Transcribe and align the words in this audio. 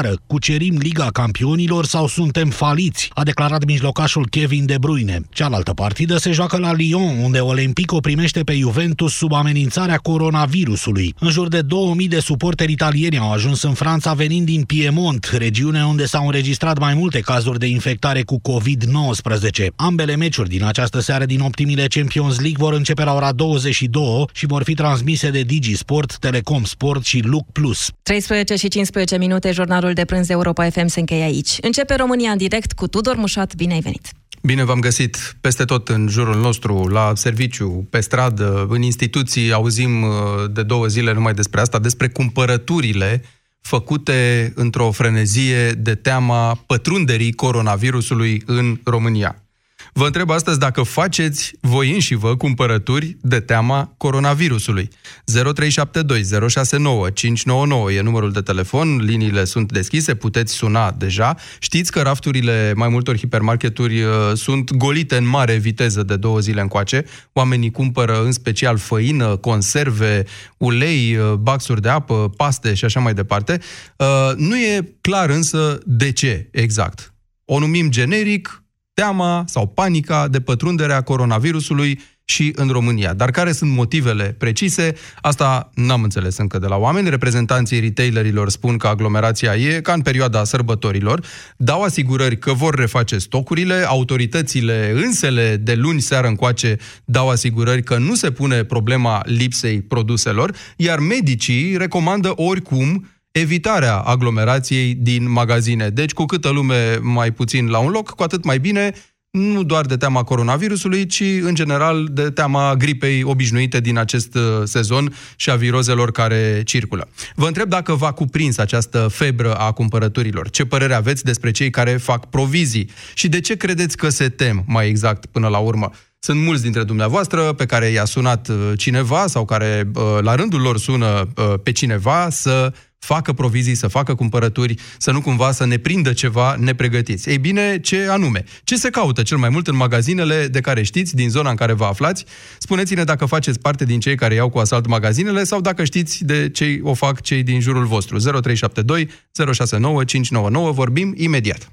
clară, 0.00 0.16
cucerim 0.26 0.76
Liga 0.76 1.08
Campionilor 1.12 1.86
sau 1.86 2.06
suntem 2.06 2.48
faliți, 2.48 3.10
a 3.12 3.22
declarat 3.22 3.64
mijlocașul 3.64 4.28
Kevin 4.28 4.66
De 4.66 4.78
Bruyne. 4.80 5.20
Cealaltă 5.30 5.72
partidă 5.72 6.16
se 6.16 6.32
joacă 6.32 6.56
la 6.56 6.72
Lyon, 6.72 7.18
unde 7.22 7.38
Olimpico 7.38 8.00
primește 8.00 8.40
pe 8.40 8.54
Juventus 8.54 9.12
sub 9.14 9.32
amenințarea 9.32 9.96
coronavirusului. 9.96 11.14
În 11.18 11.30
jur 11.30 11.48
de 11.48 11.60
2000 11.60 12.08
de 12.08 12.20
suporteri 12.20 12.72
italieni 12.72 13.18
au 13.18 13.32
ajuns 13.32 13.62
în 13.62 13.74
Franța 13.74 14.12
venind 14.12 14.46
din 14.46 14.62
Piemont, 14.62 15.30
regiune 15.36 15.84
unde 15.84 16.06
s-au 16.06 16.26
înregistrat 16.26 16.78
mai 16.78 16.94
multe 16.94 17.20
cazuri 17.20 17.58
de 17.58 17.66
infectare 17.66 18.22
cu 18.22 18.40
COVID-19. 18.40 19.66
Ambele 19.76 20.16
meciuri 20.16 20.48
din 20.48 20.64
această 20.64 21.00
seară 21.00 21.24
din 21.24 21.40
optimile 21.40 21.86
Champions 21.86 22.40
League 22.40 22.58
vor 22.58 22.72
începe 22.72 23.04
la 23.04 23.14
ora 23.14 23.32
22 23.32 24.24
și 24.32 24.46
vor 24.46 24.62
fi 24.62 24.74
transmise 24.74 25.30
de 25.30 25.40
Digi 25.40 25.76
Sport, 25.76 26.18
Telecom 26.18 26.64
Sport 26.64 27.04
și 27.04 27.20
Look 27.24 27.46
Plus. 27.52 27.90
13 28.02 28.56
și 28.56 28.68
15 28.68 29.18
minute, 29.18 29.52
jurnalul 29.52 29.87
de 29.94 30.04
prânz 30.04 30.28
Europa 30.28 30.70
FM 30.70 30.86
se 30.86 31.00
încheie 31.00 31.22
aici. 31.22 31.56
Începe 31.60 31.94
România 31.94 32.30
în 32.30 32.38
direct 32.38 32.72
cu 32.72 32.88
Tudor 32.88 33.16
Mușat. 33.16 33.54
Bine 33.54 33.72
ai 33.72 33.80
venit! 33.80 34.08
Bine 34.42 34.64
v-am 34.64 34.80
găsit 34.80 35.36
peste 35.40 35.64
tot 35.64 35.88
în 35.88 36.08
jurul 36.08 36.36
nostru, 36.36 36.86
la 36.86 37.12
serviciu, 37.14 37.86
pe 37.90 38.00
stradă, 38.00 38.66
în 38.68 38.82
instituții, 38.82 39.52
auzim 39.52 40.02
uh, 40.02 40.10
de 40.50 40.62
două 40.62 40.86
zile 40.86 41.12
numai 41.12 41.34
despre 41.34 41.60
asta, 41.60 41.78
despre 41.78 42.08
cumpărăturile 42.08 43.22
făcute 43.60 44.52
într-o 44.54 44.90
frenezie 44.90 45.70
de 45.70 45.94
teama 45.94 46.54
pătrunderii 46.66 47.32
coronavirusului 47.32 48.42
în 48.46 48.80
România. 48.84 49.42
Vă 49.92 50.06
întreb 50.06 50.30
astăzi 50.30 50.58
dacă 50.58 50.82
faceți 50.82 51.52
voi 51.60 51.92
înși 51.92 52.14
vă 52.14 52.36
cumpărături 52.36 53.16
de 53.20 53.40
teama 53.40 53.94
coronavirusului. 53.96 54.88
0372 55.24 56.48
069 56.48 57.10
599 57.10 57.92
e 57.92 58.00
numărul 58.00 58.32
de 58.32 58.40
telefon, 58.40 58.96
liniile 58.96 59.44
sunt 59.44 59.72
deschise, 59.72 60.14
puteți 60.14 60.52
suna 60.52 60.90
deja. 60.90 61.36
Știți 61.58 61.92
că 61.92 62.00
rafturile 62.00 62.72
mai 62.76 62.88
multor 62.88 63.16
hipermarketuri 63.16 64.02
uh, 64.02 64.10
sunt 64.34 64.72
golite 64.72 65.16
în 65.16 65.26
mare 65.26 65.56
viteză 65.56 66.02
de 66.02 66.16
două 66.16 66.38
zile 66.38 66.60
încoace. 66.60 67.04
Oamenii 67.32 67.70
cumpără 67.70 68.22
în 68.24 68.32
special 68.32 68.78
făină, 68.78 69.36
conserve, 69.36 70.24
ulei, 70.56 71.16
uh, 71.16 71.32
baxuri 71.32 71.80
de 71.80 71.88
apă, 71.88 72.32
paste 72.36 72.74
și 72.74 72.84
așa 72.84 73.00
mai 73.00 73.14
departe. 73.14 73.60
Uh, 73.96 74.06
nu 74.36 74.56
e 74.56 74.94
clar 75.00 75.30
însă 75.30 75.78
de 75.84 76.12
ce 76.12 76.48
exact. 76.52 77.12
O 77.44 77.58
numim 77.58 77.90
generic, 77.90 78.62
teama 78.98 79.44
sau 79.46 79.66
panica 79.66 80.28
de 80.28 80.40
pătrunderea 80.40 81.00
coronavirusului 81.00 82.00
și 82.24 82.52
în 82.56 82.68
România. 82.68 83.14
Dar 83.14 83.30
care 83.30 83.52
sunt 83.52 83.70
motivele 83.70 84.34
precise? 84.38 84.94
Asta 85.20 85.70
n-am 85.74 86.02
înțeles 86.02 86.36
încă 86.36 86.58
de 86.58 86.66
la 86.66 86.76
oameni. 86.76 87.08
Reprezentanții 87.08 87.80
retailerilor 87.80 88.50
spun 88.50 88.76
că 88.76 88.86
aglomerația 88.86 89.54
e 89.54 89.80
ca 89.80 89.92
în 89.92 90.00
perioada 90.00 90.44
sărbătorilor, 90.44 91.24
dau 91.56 91.82
asigurări 91.82 92.38
că 92.38 92.52
vor 92.52 92.74
reface 92.74 93.18
stocurile, 93.18 93.84
autoritățile 93.86 94.92
însele 94.94 95.56
de 95.56 95.74
luni 95.74 96.00
seară 96.00 96.26
încoace 96.26 96.76
dau 97.04 97.28
asigurări 97.28 97.82
că 97.82 97.98
nu 97.98 98.14
se 98.14 98.30
pune 98.30 98.64
problema 98.64 99.22
lipsei 99.24 99.82
produselor, 99.82 100.54
iar 100.76 100.98
medicii 100.98 101.76
recomandă 101.76 102.32
oricum 102.36 103.06
evitarea 103.38 103.96
aglomerației 103.98 104.94
din 104.94 105.30
magazine. 105.30 105.88
Deci, 105.88 106.12
cu 106.12 106.24
câtă 106.24 106.48
lume 106.48 106.98
mai 107.02 107.32
puțin 107.32 107.66
la 107.66 107.78
un 107.78 107.90
loc, 107.90 108.10
cu 108.10 108.22
atât 108.22 108.44
mai 108.44 108.58
bine, 108.58 108.94
nu 109.30 109.62
doar 109.62 109.86
de 109.86 109.96
teama 109.96 110.22
coronavirusului, 110.22 111.06
ci 111.06 111.22
în 111.42 111.54
general 111.54 112.08
de 112.10 112.30
teama 112.30 112.74
gripei 112.74 113.22
obișnuite 113.22 113.80
din 113.80 113.98
acest 113.98 114.34
uh, 114.34 114.42
sezon 114.64 115.14
și 115.36 115.50
a 115.50 115.54
virozelor 115.54 116.12
care 116.12 116.62
circulă. 116.64 117.08
Vă 117.34 117.46
întreb 117.46 117.68
dacă 117.68 117.94
v-a 117.94 118.12
cuprins 118.12 118.58
această 118.58 119.08
febră 119.10 119.54
a 119.54 119.72
cumpărăturilor. 119.72 120.50
Ce 120.50 120.64
părere 120.64 120.94
aveți 120.94 121.24
despre 121.24 121.50
cei 121.50 121.70
care 121.70 121.96
fac 121.96 122.26
provizii 122.26 122.90
și 123.14 123.28
de 123.28 123.40
ce 123.40 123.56
credeți 123.56 123.96
că 123.96 124.08
se 124.08 124.28
tem 124.28 124.64
mai 124.66 124.88
exact 124.88 125.26
până 125.26 125.48
la 125.48 125.58
urmă? 125.58 125.90
Sunt 126.18 126.40
mulți 126.40 126.62
dintre 126.62 126.82
dumneavoastră 126.82 127.52
pe 127.52 127.66
care 127.66 127.86
i-a 127.86 128.04
sunat 128.04 128.48
uh, 128.48 128.72
cineva 128.76 129.26
sau 129.26 129.44
care 129.44 129.90
uh, 129.94 130.02
la 130.20 130.34
rândul 130.34 130.60
lor 130.60 130.78
sună 130.78 131.28
pe 131.62 131.72
cineva 131.72 132.28
să 132.30 132.72
facă 132.98 133.32
provizii, 133.32 133.74
să 133.74 133.88
facă 133.88 134.14
cumpărături, 134.14 134.74
să 134.98 135.10
nu 135.10 135.20
cumva 135.20 135.52
să 135.52 135.66
ne 135.66 135.76
prindă 135.76 136.12
ceva 136.12 136.56
nepregătiți. 136.58 137.28
Ei 137.28 137.38
bine, 137.38 137.80
ce 137.80 138.06
anume? 138.10 138.44
Ce 138.64 138.76
se 138.76 138.90
caută 138.90 139.22
cel 139.22 139.36
mai 139.36 139.48
mult 139.48 139.66
în 139.66 139.76
magazinele 139.76 140.46
de 140.46 140.60
care 140.60 140.82
știți, 140.82 141.14
din 141.14 141.30
zona 141.30 141.50
în 141.50 141.56
care 141.56 141.72
vă 141.72 141.84
aflați? 141.84 142.24
Spuneți-ne 142.58 143.04
dacă 143.04 143.24
faceți 143.24 143.60
parte 143.60 143.84
din 143.84 144.00
cei 144.00 144.16
care 144.16 144.34
iau 144.34 144.48
cu 144.48 144.58
asalt 144.58 144.86
magazinele 144.86 145.44
sau 145.44 145.60
dacă 145.60 145.84
știți 145.84 146.24
de 146.24 146.50
ce 146.50 146.80
o 146.82 146.94
fac 146.94 147.20
cei 147.20 147.42
din 147.42 147.60
jurul 147.60 147.84
vostru. 147.86 148.18
0372 148.18 149.08
069 149.52 150.04
599. 150.04 150.72
Vorbim 150.72 151.14
imediat. 151.16 151.72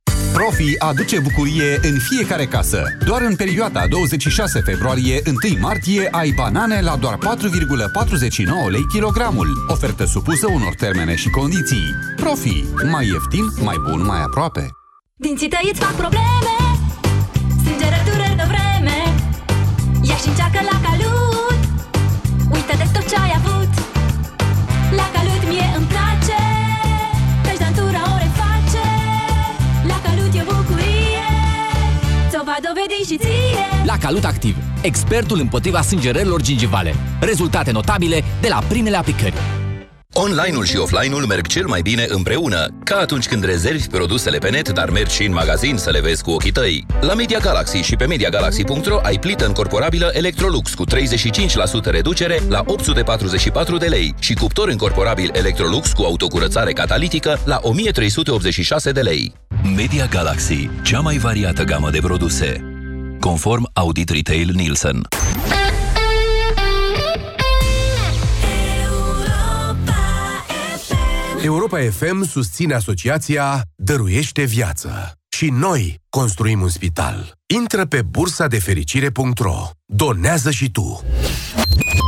Profi 0.33 0.75
aduce 0.79 1.19
bucurie 1.19 1.79
în 1.81 1.97
fiecare 1.99 2.45
casă. 2.45 2.83
Doar 3.05 3.21
în 3.21 3.35
perioada 3.35 3.87
26 3.87 4.59
februarie-1 4.59 5.59
martie 5.59 6.07
ai 6.11 6.31
banane 6.35 6.81
la 6.81 6.95
doar 6.95 7.17
4,49 7.17 7.21
lei 8.71 8.85
kilogramul. 8.93 9.65
Ofertă 9.67 10.05
supusă 10.05 10.47
unor 10.47 10.73
termene 10.75 11.15
și 11.15 11.29
condiții. 11.29 11.95
Profi. 12.15 12.63
Mai 12.91 13.07
ieftin, 13.07 13.45
mai 13.63 13.75
bun, 13.89 14.05
mai 14.05 14.21
aproape. 14.21 14.67
Dinții 15.15 15.47
tăi 15.47 15.69
îți 15.71 15.79
fac 15.79 15.95
probleme 15.95 16.55
Sângerătură 17.63 18.20
Ți-o 32.91 32.99
va 32.99 33.07
dovedi 33.07 33.07
și 33.07 33.17
ție 33.17 33.85
La 33.85 33.97
Calut 33.97 34.23
Activ, 34.23 34.55
expertul 34.81 35.39
împotriva 35.39 35.81
sângerărilor 35.81 36.41
gingivale. 36.41 36.95
Rezultate 37.21 37.71
notabile 37.71 38.23
de 38.41 38.47
la 38.47 38.63
primele 38.67 38.97
aplicări. 38.97 39.33
Online-ul 40.13 40.65
și 40.65 40.77
offline-ul 40.77 41.25
merg 41.25 41.47
cel 41.47 41.65
mai 41.65 41.81
bine 41.81 42.05
împreună, 42.07 42.67
ca 42.83 42.95
atunci 42.95 43.27
când 43.27 43.43
rezervi 43.43 43.87
produsele 43.87 44.37
pe 44.37 44.49
net, 44.49 44.69
dar 44.69 44.89
mergi 44.89 45.15
și 45.15 45.23
în 45.25 45.33
magazin 45.33 45.77
să 45.77 45.89
le 45.89 46.01
vezi 46.01 46.23
cu 46.23 46.31
ochii 46.31 46.51
tăi. 46.51 46.85
La 47.01 47.13
Media 47.13 47.39
Galaxy 47.39 47.77
și 47.77 47.95
pe 47.95 48.05
MediaGalaxy.ro 48.05 48.99
ai 49.03 49.19
plită 49.19 49.45
încorporabilă 49.45 50.09
Electrolux 50.13 50.73
cu 50.73 50.85
35% 50.85 50.89
reducere 51.83 52.39
la 52.49 52.63
844 52.65 53.77
de 53.77 53.87
lei 53.87 54.15
și 54.19 54.33
cuptor 54.33 54.67
încorporabil 54.67 55.29
Electrolux 55.33 55.91
cu 55.91 56.03
autocurățare 56.03 56.73
catalitică 56.73 57.39
la 57.45 57.59
1386 57.61 58.91
de 58.91 59.01
lei. 59.01 59.33
Media 59.75 60.05
Galaxy, 60.05 60.69
cea 60.83 60.99
mai 60.99 61.17
variată 61.17 61.63
gamă 61.63 61.89
de 61.89 61.99
produse. 61.99 62.70
Conform 63.21 63.69
Audit 63.73 64.09
Retail 64.09 64.51
Nielsen. 64.53 65.07
Europa 71.43 71.79
FM 71.79 72.23
susține 72.23 72.73
asociația 72.73 73.61
Dăruiește 73.75 74.43
Viață. 74.43 75.11
Și 75.29 75.49
noi 75.49 75.95
construim 76.11 76.61
un 76.61 76.69
spital. 76.69 77.33
Intră 77.45 77.85
pe 77.85 78.01
bursa 78.01 78.47
de 78.47 78.59
fericire.ro. 78.59 79.69
Donează 79.85 80.51
și 80.51 80.71
tu! 80.71 81.03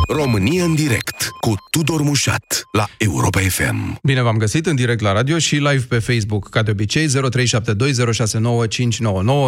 România 0.07 0.63
în 0.63 0.75
direct 0.75 1.29
cu 1.39 1.53
Tudor 1.69 2.01
Mușat 2.01 2.63
la 2.71 2.87
Europa 2.97 3.39
FM. 3.39 3.97
Bine 4.03 4.21
v-am 4.21 4.37
găsit 4.37 4.65
în 4.65 4.75
direct 4.75 5.01
la 5.01 5.11
radio 5.11 5.37
și 5.37 5.55
live 5.55 5.85
pe 5.87 5.99
Facebook, 5.99 6.49
ca 6.49 6.63
de 6.63 6.71
obicei, 6.71 7.07
0372069599, 7.07 7.11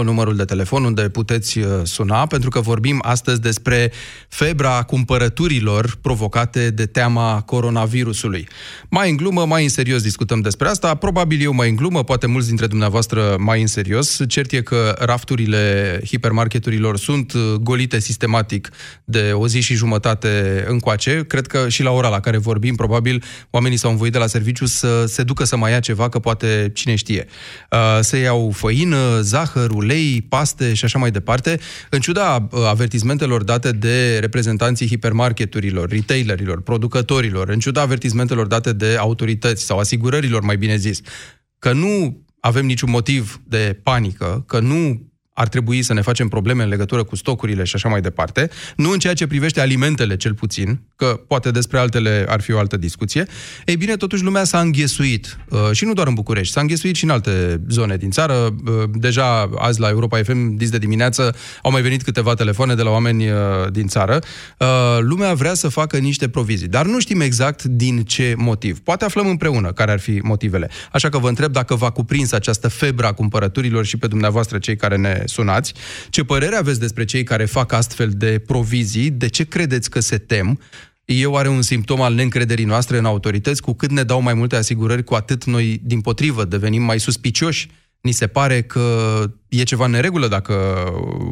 numărul 0.04 0.36
de 0.36 0.46
telefon 0.46 0.84
unde 0.84 1.10
puteți 1.10 1.60
uh, 1.60 1.68
suna, 1.84 2.26
pentru 2.26 2.50
că 2.50 2.60
vorbim 2.60 3.00
astăzi 3.02 3.42
despre 3.42 3.92
febra 4.30 4.84
cumpărăturilor 4.84 5.98
provocate 6.02 6.70
de 6.70 6.86
teama 6.86 7.42
coronavirusului. 7.42 8.48
Mai 8.90 9.10
în 9.10 9.16
glumă, 9.16 9.46
mai 9.46 9.64
în 9.64 9.70
serios 9.70 10.02
discutăm 10.02 10.42
despre 10.42 10.68
asta, 10.68 10.96
probabil 10.96 11.42
eu 11.42 11.54
mai 11.54 11.70
în 11.70 11.76
glumă, 11.76 12.04
poate 12.04 12.28
mulți 12.28 12.48
dintre 12.48 12.68
dumneavoastră 12.68 13.36
mai 13.40 13.62
în 13.62 13.68
serios. 13.68 14.20
Cert 14.46 14.58
e 14.58 14.76
că 14.76 14.96
rafturile 15.00 16.00
hipermarketurilor 16.06 16.98
sunt 16.98 17.34
uh, 17.34 17.54
golite 17.54 18.00
sistematic 18.00 18.70
de 19.04 19.32
o 19.34 19.48
zi 19.48 19.60
și 19.60 19.74
jumătate 19.74 20.64
încoace. 20.68 21.24
Cred 21.28 21.48
că 21.48 21.70
și 21.70 21.84
la 21.84 21.92
ora 21.92 22.08
la 22.08 22.20
care 22.20 22.38
vorbim, 22.38 22.76
probabil, 22.76 23.24
oamenii 23.50 23.78
s-au 23.78 23.92
învoit 23.92 24.12
de 24.12 24.18
la 24.18 24.28
serviciu 24.28 24.66
să 24.66 25.06
se 25.06 25.24
ducă 25.24 25.44
să 25.44 25.58
mai 25.58 25.72
ia 25.72 25.80
ceva, 25.80 26.10
că 26.10 26.20
poate 26.20 26.72
cine 26.74 26.96
știe. 26.96 27.26
Uh, 27.72 28.00
să 28.02 28.18
iau 28.18 28.52
făină, 28.52 29.22
zahăr, 29.22 29.70
ulei, 29.72 30.26
paste 30.30 30.74
și 30.74 30.86
așa 30.86 31.00
mai 31.00 31.12
departe. 31.12 31.60
În 31.90 32.00
ciuda 32.00 32.48
uh, 32.52 32.60
avertizmentelor 32.68 33.44
date 33.44 33.72
de 33.72 34.18
reprezentanții 34.20 34.88
hipermarketurilor, 34.88 35.90
retailerilor, 35.90 36.62
producătorilor, 36.62 37.50
în 37.50 37.60
ciuda 37.60 37.82
avertizmentelor 37.82 38.48
date 38.48 38.74
de 38.74 38.96
autorități 39.00 39.64
sau 39.64 39.78
asigurărilor, 39.78 40.42
mai 40.42 40.58
bine 40.58 40.76
zis, 40.76 41.00
că 41.60 41.74
nu 41.74 42.25
avem 42.46 42.66
niciun 42.66 42.90
motiv 42.90 43.42
de 43.48 43.80
panică, 43.84 44.44
că 44.48 44.60
nu 44.60 45.12
ar 45.38 45.48
trebui 45.48 45.82
să 45.82 45.94
ne 45.94 46.02
facem 46.02 46.28
probleme 46.28 46.64
în 46.64 46.70
legătură 46.70 47.04
cu 47.04 47.16
stocurile 47.16 47.64
și 47.64 47.76
așa 47.76 47.90
mai 47.90 48.02
departe, 48.02 48.50
nu 48.76 48.92
în 48.92 49.00
ceea 49.00 49.14
ce 49.14 49.28
privește 49.28 49.62
alimentele 49.62 50.16
cel 50.16 50.34
puțin, 50.34 50.80
că 50.96 51.20
poate 51.28 51.52
despre 51.52 51.78
altele 51.78 52.26
ar 52.28 52.42
fi 52.42 52.52
o 52.52 52.60
altă 52.60 52.78
discuție, 52.78 53.26
ei 53.66 53.76
bine, 53.76 53.96
totuși 53.96 54.24
lumea 54.24 54.44
s-a 54.44 54.60
înghesuit, 54.60 55.38
uh, 55.50 55.60
și 55.72 55.86
nu 55.86 55.94
doar 55.94 56.08
în 56.08 56.14
București, 56.14 56.54
s-a 56.54 56.62
înghesuit 56.62 56.96
și 56.96 57.04
în 57.04 57.10
alte 57.10 57.62
zone 57.70 57.98
din 57.98 58.10
țară. 58.10 58.34
Uh, 58.34 58.84
deja 58.94 59.50
azi 59.58 59.80
la 59.80 59.90
Europa 59.90 60.18
FM, 60.24 60.56
dis 60.56 60.70
de 60.70 60.78
dimineață, 60.78 61.36
au 61.62 61.72
mai 61.72 61.82
venit 61.82 62.04
câteva 62.04 62.34
telefoane 62.34 62.76
de 62.76 62.82
la 62.82 62.90
oameni 62.90 63.30
uh, 63.30 63.38
din 63.72 63.88
țară. 63.88 64.20
Lumea 65.00 65.34
vrea 65.34 65.54
să 65.54 65.68
facă 65.68 65.98
niște 65.98 66.30
provizii, 66.30 66.68
dar 66.68 66.86
nu 66.86 67.00
știm 67.00 67.22
exact 67.22 67.64
din 67.64 68.04
ce 68.04 68.34
motiv. 68.38 68.80
Poate 68.80 69.06
aflăm 69.06 69.28
împreună 69.28 69.72
care 69.72 69.92
ar 69.92 70.00
fi 70.00 70.20
motivele. 70.24 70.70
Așa 70.92 71.10
că 71.10 71.18
vă 71.18 71.28
întreb 71.28 71.52
dacă 71.52 71.76
v-a 71.76 71.90
cuprins 71.90 72.32
această 72.32 72.68
febră 72.68 73.06
a 73.06 73.12
cumpărăturilor 73.12 73.86
și 73.86 73.98
pe 73.98 74.08
dumneavoastră 74.08 74.58
cei 74.58 74.76
care 74.76 74.96
ne 74.96 75.24
sunați. 75.28 75.74
Ce 76.10 76.24
părere 76.24 76.56
aveți 76.56 76.80
despre 76.80 77.06
cei 77.06 77.24
care 77.24 77.46
fac 77.46 77.72
astfel 77.72 78.10
de 78.10 78.42
provizii? 78.46 79.12
De 79.12 79.28
ce 79.28 79.44
credeți 79.44 79.90
că 79.90 80.00
se 80.00 80.18
tem? 80.18 80.60
E 81.06 81.26
oare 81.26 81.48
un 81.48 81.62
simptom 81.62 82.02
al 82.02 82.14
neîncrederii 82.14 82.66
noastre 82.66 82.98
în 82.98 83.06
autorități? 83.06 83.62
Cu 83.62 83.74
cât 83.74 83.92
ne 83.92 84.04
dau 84.04 84.22
mai 84.22 84.34
multe 84.34 84.56
asigurări, 84.56 85.04
cu 85.04 85.14
atât 85.14 85.44
noi, 85.44 85.82
din 85.84 86.02
potrivă, 86.02 86.46
devenim 86.46 86.82
mai 86.84 87.00
suspicioși 87.00 87.70
ni 88.06 88.12
se 88.12 88.28
pare 88.28 88.62
că 88.62 89.24
e 89.48 89.64
ceva 89.64 89.86
în 89.86 89.92
neregulă 89.92 90.28
dacă 90.28 90.54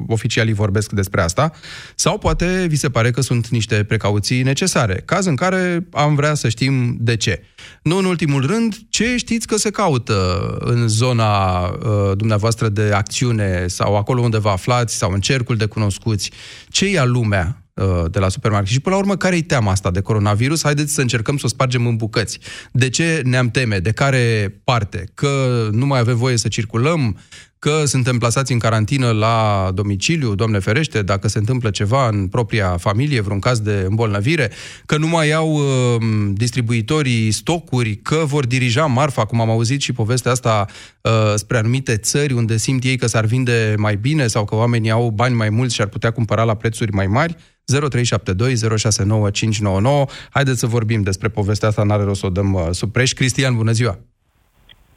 oficialii 0.07 0.53
vorbesc 0.53 0.91
despre 0.91 1.21
asta, 1.21 1.51
sau 1.95 2.17
poate 2.17 2.65
vi 2.69 2.75
se 2.75 2.89
pare 2.89 3.11
că 3.11 3.21
sunt 3.21 3.47
niște 3.47 3.83
precauții 3.83 4.41
necesare, 4.41 5.01
caz 5.05 5.25
în 5.25 5.35
care 5.35 5.87
am 5.91 6.15
vrea 6.15 6.33
să 6.33 6.49
știm 6.49 6.97
de 6.99 7.15
ce. 7.15 7.43
Nu 7.83 7.97
în 7.97 8.05
ultimul 8.05 8.45
rând, 8.45 8.75
ce 8.89 9.17
știți 9.17 9.47
că 9.47 9.57
se 9.57 9.69
caută 9.69 10.57
în 10.59 10.87
zona 10.87 11.59
uh, 11.61 12.11
dumneavoastră 12.15 12.69
de 12.69 12.91
acțiune 12.93 13.67
sau 13.67 13.97
acolo 13.97 14.21
unde 14.21 14.37
vă 14.37 14.49
aflați 14.49 14.95
sau 14.95 15.11
în 15.11 15.19
cercul 15.19 15.55
de 15.55 15.65
cunoscuți, 15.65 16.31
ce 16.69 16.89
ia 16.89 17.03
lumea 17.03 17.57
Uh, 17.57 17.62
de 18.11 18.19
la 18.19 18.29
supermarket. 18.29 18.71
Și 18.71 18.79
până 18.79 18.95
la 18.95 19.01
urmă, 19.01 19.15
care 19.15 19.35
e 19.35 19.41
teama 19.41 19.71
asta 19.71 19.91
de 19.91 20.01
coronavirus? 20.01 20.63
Haideți 20.63 20.93
să 20.93 21.01
încercăm 21.01 21.37
să 21.37 21.45
o 21.45 21.49
spargem 21.49 21.85
în 21.85 21.95
bucăți. 21.95 22.39
De 22.71 22.89
ce 22.89 23.21
ne-am 23.25 23.49
teme? 23.49 23.77
De 23.77 23.91
care 23.91 24.55
parte? 24.63 25.03
Că 25.13 25.67
nu 25.71 25.85
mai 25.85 25.99
avem 25.99 26.17
voie 26.17 26.37
să 26.37 26.47
circulăm? 26.47 27.17
Că 27.59 27.83
suntem 27.85 28.17
plasați 28.17 28.51
în 28.51 28.59
carantină 28.59 29.11
la 29.11 29.69
domiciliu, 29.73 30.35
Doamne 30.35 30.59
ferește, 30.59 31.01
dacă 31.01 31.27
se 31.27 31.37
întâmplă 31.37 31.69
ceva 31.69 32.07
în 32.07 32.27
propria 32.27 32.77
familie, 32.77 33.21
vreun 33.21 33.39
caz 33.39 33.59
de 33.59 33.85
îmbolnăvire, 33.87 34.51
că 34.85 34.97
nu 34.97 35.07
mai 35.07 35.31
au 35.31 35.53
uh, 35.53 36.01
distribuitorii 36.33 37.31
stocuri, 37.31 37.95
că 37.95 38.23
vor 38.25 38.45
dirija 38.45 38.85
marfa, 38.85 39.25
cum 39.25 39.41
am 39.41 39.49
auzit 39.49 39.81
și 39.81 39.93
povestea 39.93 40.31
asta, 40.31 40.65
uh, 41.01 41.11
spre 41.35 41.57
anumite 41.57 41.97
țări 41.97 42.33
unde 42.33 42.57
simt 42.57 42.83
ei 42.83 42.97
că 42.97 43.07
s-ar 43.07 43.25
vinde 43.25 43.75
mai 43.77 43.95
bine 43.95 44.27
sau 44.27 44.45
că 44.45 44.55
oamenii 44.55 44.91
au 44.91 45.09
bani 45.09 45.35
mai 45.35 45.49
mulți 45.49 45.75
și 45.75 45.81
ar 45.81 45.87
putea 45.87 46.11
cumpăra 46.11 46.43
la 46.43 46.55
prețuri 46.55 46.91
mai 46.91 47.07
mari. 47.07 47.35
0372 47.65 48.55
069599. 48.77 50.05
Haideți 50.29 50.59
să 50.59 50.67
vorbim 50.67 51.01
despre 51.01 51.27
povestea 51.29 51.67
asta, 51.67 51.83
n-are 51.83 52.03
rost 52.03 52.19
să 52.19 52.25
o 52.25 52.29
dăm 52.29 52.53
uh, 52.53 52.67
sub 52.71 52.91
preș. 52.91 53.11
Cristian, 53.11 53.55
bună 53.55 53.71
ziua! 53.71 53.97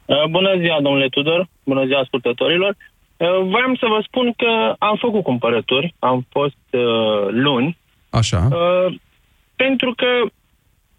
Uh, 0.05 0.25
bună 0.29 0.57
ziua, 0.59 0.81
domnule 0.81 1.07
Tudor, 1.07 1.47
bună 1.63 1.85
ziua 1.85 1.99
ascultătorilor. 1.99 2.75
Uh, 3.17 3.27
voiam 3.27 3.75
să 3.79 3.85
vă 3.89 3.99
spun 4.07 4.33
că 4.37 4.75
am 4.79 4.95
făcut 4.99 5.23
cumpărături, 5.23 5.95
am 5.99 6.25
fost 6.29 6.63
uh, 6.71 7.27
luni. 7.29 7.77
Așa. 8.09 8.47
Uh, 8.51 8.95
pentru 9.55 9.93
că 9.95 10.07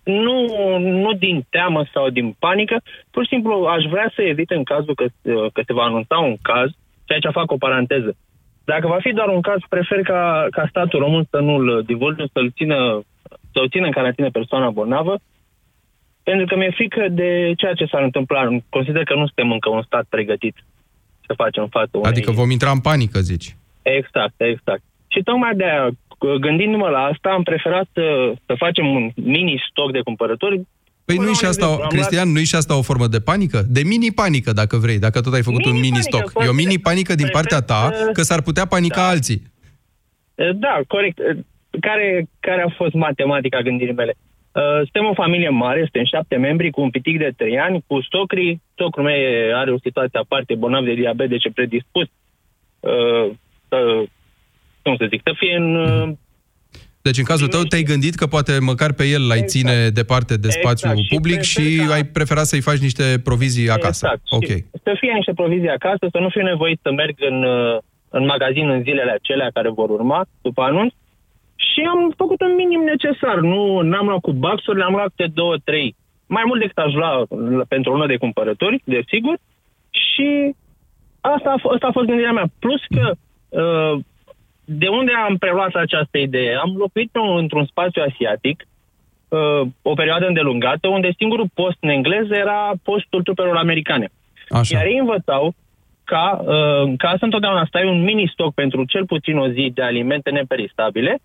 nu, 0.03 0.37
nu 0.79 1.13
din 1.13 1.47
teamă 1.51 1.87
sau 1.93 2.11
din 2.11 2.37
panică, 2.39 2.83
pur 3.11 3.23
și 3.23 3.29
simplu 3.29 3.65
aș 3.65 3.85
vrea 3.85 4.13
să 4.15 4.23
evit 4.23 4.51
în 4.51 4.65
cazul 4.65 4.95
că, 4.95 5.05
uh, 5.05 5.47
că 5.53 5.63
se 5.67 5.73
va 5.73 5.83
anunța 5.83 6.19
un 6.19 6.37
caz, 6.43 6.71
și 7.05 7.13
aici 7.13 7.33
fac 7.33 7.51
o 7.51 7.57
paranteză. 7.57 8.17
Dacă 8.73 8.87
va 8.87 8.99
fi 9.01 9.13
doar 9.13 9.29
un 9.29 9.41
caz, 9.41 9.61
prefer 9.69 10.01
ca, 10.03 10.47
ca 10.51 10.67
statul 10.69 10.99
român 11.01 11.25
să 11.31 11.39
nu-l 11.39 11.83
divulge, 11.87 12.25
să-l 12.33 12.51
țină, 12.57 12.79
să-l 13.53 13.69
țină 13.69 13.87
în 13.87 13.97
carantină 13.99 14.31
persoana 14.31 14.71
bolnavă, 14.71 15.15
pentru 16.23 16.47
că 16.47 16.57
mi-e 16.57 16.71
frică 16.71 17.09
de 17.11 17.53
ceea 17.57 17.73
ce 17.73 17.85
s-ar 17.91 18.03
întâmpla. 18.03 18.41
Consider 18.69 19.03
că 19.03 19.15
nu 19.15 19.27
suntem 19.27 19.53
încă 19.53 19.69
un 19.71 19.83
stat 19.83 20.05
pregătit 20.09 20.57
să 21.27 21.33
facem 21.37 21.67
față 21.67 21.91
unei... 21.97 22.11
Adică 22.11 22.31
vom 22.31 22.51
intra 22.51 22.71
în 22.71 22.81
panică, 22.81 23.19
zici. 23.21 23.57
Exact, 23.83 24.35
exact. 24.37 24.83
Și 25.07 25.23
tocmai 25.23 25.55
de 25.55 25.65
aia, 25.65 25.89
gândindu-mă 26.41 26.89
la 26.89 27.03
asta, 27.13 27.29
am 27.29 27.43
preferat 27.43 27.87
să, 27.93 28.33
să 28.47 28.55
facem 28.65 28.87
un 28.87 29.11
mini 29.15 29.65
stoc 29.71 29.93
de 29.93 30.01
cumpărături 30.01 30.61
Păi 31.09 31.17
nu-i 31.17 31.41
și 31.41 31.45
asta, 31.45 31.67
o, 31.73 31.77
Cristian, 31.77 32.29
nu-i 32.33 32.45
și 32.45 32.55
asta 32.55 32.79
o 32.79 32.83
formă 32.83 33.07
de 33.07 33.21
panică? 33.21 33.61
De 33.77 33.83
mini-panică, 33.93 34.53
dacă 34.53 34.77
vrei, 34.77 34.99
dacă 34.99 35.21
tot 35.21 35.35
ai 35.35 35.43
făcut 35.43 35.65
mini 35.65 35.77
un 35.77 35.81
mini-stoc. 35.81 36.25
E 36.45 36.55
o 36.55 36.61
mini-panică 36.63 37.15
din 37.15 37.29
partea 37.33 37.61
ta 37.61 37.91
că 38.13 38.23
s-ar 38.23 38.43
putea 38.43 38.67
panica 38.67 39.03
da. 39.03 39.09
alții. 39.09 39.43
Da, 40.65 40.81
corect. 40.87 41.19
Care, 41.81 42.29
care 42.41 42.63
a 42.63 42.75
fost 42.77 42.95
matematica 42.95 43.61
gândirii 43.61 43.95
mele? 43.95 44.15
Suntem 44.83 45.05
o 45.11 45.15
familie 45.15 45.49
mare, 45.49 45.79
suntem 45.79 46.05
șapte 46.05 46.37
membri 46.37 46.71
cu 46.71 46.81
un 46.81 46.91
pitic 46.91 47.19
de 47.19 47.31
trei 47.37 47.59
ani, 47.59 47.85
cu 47.87 48.01
stocrii. 48.03 48.63
Socrul 48.77 49.05
meu 49.05 49.17
are 49.55 49.71
o 49.71 49.79
situație 49.83 50.19
aparte, 50.19 50.55
bolnav 50.55 50.85
de 50.85 50.95
diabet, 50.95 51.29
deci 51.29 51.53
predispus 51.55 52.07
uh, 52.81 53.31
să, 53.69 53.79
cum 54.83 54.97
să 54.97 55.07
zic, 55.11 55.21
să 55.25 55.33
fie 55.37 55.57
în 55.57 55.75
uh, 55.75 56.09
deci 57.03 57.19
în 57.19 57.25
cazul 57.25 57.49
tău 57.49 57.63
te-ai 57.63 57.83
gândit 57.83 58.15
că 58.15 58.27
poate 58.27 58.59
măcar 58.61 58.93
pe 58.93 59.05
el 59.05 59.27
l-ai 59.27 59.39
exact. 59.39 59.51
ține 59.51 59.89
departe 59.89 60.35
de 60.37 60.51
spațiu 60.51 60.91
exact. 60.91 61.09
public 61.09 61.41
și, 61.41 61.61
și 61.61 61.91
ai 61.93 62.05
preferat 62.05 62.45
să-i 62.45 62.61
faci 62.61 62.79
niște 62.79 63.21
provizii 63.25 63.71
acasă. 63.71 64.03
Exact. 64.05 64.23
Ok. 64.31 64.51
Și 64.57 64.65
să 64.83 64.93
fie 65.01 65.13
niște 65.13 65.33
provizii 65.41 65.77
acasă, 65.79 66.05
să 66.11 66.19
nu 66.19 66.29
fiu 66.29 66.43
nevoit 66.43 66.79
să 66.83 66.91
merg 66.93 67.15
în, 67.31 67.43
uh, 67.43 67.79
în 68.09 68.25
magazin 68.25 68.69
în 68.69 68.83
zilele 68.83 69.11
acelea 69.11 69.51
care 69.53 69.71
vor 69.71 69.91
urma 69.91 70.27
după 70.43 70.63
anunț. 70.63 70.93
Și 71.57 71.81
am 71.93 72.13
făcut 72.17 72.41
un 72.41 72.55
minim 72.55 72.83
necesar. 72.93 73.37
Nu 73.53 73.81
n-am 73.81 74.07
luat 74.07 74.21
cu 74.21 74.33
baxuri, 74.33 74.79
le-am 74.79 74.93
luat 74.93 75.13
de 75.17 75.27
două, 75.35 75.57
trei. 75.65 75.97
Mai 76.27 76.43
mult 76.47 76.61
decât 76.61 76.79
aș 76.79 76.93
lua 76.93 77.27
pentru 77.69 77.93
una 77.93 78.07
de 78.07 78.17
cumpărători, 78.17 78.83
desigur. 78.85 79.37
Și 79.91 80.55
asta 81.21 81.55
a, 81.57 81.61
f- 81.61 81.73
asta 81.75 81.87
a 81.87 81.93
fost 81.93 82.07
gândirea 82.07 82.33
mea. 82.33 82.49
Plus 82.59 82.83
că 82.97 83.07
uh, 83.63 84.01
de 84.71 84.89
unde 84.89 85.13
am 85.27 85.37
preluat 85.37 85.75
această 85.75 86.19
idee? 86.19 86.55
Am 86.55 86.75
locuit 86.77 87.11
într-un 87.39 87.67
spațiu 87.67 88.03
asiatic 88.09 88.67
uh, 89.29 89.69
o 89.83 89.95
perioadă 89.95 90.27
îndelungată, 90.27 90.89
unde 90.89 91.11
singurul 91.17 91.51
post 91.55 91.77
în 91.81 91.89
engleză 91.89 92.35
era 92.35 92.73
postul 92.83 93.23
trupelor 93.23 93.57
americane. 93.57 94.09
Așa. 94.49 94.77
Iar 94.77 94.87
ei 94.87 94.99
învățau 94.99 95.55
ca, 96.05 96.41
uh, 96.41 96.93
ca 96.97 97.15
să 97.19 97.25
întotdeauna 97.25 97.65
stai 97.69 97.89
un 97.89 98.03
mini-stoc 98.03 98.55
pentru 98.55 98.85
cel 98.85 99.07
puțin 99.07 99.37
o 99.37 99.49
zi 99.49 99.71
de 99.75 99.83
alimente 99.83 100.31
neperistabile 100.31 101.19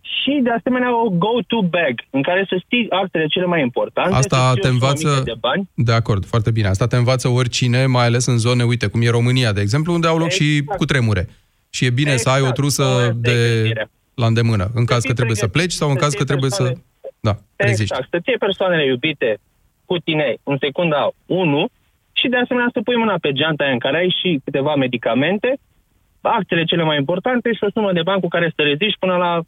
și, 0.00 0.40
de 0.42 0.50
asemenea, 0.50 1.04
o 1.04 1.08
go-to 1.08 1.60
bag, 1.60 1.94
în 2.10 2.22
care 2.22 2.46
să 2.48 2.56
știi 2.64 2.90
actele 2.90 3.26
cele 3.26 3.44
mai 3.44 3.60
importante. 3.60 4.14
Asta 4.14 4.52
te 4.60 4.68
învață... 4.68 5.22
De, 5.24 5.32
bani. 5.40 5.68
de 5.74 5.92
acord, 5.92 6.24
foarte 6.24 6.50
bine. 6.50 6.68
Asta 6.68 6.86
te 6.86 6.96
învață 6.96 7.28
oricine, 7.28 7.86
mai 7.86 8.04
ales 8.04 8.26
în 8.26 8.38
zone, 8.38 8.62
uite, 8.62 8.86
cum 8.86 9.02
e 9.02 9.08
România, 9.10 9.52
de 9.52 9.60
exemplu, 9.60 9.92
unde 9.92 10.06
au 10.06 10.16
loc 10.16 10.26
exact. 10.26 10.42
și 10.42 10.62
cu 10.76 10.84
tremure. 10.84 11.28
Și 11.70 11.84
e 11.84 11.90
bine 11.90 12.12
exact. 12.12 12.28
să 12.28 12.34
ai 12.34 12.40
o 12.40 12.50
exact. 12.50 12.60
trusă 12.60 13.16
de, 13.16 13.62
de 13.62 13.88
la 14.14 14.26
îndemână, 14.26 14.70
în 14.74 14.84
caz 14.84 15.02
că 15.02 15.12
trebuie 15.12 15.36
să 15.36 15.48
pleci 15.48 15.72
sau 15.72 15.88
în 15.90 15.96
caz 15.96 16.12
că 16.12 16.24
trebuie 16.24 16.50
să... 16.50 16.72
Da, 17.20 17.34
reziști. 17.56 17.82
Exact, 17.82 18.08
să 18.10 18.18
ții 18.24 18.38
persoanele 18.38 18.84
iubite 18.86 19.38
cu 19.84 19.96
tine 19.98 20.36
în 20.42 20.56
secunda 20.60 21.10
1 21.26 21.68
și 22.12 22.28
de 22.28 22.36
asemenea 22.36 22.70
să 22.72 22.80
pui 22.84 22.96
mâna 22.96 23.16
pe 23.20 23.32
geanta 23.32 23.64
aia 23.64 23.72
în 23.72 23.78
care 23.78 23.96
ai 23.96 24.16
și 24.20 24.40
câteva 24.44 24.74
medicamente, 24.74 25.58
actele 26.20 26.64
cele 26.64 26.82
mai 26.82 26.96
importante 26.96 27.52
și 27.52 27.64
o 27.64 27.70
sumă 27.70 27.92
de 27.92 28.02
bani 28.02 28.20
cu 28.20 28.28
care 28.28 28.52
să 28.56 28.62
reziști 28.62 28.98
până 28.98 29.16
la 29.16 29.40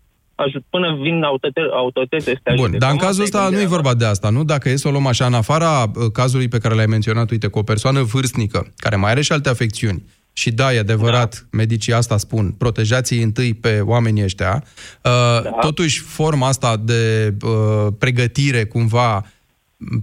aj- 0.42 0.64
până 0.70 0.98
vin 1.00 1.22
autorități, 1.22 1.72
autorități 1.72 2.24
să 2.24 2.38
te 2.42 2.50
ajute. 2.50 2.68
Bun, 2.68 2.78
dar 2.78 2.90
în 2.90 2.96
Cam 2.96 3.06
cazul 3.06 3.22
asta 3.22 3.36
e 3.36 3.40
ăsta 3.40 3.50
nu 3.50 3.56
e 3.56 3.58
gândirea 3.58 3.76
vorba 3.76 3.94
de 3.94 4.06
asta, 4.06 4.30
nu? 4.30 4.44
Dacă 4.44 4.68
e 4.68 4.76
să 4.76 4.88
o 4.88 4.90
luăm 4.90 5.06
așa, 5.06 5.26
în 5.26 5.34
afara 5.34 5.82
uh, 5.82 5.90
cazului 6.12 6.48
pe 6.48 6.58
care 6.58 6.74
l-ai 6.74 6.86
menționat, 6.86 7.30
uite, 7.30 7.46
cu 7.46 7.58
o 7.58 7.62
persoană 7.62 8.00
vârstnică, 8.02 8.72
care 8.76 8.96
mai 8.96 9.10
are 9.10 9.20
și 9.20 9.32
alte 9.32 9.48
afecțiuni, 9.48 10.02
și 10.32 10.50
da, 10.50 10.72
e 10.72 10.78
adevărat, 10.78 11.34
da. 11.34 11.56
medicii 11.56 11.92
asta 11.92 12.16
spun, 12.16 12.50
protejați 12.58 13.14
întâi 13.14 13.54
pe 13.54 13.80
oamenii 13.80 14.24
ăștia, 14.24 14.62
uh, 14.64 15.42
da. 15.42 15.50
totuși 15.60 16.00
forma 16.00 16.46
asta 16.46 16.76
de 16.76 17.34
uh, 17.44 17.92
pregătire 17.98 18.68
mva 18.74 19.24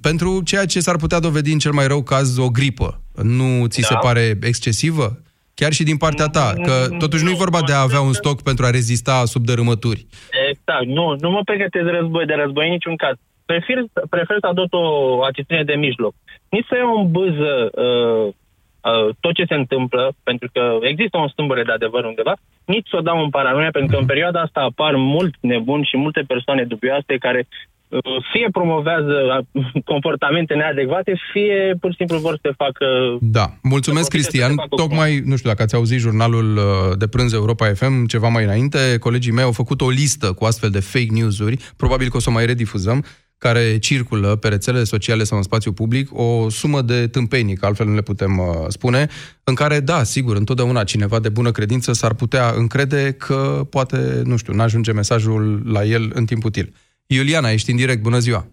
pentru 0.01 0.41
ceea 0.43 0.65
ce 0.65 0.79
s-ar 0.79 0.95
putea 0.95 1.19
dovedi 1.19 1.51
în 1.51 1.59
cel 1.59 1.71
mai 1.71 1.87
rău 1.87 2.03
caz 2.03 2.37
o 2.37 2.49
gripă, 2.49 3.01
nu 3.23 3.65
ți 3.67 3.81
Da. 3.81 3.87
se 3.87 3.95
pare 4.01 4.37
excesivă? 4.41 5.21
Chiar 5.53 5.71
și 5.71 5.83
din 5.83 5.97
partea 5.97 6.25
ta, 6.25 6.53
că 6.63 6.95
totuși 6.97 7.23
nu 7.23 7.29
e 7.29 7.45
vorba 7.45 7.61
de 7.61 7.73
a 7.73 7.81
avea 7.81 8.01
un 8.01 8.13
stoc 8.13 8.41
pentru 8.41 8.65
a 8.65 8.69
rezista 8.69 9.25
sub 9.25 9.43
dărâmături. 9.45 10.05
Exact, 10.49 10.85
nu, 10.85 11.15
nu 11.19 11.29
mă 11.29 11.41
pregătesc 11.45 11.85
de 11.85 11.91
război, 11.91 12.25
de 12.25 12.33
război 12.33 12.65
în 12.65 12.71
niciun 12.71 12.95
caz. 12.95 13.15
Prefer, 13.45 13.77
prefer 14.09 14.37
să 14.39 14.47
adot 14.47 14.73
o 14.73 14.85
atitudine 15.23 15.63
de 15.63 15.75
mijloc. 15.75 16.13
Nici 16.49 16.65
să 16.69 16.75
iau 16.75 16.97
în 17.01 17.11
bâză 17.11 17.53
uh, 17.85 18.33
uh, 18.81 19.15
tot 19.19 19.33
ce 19.33 19.45
se 19.47 19.55
întâmplă, 19.55 20.11
pentru 20.23 20.49
că 20.53 20.77
există 20.81 21.17
o 21.17 21.27
stâmbăre 21.27 21.63
de 21.63 21.71
adevăr 21.71 22.03
undeva, 22.03 22.33
nici 22.65 22.87
să 22.89 22.95
o 22.97 23.01
dau 23.01 23.23
în 23.23 23.29
paranoia, 23.29 23.71
pentru 23.71 23.91
că 23.91 23.99
în 23.99 24.05
perioada 24.05 24.41
asta 24.41 24.59
apar 24.59 24.93
mulți 24.95 25.37
nebuni 25.41 25.89
și 25.89 25.97
multe 25.97 26.23
persoane 26.27 26.63
dubioase 26.63 27.17
care 27.17 27.47
uh, 27.87 28.01
fie 28.31 28.47
promovează 28.51 29.45
uh, 29.51 29.63
comportamente 29.85 30.53
neadecvate, 30.53 31.13
fie 31.31 31.75
pur 31.79 31.89
și 31.89 31.97
simplu 31.97 32.17
vor 32.17 32.31
să 32.31 32.39
te 32.41 32.53
facă... 32.63 32.85
Da, 33.21 33.45
mulțumesc, 33.63 34.09
Cristian. 34.09 34.55
Tocmai, 34.75 35.21
nu 35.25 35.35
știu 35.35 35.49
dacă 35.49 35.63
ați 35.63 35.75
auzit 35.75 35.99
jurnalul 35.99 36.57
uh, 36.57 36.97
de 36.97 37.07
prânz 37.07 37.33
Europa 37.33 37.73
FM 37.73 38.05
ceva 38.05 38.27
mai 38.27 38.43
înainte, 38.43 38.97
colegii 38.99 39.31
mei 39.31 39.43
au 39.43 39.51
făcut 39.51 39.81
o 39.81 39.89
listă 39.89 40.33
cu 40.33 40.45
astfel 40.45 40.69
de 40.69 40.79
fake 40.79 41.13
news-uri, 41.13 41.57
probabil 41.77 42.09
că 42.09 42.17
o 42.17 42.19
să 42.19 42.29
o 42.29 42.33
mai 42.33 42.45
redifuzăm, 42.45 43.03
care 43.39 43.77
circulă 43.77 44.35
pe 44.35 44.47
rețelele 44.47 44.83
sociale 44.83 45.23
sau 45.23 45.37
în 45.37 45.43
spațiu 45.43 45.71
public, 45.71 46.09
o 46.13 46.49
sumă 46.49 46.81
de 46.81 47.07
tâmpenii, 47.07 47.55
că 47.55 47.65
altfel 47.65 47.87
nu 47.87 47.95
le 47.95 48.01
putem 48.01 48.37
uh, 48.37 48.45
spune, 48.67 49.07
în 49.43 49.55
care, 49.55 49.79
da, 49.79 50.03
sigur, 50.03 50.35
întotdeauna 50.35 50.83
cineva 50.83 51.19
de 51.19 51.29
bună 51.29 51.51
credință 51.51 51.93
s-ar 51.93 52.13
putea 52.13 52.45
încrede 52.55 53.15
că 53.17 53.61
poate, 53.69 53.97
nu 54.23 54.37
știu, 54.37 54.53
n-ajunge 54.53 54.91
mesajul 54.91 55.61
la 55.65 55.83
el 55.83 56.11
în 56.13 56.25
timp 56.25 56.43
util. 56.43 56.73
Iuliana, 57.07 57.49
ești 57.49 57.71
în 57.71 57.77
direct, 57.77 58.01
bună 58.01 58.19
ziua! 58.19 58.45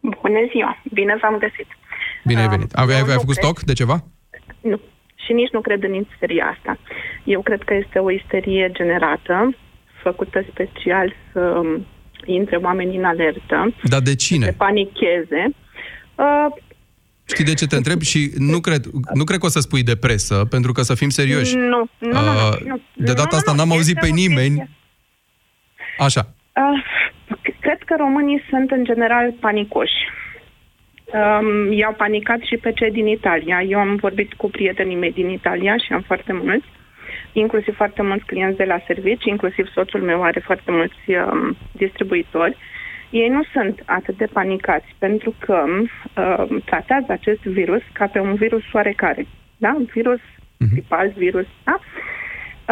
Bună 0.00 0.40
ziua! 0.52 0.82
Bine 0.92 1.18
v-am 1.22 1.38
găsit! 1.38 1.66
Bine 2.24 2.40
ai 2.40 2.48
venit. 2.48 2.72
Aveai, 2.72 2.96
eu 2.96 3.02
aveai 3.02 3.16
nu 3.16 3.20
făcut 3.20 3.36
cred- 3.36 3.44
stoc 3.44 3.60
de 3.60 3.72
ceva? 3.72 4.04
Nu. 4.60 4.80
Și 5.24 5.32
nici 5.32 5.50
nu 5.50 5.60
cred 5.60 5.82
în 5.82 5.94
isteria 5.94 6.46
asta. 6.56 6.78
Eu 7.24 7.42
cred 7.42 7.62
că 7.62 7.74
este 7.74 7.98
o 7.98 8.10
isterie 8.10 8.70
generată, 8.72 9.56
făcută 10.02 10.44
special 10.52 11.14
să 11.32 11.40
um, 11.40 11.86
intre 12.24 12.56
oamenii 12.56 12.96
în 12.98 13.04
alertă, 13.04 13.74
Dar 13.82 14.00
de 14.00 14.10
să 14.10 14.16
cine? 14.16 14.54
panicheze. 14.56 15.42
Uh, 16.14 16.46
Știi 17.26 17.44
de 17.44 17.54
ce 17.54 17.66
te 17.66 17.76
întreb? 17.76 18.00
Și 18.00 18.30
nu 18.38 18.60
cred, 18.60 18.84
nu 19.14 19.24
cred 19.24 19.38
că 19.38 19.46
o 19.46 19.48
să 19.48 19.60
spui 19.60 19.82
de 19.82 19.96
presă, 19.96 20.44
pentru 20.50 20.72
că 20.72 20.82
să 20.82 20.94
fim 20.94 21.08
serioși. 21.08 21.54
Nu, 21.56 21.62
nu, 21.62 21.88
nu, 21.98 22.10
Uh, 22.10 22.58
nu, 22.64 22.68
nu. 22.68 22.80
De 22.94 23.12
data 23.12 23.28
Nu, 23.30 23.36
asta 23.36 23.50
nu, 23.50 23.56
n-am 23.56 23.66
este 23.66 23.76
auzit 23.78 23.98
pe 23.98 24.08
o 24.10 24.14
nimeni. 24.14 24.68
Așa. 25.98 26.34
Uh, 26.56 26.82
cred 27.60 27.78
că 27.84 27.94
românii 27.98 28.42
sunt 28.50 28.70
în 28.70 28.84
general 28.84 29.32
panicoși. 29.40 29.98
Um, 31.12 31.72
i-au 31.72 31.92
panicat 31.94 32.40
și 32.40 32.56
pe 32.56 32.72
cei 32.72 32.90
din 32.90 33.06
Italia. 33.06 33.62
Eu 33.62 33.78
am 33.78 33.96
vorbit 33.96 34.32
cu 34.34 34.50
prietenii 34.50 34.96
mei 34.96 35.12
din 35.12 35.28
Italia 35.28 35.76
și 35.76 35.92
am 35.92 36.00
foarte 36.06 36.32
mulți, 36.32 36.66
inclusiv 37.32 37.74
foarte 37.76 38.02
mulți 38.02 38.24
clienți 38.24 38.56
de 38.56 38.64
la 38.64 38.82
servici, 38.86 39.24
inclusiv 39.24 39.66
soțul 39.66 40.00
meu 40.00 40.22
are 40.22 40.40
foarte 40.40 40.70
mulți 40.70 41.00
um, 41.08 41.56
distribuitori. 41.72 42.56
Ei 43.10 43.28
nu 43.28 43.42
sunt 43.52 43.82
atât 43.86 44.16
de 44.16 44.26
panicați 44.32 44.94
pentru 44.98 45.34
că 45.38 45.64
um, 45.66 46.58
tratează 46.64 47.06
acest 47.08 47.40
virus 47.40 47.82
ca 47.92 48.06
pe 48.06 48.18
un 48.18 48.34
virus 48.34 48.62
oarecare. 48.72 49.26
Da? 49.56 49.74
Un 49.78 49.84
virus 49.92 50.20
gripal, 50.72 51.12
virus, 51.16 51.46
da? 51.64 51.78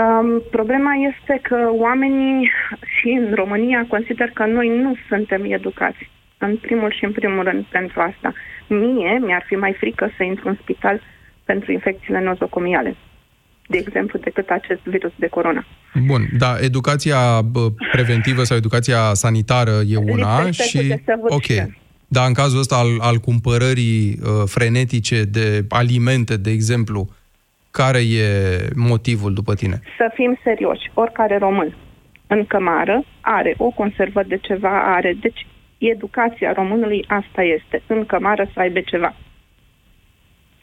Um, 0.02 0.42
problema 0.50 0.92
este 0.94 1.38
că 1.42 1.68
oamenii 1.72 2.50
și 2.98 3.08
în 3.08 3.34
România 3.34 3.86
consider 3.88 4.30
că 4.30 4.46
noi 4.46 4.68
nu 4.68 4.94
suntem 5.08 5.44
educați. 5.44 6.10
În 6.38 6.56
primul 6.56 6.90
și 6.92 7.04
în 7.04 7.12
primul 7.12 7.44
rând 7.44 7.64
pentru 7.64 8.00
asta. 8.00 8.32
Mie 8.66 9.18
mi-ar 9.18 9.44
fi 9.46 9.54
mai 9.54 9.72
frică 9.72 10.10
să 10.16 10.22
intru 10.22 10.48
în 10.48 10.56
spital 10.60 11.00
pentru 11.44 11.72
infecțiile 11.72 12.20
nozocomiale, 12.20 12.96
de 13.70 13.78
exemplu, 13.78 14.18
decât 14.18 14.48
acest 14.48 14.80
virus 14.82 15.12
de 15.16 15.26
corona. 15.26 15.64
Bun, 16.06 16.28
da, 16.38 16.56
educația 16.60 17.42
bă, 17.42 17.68
preventivă 17.92 18.42
sau 18.42 18.56
educația 18.56 19.00
sanitară 19.12 19.74
e 19.86 19.96
una 19.96 20.42
Lipsește 20.42 20.78
cu 20.78 20.84
și... 20.84 20.88
desăvârșire. 20.88 21.62
Ok. 21.62 21.72
Dar 22.06 22.26
în 22.26 22.32
cazul 22.32 22.58
ăsta 22.58 22.76
al, 22.76 22.98
al 23.00 23.16
cumpărării 23.16 24.18
uh, 24.22 24.42
frenetice 24.44 25.22
de 25.22 25.64
alimente, 25.68 26.36
de 26.36 26.50
exemplu, 26.50 27.08
care 27.70 27.98
e 27.98 28.28
motivul 28.74 29.32
după 29.34 29.54
tine? 29.54 29.80
Să 29.96 30.10
fim 30.14 30.38
serioși, 30.44 30.90
oricare 30.94 31.38
român 31.38 31.76
în 32.26 32.46
cămară 32.46 33.04
are 33.20 33.54
o 33.56 33.70
conservă 33.70 34.22
de 34.26 34.36
ceva, 34.36 34.94
are... 34.94 35.16
Deci 35.20 35.46
educația 35.78 36.52
românului 36.52 37.04
asta 37.08 37.42
este, 37.42 37.82
în 37.86 38.06
cămară 38.06 38.50
să 38.54 38.60
aibă 38.60 38.80
ceva. 38.80 39.14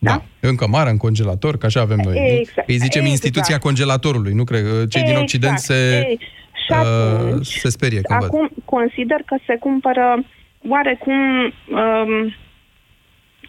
Da. 0.06 0.24
În 0.40 0.56
cămară, 0.56 0.90
în 0.90 0.98
congelator, 0.98 1.58
că 1.58 1.66
așa 1.66 1.82
avem 1.82 2.00
noi. 2.04 2.14
nu? 2.20 2.26
Exact, 2.40 2.68
Îi 2.70 2.76
zicem 2.78 3.02
exact. 3.02 3.08
instituția 3.10 3.58
congelatorului, 3.58 4.34
nu 4.34 4.44
cred. 4.44 4.88
Cei 4.88 5.04
din 5.04 5.16
Occident 5.16 5.58
se, 5.58 6.06
Ei, 6.08 6.20
și 6.66 6.72
atunci, 6.72 7.48
uh, 7.56 7.62
se 7.64 7.70
sperie 7.70 8.02
când 8.02 8.20
văd. 8.20 8.28
acum 8.30 8.50
consider 8.66 9.20
că 9.26 9.36
se 9.48 9.56
cumpără 9.60 10.24
oarecum 10.68 11.20
um, 11.44 12.34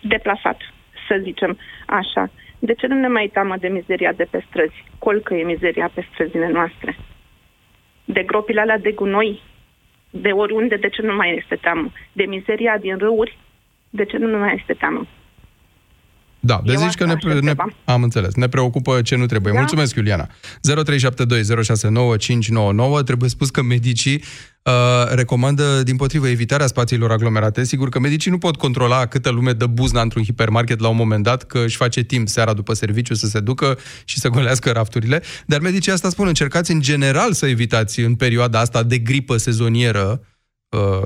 deplasat, 0.03 0.59
să 1.09 1.21
zicem 1.23 1.59
așa. 1.87 2.31
De 2.59 2.75
ce 2.75 2.87
nu 2.87 2.95
ne 3.01 3.09
mai 3.09 3.31
teamă 3.33 3.55
de 3.61 3.69
mizeria 3.69 4.13
de 4.13 4.27
pe 4.31 4.45
străzi? 4.49 4.85
Colcă 4.99 5.35
e 5.35 5.43
mizeria 5.45 5.91
pe 5.95 6.07
străzile 6.13 6.49
noastre. 6.53 6.97
De 8.05 8.23
gropile 8.23 8.61
alea 8.61 8.79
de 8.79 8.93
gunoi, 8.93 9.41
de 10.11 10.29
oriunde, 10.29 10.77
de 10.77 10.89
ce 10.89 11.03
nu 11.03 11.15
mai 11.15 11.37
este 11.43 11.55
teamă? 11.57 11.93
De 12.13 12.25
mizeria 12.25 12.79
din 12.79 12.97
râuri, 12.99 13.39
de 13.91 14.05
ce 14.05 14.17
nu 14.17 14.39
mai 14.39 14.55
este 14.59 14.73
teamă? 14.73 15.07
Da, 16.47 16.61
de 16.65 16.73
Eu 16.73 16.79
zici 16.79 16.95
că 16.95 17.05
asta 17.05 17.19
ne, 17.23 17.33
ne, 17.33 17.39
așteptam. 17.39 17.75
am 17.85 18.03
înțeles. 18.03 18.35
Ne 18.35 18.49
preocupă 18.49 19.03
ce 19.03 19.17
nu 19.17 19.27
trebuie. 19.27 19.53
Da? 19.53 19.59
Mulțumesc, 19.59 19.95
Iuliana. 19.95 20.27
0372069599. 20.27 20.31
Trebuie 23.05 23.29
spus 23.29 23.51
că 23.51 23.63
medicii 23.63 24.23
uh, 24.63 24.73
recomandă, 25.09 25.83
din 25.83 25.97
potrivă, 25.97 26.29
evitarea 26.29 26.67
spațiilor 26.67 27.11
aglomerate. 27.11 27.65
Sigur 27.65 27.89
că 27.89 27.99
medicii 27.99 28.31
nu 28.31 28.39
pot 28.39 28.57
controla 28.57 29.07
câtă 29.07 29.31
lume 29.31 29.53
dă 29.53 29.67
buzna 29.67 30.01
într-un 30.01 30.23
hipermarket 30.23 30.81
la 30.81 30.89
un 30.89 30.97
moment 30.97 31.23
dat, 31.23 31.43
că 31.43 31.59
își 31.59 31.77
face 31.77 32.03
timp 32.03 32.29
seara 32.29 32.53
după 32.53 32.75
serviciu 32.75 33.15
să 33.15 33.27
se 33.27 33.41
ducă 33.41 33.79
și 34.05 34.19
să 34.19 34.29
golească 34.29 34.71
rafturile. 34.71 35.23
Dar 35.47 35.61
medicii 35.61 35.93
asta 35.93 36.09
spun, 36.09 36.27
încercați 36.27 36.71
în 36.71 36.81
general 36.81 37.33
să 37.33 37.47
evitați 37.47 38.01
în 38.01 38.15
perioada 38.15 38.61
asta 38.61 38.83
de 38.83 38.99
gripă 38.99 39.37
sezonieră, 39.37 40.21
uh, 40.21 40.27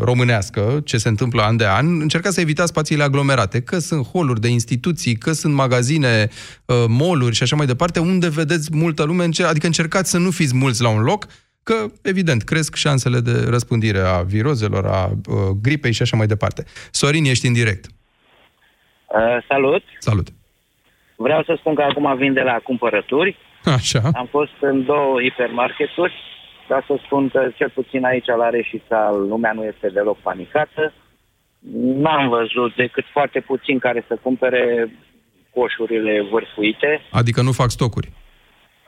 românească, 0.05 0.81
ce 0.85 0.97
se 0.97 1.09
întâmplă 1.09 1.43
an 1.43 1.57
de 1.57 1.67
an, 1.67 2.00
încercați 2.00 2.35
să 2.35 2.41
evitați 2.41 2.69
spațiile 2.69 3.03
aglomerate, 3.03 3.62
că 3.62 3.79
sunt 3.79 4.07
holuri 4.07 4.41
de 4.41 4.49
instituții, 4.49 5.17
că 5.17 5.33
sunt 5.33 5.55
magazine, 5.55 6.29
uh, 6.65 6.85
mall-uri 6.89 7.35
și 7.35 7.43
așa 7.43 7.57
mai 7.57 7.67
departe, 7.67 8.00
unde 8.00 8.29
vedeți 8.29 8.69
multă 8.73 9.03
lume, 9.05 9.25
înce- 9.25 9.45
adică 9.45 9.67
încercați 9.67 10.11
să 10.11 10.19
nu 10.19 10.31
fiți 10.31 10.57
mulți 10.57 10.83
la 10.83 10.89
un 10.89 11.03
loc, 11.03 11.27
că, 11.62 11.75
evident, 12.03 12.43
cresc 12.43 12.75
șansele 12.75 13.21
de 13.21 13.45
răspândire 13.49 13.99
a 13.99 14.23
virozelor, 14.23 14.87
a 14.87 15.07
uh, 15.07 15.37
gripei 15.62 15.93
și 15.93 16.03
așa 16.03 16.17
mai 16.17 16.27
departe. 16.27 16.65
Sorin, 16.91 17.25
ești 17.25 17.47
în 17.47 17.53
direct. 17.53 17.87
Uh, 17.87 19.45
salut! 19.49 19.83
Salut! 19.99 20.29
Vreau 21.17 21.43
să 21.43 21.55
spun 21.59 21.75
că 21.75 21.83
acum 21.83 22.17
vin 22.17 22.33
de 22.33 22.41
la 22.41 22.59
cumpărături. 22.62 23.37
Așa. 23.65 24.00
Am 24.15 24.29
fost 24.31 24.57
în 24.61 24.85
două 24.85 25.21
hipermarketuri. 25.23 26.15
Vreau 26.71 26.85
să 26.87 27.03
spun 27.05 27.29
că 27.29 27.50
cel 27.55 27.71
puțin 27.71 28.05
aici 28.05 28.27
la 28.27 28.49
Reșița 28.50 29.11
lumea 29.11 29.53
nu 29.53 29.65
este 29.65 29.89
deloc 29.89 30.19
panicată. 30.19 30.93
N-am 32.05 32.29
văzut 32.29 32.75
decât 32.75 33.05
foarte 33.12 33.41
puțin 33.41 33.79
care 33.79 34.05
să 34.07 34.19
cumpere 34.23 34.91
coșurile 35.55 36.27
vârfuite. 36.31 37.00
Adică 37.11 37.43
nu 37.43 37.53
fac 37.53 37.71
stocuri. 37.71 38.09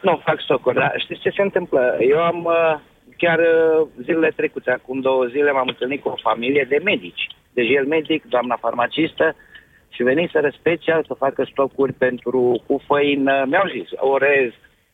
Nu 0.01 0.21
fac 0.25 0.41
stocuri, 0.41 0.75
dar 0.75 0.95
știți 0.99 1.21
ce 1.21 1.31
se 1.31 1.43
întâmplă? 1.43 1.97
Eu 2.01 2.19
am 2.19 2.45
uh, 2.45 2.79
chiar 3.17 3.39
uh, 3.39 3.87
zilele 4.03 4.33
trecute, 4.37 4.71
acum 4.71 5.01
două 5.01 5.25
zile, 5.25 5.53
m-am 5.53 5.69
întâlnit 5.69 6.03
cu 6.03 6.09
o 6.09 6.23
familie 6.23 6.67
de 6.69 6.79
medici. 6.85 7.27
Deci 7.53 7.71
el 7.71 7.87
medic, 7.87 8.25
doamna 8.25 8.57
farmacistă, 8.57 9.37
și 9.89 10.03
veniseră 10.03 10.53
special 10.59 11.05
să 11.07 11.15
facă 11.15 11.47
stocuri 11.51 11.93
pentru 11.93 12.63
cu 12.67 12.83
făină. 12.87 13.45
Mi-au 13.49 13.69
zis, 13.77 13.89
orez. 13.97 14.51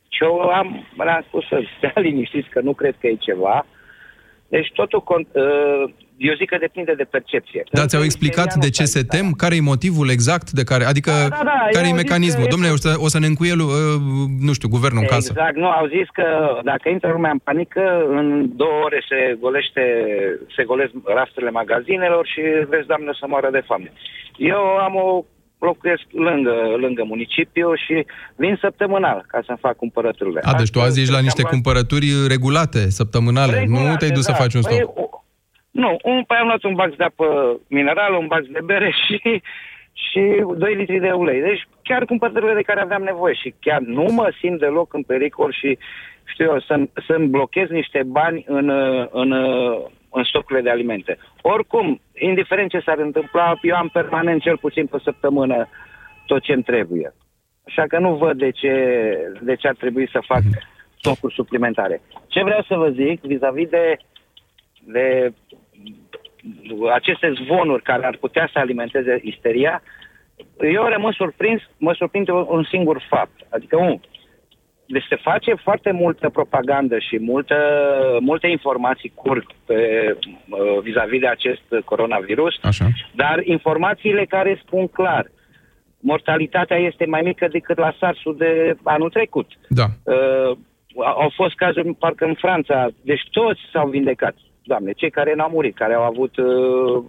Și 0.09 0.23
eu 0.25 0.39
am, 0.41 0.87
le-am 0.97 1.25
spus 1.27 1.47
să 1.47 1.61
stea 1.77 1.93
liniștiți 2.07 2.49
că 2.49 2.61
nu 2.61 2.73
cred 2.73 2.95
că 3.01 3.07
e 3.07 3.15
ceva. 3.15 3.67
Deci 4.49 4.71
totul, 4.75 5.03
con- 5.03 5.33
uh, 5.33 5.93
eu 6.17 6.35
zic 6.35 6.49
că 6.49 6.57
depinde 6.61 6.93
de 6.95 7.05
percepție. 7.05 7.63
Da, 7.73 7.81
În 7.83 7.89
ți-au 7.89 8.03
explicat 8.03 8.47
isteria 8.47 8.61
de 8.61 8.67
nu 8.67 8.73
ce 8.79 8.85
s-a 8.85 8.99
se 8.99 9.05
tem? 9.15 9.33
Care 9.33 9.55
e 9.57 9.61
motivul 9.61 10.09
exact 10.11 10.51
de 10.51 10.63
care... 10.65 10.85
Adică, 10.85 11.11
Da, 11.11 11.29
da, 11.29 11.43
da, 11.45 11.51
care 11.77 11.87
eu 11.89 11.95
e 11.95 11.97
zic 11.99 12.03
mecanismul? 12.03 12.45
că- 12.45 12.51
Domnule, 12.51 12.73
o 12.73 12.77
să, 12.77 12.91
o 13.07 13.09
să 13.09 13.19
ne 13.19 13.27
încuielu, 13.27 13.65
uh, 13.65 14.01
nu 14.41 14.53
știu, 14.53 14.69
guvernul 14.69 15.01
în 15.03 15.07
casă. 15.15 15.33
Exact, 15.35 15.57
nu, 15.57 15.69
au 15.71 15.87
zis 15.87 16.09
că 16.13 16.27
dacă 16.65 16.89
intră 16.89 17.11
lumea 17.13 17.31
în 17.31 17.39
panică, 17.39 18.05
în 18.09 18.57
două 18.57 18.79
ore 18.85 19.01
se 19.09 19.37
golește, 19.41 19.83
se 20.57 20.63
golesc 20.65 20.91
rafturile 21.05 21.51
magazinelor 21.51 22.27
și 22.27 22.41
vezi, 22.69 22.87
doamne, 22.87 23.11
să 23.21 23.25
moară 23.29 23.49
de 23.51 23.63
foame. 23.67 23.93
Eu 24.37 24.63
am 24.87 24.95
o 24.95 25.25
locuiesc 25.59 26.03
lângă, 26.11 26.55
lângă 26.77 27.03
municipiu 27.05 27.75
și 27.75 28.07
vin 28.37 28.59
săptămânal 28.61 29.25
ca 29.29 29.41
să-mi 29.47 29.59
fac 29.61 29.77
cumpărăturile. 29.77 30.41
A, 30.45 30.55
deci 30.55 30.71
tu 30.71 30.81
azi 30.81 31.01
ești 31.01 31.13
la 31.13 31.21
niște 31.21 31.43
Am 31.43 31.49
luat- 31.51 31.53
cumpărături 31.55 32.07
regulate, 32.29 32.91
săptămânale. 32.91 33.53
nu 33.53 33.59
Regulate, 33.61 33.97
te-ai 33.97 34.11
dus 34.11 34.25
să 34.25 34.31
da. 34.31 34.37
faci 34.37 34.55
un 34.55 34.63
Păi, 34.63 34.75
stoc. 34.75 34.99
o- 34.99 35.09
Nu, 35.71 35.99
un, 36.03 36.23
păi 36.27 36.37
am 36.41 36.47
luat 36.47 36.63
un 36.63 36.75
bax 36.75 36.97
de 36.97 37.05
apă 37.05 37.57
minerală, 37.69 38.17
un 38.17 38.27
bax 38.27 38.45
de 38.47 38.59
bere 38.65 38.91
și, 39.07 39.43
și 39.93 40.23
2 40.57 40.75
litri 40.75 40.99
de 41.01 41.11
ulei. 41.11 41.41
Deci 41.41 41.69
chiar 41.83 42.05
cumpărăturile 42.05 42.55
de 42.55 42.63
care 42.63 42.81
aveam 42.81 43.03
nevoie 43.03 43.35
și 43.35 43.55
chiar 43.61 43.81
nu 43.81 44.07
mă 44.11 44.33
simt 44.41 44.59
deloc 44.59 44.95
în 44.95 45.03
pericol 45.03 45.53
și 45.53 45.79
știu 46.25 46.45
eu, 46.45 46.61
să-mi, 46.61 46.91
să-mi 47.07 47.27
blochez 47.29 47.69
niște 47.69 48.03
bani 48.07 48.45
în, 48.49 48.69
în, 49.13 49.33
în 50.11 50.25
stocurile 50.25 50.63
de 50.63 50.71
alimente. 50.71 51.19
Oricum, 51.43 52.01
indiferent 52.15 52.71
ce 52.71 52.81
s-ar 52.81 52.99
întâmpla, 52.99 53.59
eu 53.63 53.77
am 53.77 53.89
permanent 53.89 54.43
cel 54.43 54.59
puțin 54.59 54.87
pe 54.87 54.99
săptămână 55.03 55.69
tot 56.27 56.43
ce-mi 56.43 56.63
trebuie. 56.63 57.15
Așa 57.67 57.85
că 57.87 57.99
nu 57.99 58.15
văd 58.15 58.39
de 58.39 58.51
ce, 58.51 58.73
de 59.41 59.55
ce 59.57 59.69
ar 59.69 59.75
trebui 59.75 60.09
să 60.11 60.21
fac 60.27 60.43
stocuri 60.99 61.35
suplimentare. 61.35 62.01
Ce 62.27 62.43
vreau 62.43 62.63
să 62.63 62.77
vă 62.77 62.89
zic 62.89 63.21
vis-a-vis 63.21 63.69
de, 63.69 63.97
de 64.85 65.33
aceste 66.93 67.33
zvonuri 67.45 67.83
care 67.83 68.07
ar 68.07 68.17
putea 68.17 68.49
să 68.53 68.59
alimenteze 68.59 69.21
isteria, 69.23 69.83
eu 70.61 70.85
rămân 70.85 71.13
surprins, 71.13 71.63
mă 71.77 71.93
surprinde 71.93 72.33
un, 72.33 72.47
un 72.49 72.65
singur 72.65 73.07
fapt. 73.09 73.47
Adică, 73.51 73.77
un, 73.77 74.01
deci 74.89 75.07
se 75.09 75.17
face 75.17 75.55
foarte 75.55 75.91
multă 75.93 76.29
propagandă 76.29 76.99
și 76.99 77.19
multă, 77.21 77.57
multe 78.21 78.47
informații 78.47 79.13
curg 79.15 79.45
pe, 79.67 79.77
uh, 80.49 80.81
vis-a-vis 80.83 81.21
de 81.21 81.27
acest 81.27 81.63
coronavirus, 81.85 82.55
Așa. 82.63 82.89
dar 83.15 83.41
informațiile 83.45 84.25
care 84.25 84.61
spun 84.65 84.87
clar, 84.87 85.31
mortalitatea 86.01 86.77
este 86.77 87.05
mai 87.07 87.21
mică 87.25 87.49
decât 87.49 87.79
la 87.79 87.95
SARS-ul 87.99 88.37
de 88.37 88.77
anul 88.83 89.11
trecut. 89.11 89.47
Da. 89.69 89.85
Uh, 90.03 90.57
au 90.97 91.33
fost 91.35 91.55
cazuri, 91.55 91.95
parcă 91.95 92.25
în 92.25 92.35
Franța, 92.35 92.89
deci 93.03 93.23
toți 93.31 93.61
s-au 93.73 93.89
vindecat. 93.89 94.37
Doamne, 94.63 94.93
cei 94.93 95.11
care 95.11 95.35
n-au 95.35 95.51
murit, 95.51 95.75
care 95.75 95.95
au 95.95 96.03
avut 96.03 96.37
uh, 96.37 97.05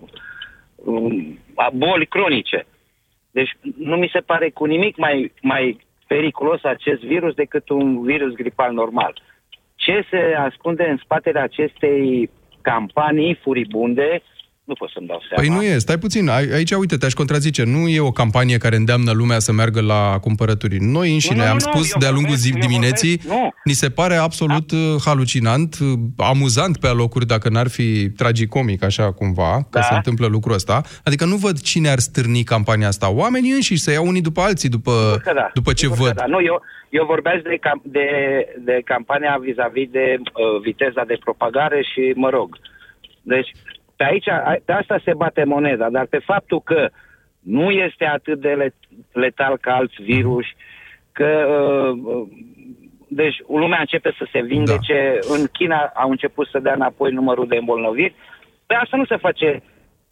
um, 0.75 1.39
boli 1.73 2.05
cronice. 2.05 2.65
Deci 3.31 3.57
nu 3.77 3.95
mi 3.95 4.09
se 4.13 4.19
pare 4.19 4.49
cu 4.49 4.65
nimic 4.65 4.97
mai, 4.97 5.31
mai 5.41 5.87
periculos 6.13 6.63
acest 6.63 7.01
virus 7.01 7.33
decât 7.33 7.69
un 7.69 8.03
virus 8.03 8.33
gripal 8.33 8.73
normal. 8.73 9.13
Ce 9.75 10.05
se 10.09 10.35
ascunde 10.37 10.89
în 10.89 10.97
spatele 10.97 11.39
acestei 11.39 12.29
campanii 12.61 13.39
furibunde, 13.43 14.21
nu 14.69 14.73
pot 14.73 14.89
să-mi 14.93 15.07
dau 15.07 15.21
seama. 15.27 15.41
Păi 15.41 15.49
nu 15.55 15.73
e, 15.73 15.77
stai 15.77 15.97
puțin, 15.97 16.29
Ai- 16.29 16.51
aici, 16.53 16.71
uite, 16.71 16.95
te-aș 16.97 17.13
contrazice, 17.13 17.63
nu 17.63 17.87
e 17.87 17.99
o 17.99 18.11
campanie 18.11 18.57
care 18.57 18.75
îndeamnă 18.75 19.11
lumea 19.11 19.39
să 19.39 19.51
meargă 19.51 19.81
la 19.81 20.17
cumpărături. 20.21 20.77
Noi 20.79 21.13
înșine 21.13 21.35
Nu, 21.37 21.43
nu, 21.43 21.49
am 21.49 21.53
nu, 21.53 21.59
spus 21.59 21.93
eu 21.93 21.99
de-a 21.99 22.09
lungul 22.17 22.35
vorbesc, 22.35 22.41
zi, 22.41 22.51
eu 22.53 22.59
dimineții, 22.67 23.17
vorbesc, 23.17 23.41
nu. 23.41 23.49
ni 23.63 23.73
se 23.73 23.89
pare 23.89 24.15
absolut 24.15 24.71
uh, 24.71 24.79
halucinant, 25.05 25.77
uh, 25.81 25.87
amuzant 26.17 26.77
pe 26.77 26.87
alocuri, 26.87 27.25
dacă 27.25 27.49
n-ar 27.49 27.67
fi 27.67 28.09
tragicomic 28.09 28.83
așa 28.83 29.11
cumva, 29.11 29.55
că 29.69 29.79
Da. 29.79 29.81
se 29.81 29.93
întâmplă 29.93 30.27
lucrul 30.27 30.53
ăsta. 30.53 30.81
Adică 31.03 31.25
nu 31.25 31.35
văd 31.35 31.61
cine 31.61 31.89
ar 31.89 31.99
stârni 31.99 32.43
campania 32.43 32.87
asta. 32.87 33.11
Oamenii 33.11 33.51
înșiși 33.51 33.81
să 33.81 33.91
iau 33.91 34.05
unii 34.07 34.21
după 34.21 34.41
alții, 34.41 34.69
după, 34.69 34.91
Sigur 34.91 35.21
că 35.21 35.31
da. 35.35 35.49
după 35.53 35.73
ce 35.73 35.85
Sigur 35.85 35.97
că 35.97 36.03
văd. 36.03 36.13
Da. 36.15 36.25
Nu, 36.25 36.41
eu, 36.43 36.61
eu 36.89 37.05
vorbesc 37.05 37.41
de, 37.43 37.57
cam, 37.61 37.81
de, 37.83 38.07
de 38.65 38.81
campania 38.85 39.37
vis-a-vis 39.41 39.89
de 39.91 40.05
uh, 40.19 40.61
viteza 40.61 41.03
de 41.07 41.17
propagare 41.19 41.81
și, 41.93 42.13
mă 42.15 42.29
rog, 42.29 42.57
deci 43.21 43.51
pe 43.99 44.05
aici, 44.11 44.27
a- 44.29 44.55
pe 44.65 44.71
asta 44.71 45.01
se 45.05 45.13
bate 45.13 45.43
moneda, 45.43 45.89
dar 45.89 46.05
pe 46.05 46.19
faptul 46.31 46.61
că 46.61 46.89
nu 47.39 47.69
este 47.71 48.05
atât 48.05 48.39
de 48.39 48.53
let- 48.63 48.87
letal 49.11 49.57
ca 49.57 49.71
alți 49.75 50.01
virus, 50.01 50.45
că 51.11 51.29
uh, 51.57 51.99
uh, 52.13 52.27
deci 53.07 53.35
lumea 53.47 53.79
începe 53.79 54.11
să 54.17 54.25
se 54.31 54.41
vindece, 54.41 55.19
da. 55.27 55.33
în 55.35 55.45
China 55.51 55.91
au 55.95 56.09
început 56.09 56.47
să 56.47 56.59
dea 56.59 56.73
înapoi 56.73 57.11
numărul 57.11 57.47
de 57.47 57.55
îmbolnăviri, 57.55 58.15
pe 58.65 58.73
asta 58.73 58.97
nu 58.97 59.05
se 59.05 59.17
face 59.17 59.63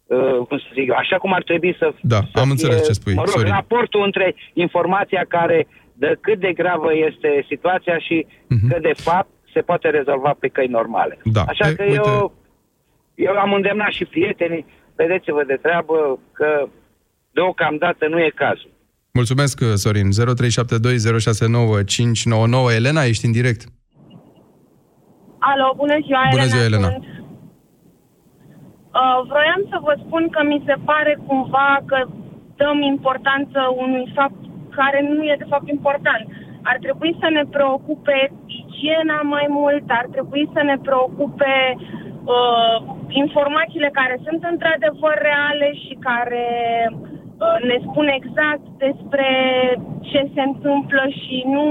uh, 0.06 0.36
cum 0.48 0.58
să 0.58 0.64
zic, 0.72 0.88
eu, 0.88 0.94
așa 0.96 1.16
cum 1.16 1.32
ar 1.32 1.42
trebui 1.42 1.76
să 1.78 1.92
Da, 2.00 2.20
să 2.34 2.40
am 2.40 2.50
înțeles 2.50 2.86
ce 2.86 2.92
spui, 2.92 3.14
Mă 3.14 3.20
rog, 3.24 3.30
Sorin. 3.30 3.52
raportul 3.52 4.02
între 4.04 4.34
informația 4.52 5.24
care 5.28 5.66
de 5.94 6.16
cât 6.20 6.38
de 6.38 6.52
gravă 6.52 6.90
este 6.94 7.44
situația 7.48 7.98
și 7.98 8.26
uh-huh. 8.28 8.68
că 8.72 8.78
de 8.80 8.92
fapt 8.94 9.28
se 9.52 9.60
poate 9.60 9.88
rezolva 9.90 10.34
pe 10.40 10.48
căi 10.48 10.66
normale. 10.66 11.18
Mhm. 11.22 11.32
Da. 11.32 11.42
Așa 11.48 11.68
E, 11.68 11.72
că 11.74 11.82
uite- 11.82 11.94
eu, 12.08 12.32
eu 13.26 13.32
am 13.44 13.52
îndemnat 13.52 13.92
și 13.98 14.04
prietenii, 14.04 14.64
vedeți-vă 15.00 15.42
de 15.46 15.58
treabă 15.64 15.96
că 16.32 16.50
deocamdată 17.36 18.04
nu 18.08 18.18
e 18.18 18.40
cazul. 18.44 18.70
Mulțumesc, 19.12 19.56
uh, 19.60 19.66
Sorin. 19.82 20.08
0372069599. 20.12 22.72
Elena, 22.80 23.02
ești 23.12 23.26
în 23.28 23.32
direct. 23.38 23.62
Alo, 25.50 25.66
bună 25.82 25.96
ziua, 26.06 26.22
Bună 26.30 26.48
ziua, 26.52 26.64
Elena. 26.70 26.88
sunt. 26.90 27.04
Uh, 29.00 29.18
vroiam 29.30 29.62
să 29.72 29.76
vă 29.86 29.94
spun 30.04 30.24
că 30.34 30.40
mi 30.50 30.62
se 30.68 30.76
pare 30.90 31.12
cumva 31.26 31.70
că 31.90 31.98
dăm 32.60 32.78
importanță 32.94 33.60
unui 33.84 34.06
fapt 34.14 34.40
care 34.78 34.98
nu 35.08 35.22
e 35.22 35.42
de 35.42 35.50
fapt 35.52 35.68
important. 35.76 36.24
Ar 36.62 36.76
trebui 36.84 37.12
să 37.20 37.28
ne 37.36 37.44
preocupe 37.56 38.18
igiena 38.46 39.18
mai 39.34 39.46
mult, 39.48 39.84
ar 40.00 40.06
trebui 40.14 40.44
să 40.54 40.60
ne 40.62 40.76
preocupe 40.86 41.52
uh, 41.74 42.07
informațiile 43.22 43.90
care 44.00 44.16
sunt 44.26 44.42
într-adevăr 44.52 45.16
reale 45.30 45.68
și 45.84 45.94
care 46.08 46.46
uh, 46.92 47.58
ne 47.68 47.76
spun 47.86 48.06
exact 48.18 48.64
despre 48.86 49.28
ce 50.10 50.20
se 50.34 50.42
întâmplă 50.50 51.02
și 51.20 51.36
nu 51.56 51.66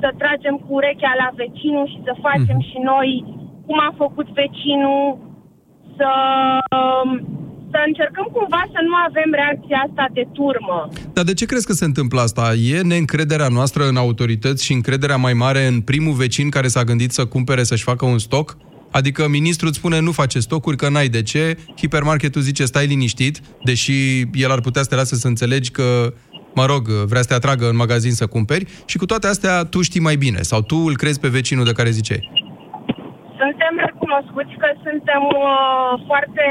să 0.00 0.08
tragem 0.20 0.56
cu 0.64 0.70
urechea 0.80 1.12
la 1.22 1.28
vecinul 1.42 1.86
și 1.92 2.00
să 2.06 2.22
facem 2.26 2.58
și 2.68 2.78
noi 2.92 3.10
cum 3.66 3.78
a 3.88 3.92
făcut 4.02 4.26
vecinul, 4.42 5.04
să, 5.98 6.12
um, 6.78 7.10
să 7.72 7.78
încercăm 7.86 8.26
cumva 8.36 8.62
să 8.74 8.80
nu 8.88 8.94
avem 9.08 9.30
reacția 9.40 9.78
asta 9.86 10.06
de 10.12 10.24
turmă. 10.32 10.88
Dar 11.16 11.24
de 11.24 11.34
ce 11.34 11.46
crezi 11.46 11.66
că 11.66 11.72
se 11.72 11.84
întâmplă 11.84 12.20
asta? 12.20 12.44
E 12.72 12.80
neîncrederea 12.80 13.48
noastră 13.48 13.82
în 13.88 13.96
autorități 13.96 14.64
și 14.64 14.72
încrederea 14.72 15.16
mai 15.16 15.32
mare 15.32 15.66
în 15.66 15.80
primul 15.80 16.12
vecin 16.12 16.48
care 16.50 16.68
s-a 16.68 16.84
gândit 16.84 17.10
să 17.12 17.26
cumpere, 17.26 17.62
să-și 17.62 17.88
facă 17.90 18.04
un 18.04 18.18
stoc? 18.18 18.56
Adică 18.98 19.22
ministrul 19.28 19.68
îți 19.68 19.78
spune 19.78 19.98
nu 20.00 20.12
face 20.22 20.38
stocuri, 20.48 20.76
că 20.76 20.88
n-ai 20.88 21.08
de 21.08 21.22
ce, 21.22 21.44
hipermarketul 21.80 22.40
zice 22.48 22.64
stai 22.64 22.86
liniștit, 22.86 23.34
deși 23.68 23.96
el 24.44 24.50
ar 24.56 24.60
putea 24.60 24.82
să 24.82 24.88
te 24.88 24.94
lase 24.94 25.14
să 25.14 25.28
înțelegi 25.28 25.70
că, 25.70 25.86
mă 26.54 26.64
rog, 26.72 26.82
vrea 27.10 27.22
să 27.22 27.28
te 27.28 27.34
atragă 27.34 27.64
în 27.68 27.76
magazin 27.84 28.14
să 28.20 28.26
cumperi 28.26 28.64
și 28.90 28.96
cu 29.00 29.06
toate 29.06 29.26
astea 29.26 29.64
tu 29.72 29.78
știi 29.88 30.06
mai 30.08 30.16
bine 30.24 30.40
sau 30.50 30.60
tu 30.70 30.76
îl 30.88 30.96
crezi 31.02 31.20
pe 31.20 31.34
vecinul 31.38 31.64
de 31.64 31.76
care 31.78 31.90
ziceai. 31.98 32.22
Suntem 33.40 33.74
recunoscuți 33.88 34.54
că 34.62 34.68
suntem 34.86 35.22
uh, 35.46 35.92
foarte... 36.08 36.44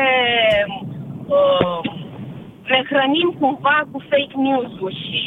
Uh, 1.36 1.80
ne 2.74 2.80
hrănim 2.90 3.30
cumva 3.40 3.78
cu 3.92 4.00
fake 4.10 4.36
news-ul 4.46 4.94
și 5.04 5.22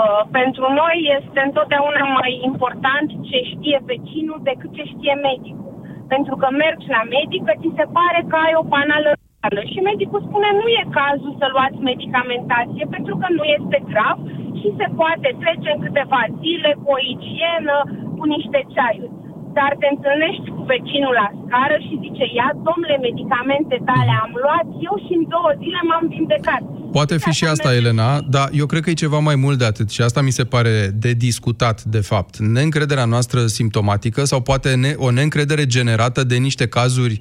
uh, 0.00 0.20
pentru 0.38 0.64
noi 0.80 0.96
este 1.18 1.40
întotdeauna 1.48 2.04
mai 2.18 2.32
important 2.50 3.06
ce 3.28 3.38
știe 3.52 3.78
vecinul 3.92 4.40
decât 4.50 4.70
ce 4.76 4.84
știe 4.92 5.14
medicul. 5.28 5.67
Pentru 6.14 6.34
că 6.40 6.48
mergi 6.64 6.86
la 6.96 7.02
medic, 7.16 7.42
că 7.44 7.54
ți 7.60 7.76
se 7.78 7.86
pare 7.96 8.20
că 8.30 8.36
ai 8.46 8.54
o 8.62 8.64
panală 8.74 9.10
reală 9.16 9.62
și 9.72 9.86
medicul 9.90 10.20
spune 10.28 10.48
nu 10.60 10.66
e 10.80 10.96
cazul 11.00 11.32
să 11.40 11.46
luați 11.54 11.86
medicamentație 11.90 12.84
pentru 12.96 13.14
că 13.20 13.26
nu 13.38 13.44
este 13.56 13.78
grav 13.90 14.18
și 14.58 14.68
se 14.78 14.86
poate 15.00 15.28
trece 15.42 15.68
în 15.74 15.80
câteva 15.86 16.20
zile 16.42 16.70
cu 16.82 16.88
o 16.96 17.02
igienă, 17.14 17.76
cu 18.16 18.24
niște 18.34 18.60
ceaiuri. 18.74 19.16
Dar 19.58 19.72
te 19.80 19.88
întâlnești 19.94 20.46
cu 20.56 20.62
vecinul 20.72 21.14
la 21.20 21.28
scară 21.42 21.76
și 21.86 21.94
zice, 22.04 22.24
ia, 22.38 22.48
domnule, 22.68 22.96
medicamente 23.08 23.76
tale 23.88 24.12
am 24.24 24.32
luat 24.44 24.66
eu 24.86 24.94
și 25.04 25.12
în 25.18 25.24
două 25.34 25.50
zile 25.62 25.80
m-am 25.88 26.04
vindecat. 26.16 26.62
Poate 26.98 27.14
fi 27.24 27.30
și 27.38 27.44
asta, 27.44 27.74
Elena, 27.80 28.10
dar 28.34 28.48
eu 28.60 28.66
cred 28.66 28.82
că 28.82 28.90
e 28.90 29.04
ceva 29.06 29.18
mai 29.18 29.36
mult 29.44 29.58
de 29.58 29.64
atât 29.72 29.88
și 29.90 30.00
asta 30.02 30.20
mi 30.28 30.36
se 30.38 30.44
pare 30.54 30.74
de 31.04 31.12
discutat, 31.12 31.76
de 31.82 32.02
fapt. 32.10 32.32
Neîncrederea 32.54 33.04
noastră 33.14 33.40
simptomatică 33.46 34.20
sau 34.24 34.40
poate 34.40 34.74
ne- 34.74 34.94
o 34.96 35.10
neîncredere 35.10 35.66
generată 35.66 36.20
de 36.24 36.36
niște 36.36 36.66
cazuri 36.68 37.16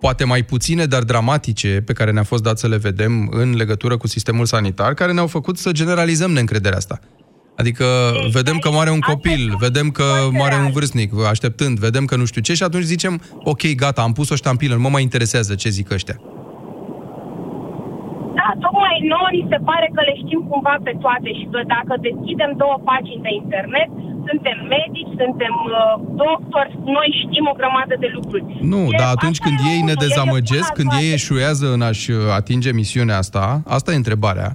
poate 0.00 0.24
mai 0.24 0.42
puține, 0.42 0.84
dar 0.84 1.02
dramatice, 1.02 1.82
pe 1.86 1.92
care 1.92 2.10
ne-a 2.10 2.22
fost 2.22 2.42
dat 2.42 2.58
să 2.58 2.68
le 2.68 2.76
vedem 2.76 3.28
în 3.30 3.56
legătură 3.56 3.96
cu 3.96 4.06
sistemul 4.06 4.44
sanitar, 4.44 4.94
care 4.94 5.12
ne-au 5.12 5.26
făcut 5.26 5.58
să 5.58 5.72
generalizăm 5.72 6.30
neîncrederea 6.30 6.76
asta. 6.76 7.00
Adică 7.60 7.84
vedem 8.32 8.58
că 8.58 8.70
moare 8.70 8.90
un 8.90 9.00
copil, 9.00 9.56
vedem 9.58 9.88
că 9.90 10.04
moare 10.30 10.54
un 10.54 10.70
vârstnic, 10.70 11.10
așteptând, 11.30 11.78
vedem 11.78 12.04
că 12.04 12.16
nu 12.16 12.24
știu 12.24 12.40
ce 12.40 12.54
și 12.54 12.62
atunci 12.62 12.84
zicem, 12.84 13.20
ok, 13.52 13.62
gata, 13.74 14.02
am 14.02 14.12
pus 14.12 14.30
o 14.30 14.34
ștampilă, 14.34 14.74
nu 14.74 14.80
mă 14.80 14.88
mai 14.88 15.02
interesează 15.02 15.54
ce 15.54 15.68
zic 15.68 15.90
ăștia. 15.90 16.16
noi, 18.76 18.96
nouă 19.12 19.28
ni 19.36 19.44
se 19.52 19.58
pare 19.68 19.86
că 19.94 20.00
le 20.08 20.14
știm 20.22 20.40
cumva 20.50 20.74
pe 20.86 20.92
toate 21.04 21.30
și 21.38 21.46
că 21.52 21.58
dacă 21.74 21.92
deschidem 22.08 22.50
două 22.62 22.76
pagini 22.88 23.24
de 23.26 23.32
internet, 23.42 23.90
suntem 24.28 24.58
medici, 24.76 25.12
suntem 25.22 25.54
uh, 25.66 25.78
doctori, 26.22 26.72
noi 26.96 27.08
știm 27.22 27.44
o 27.52 27.54
grămadă 27.60 27.94
de 28.04 28.08
lucruri. 28.16 28.44
Nu, 28.72 28.82
E- 28.92 28.98
dar 29.00 29.08
atunci 29.16 29.38
asta 29.38 29.46
când 29.46 29.56
e 29.66 29.70
ei 29.74 29.82
ne 29.88 29.94
unul, 29.94 30.02
e 30.02 30.04
dezamăgesc, 30.06 30.70
nebuna 30.70 30.78
când 30.78 30.90
ei 30.92 31.08
toate. 31.08 31.18
eșuează 31.18 31.66
în 31.76 31.82
a-și 31.88 32.10
uh, 32.10 32.18
atinge 32.40 32.70
misiunea 32.80 33.16
asta, 33.24 33.44
asta 33.76 33.88
e 33.92 34.02
întrebarea. 34.02 34.50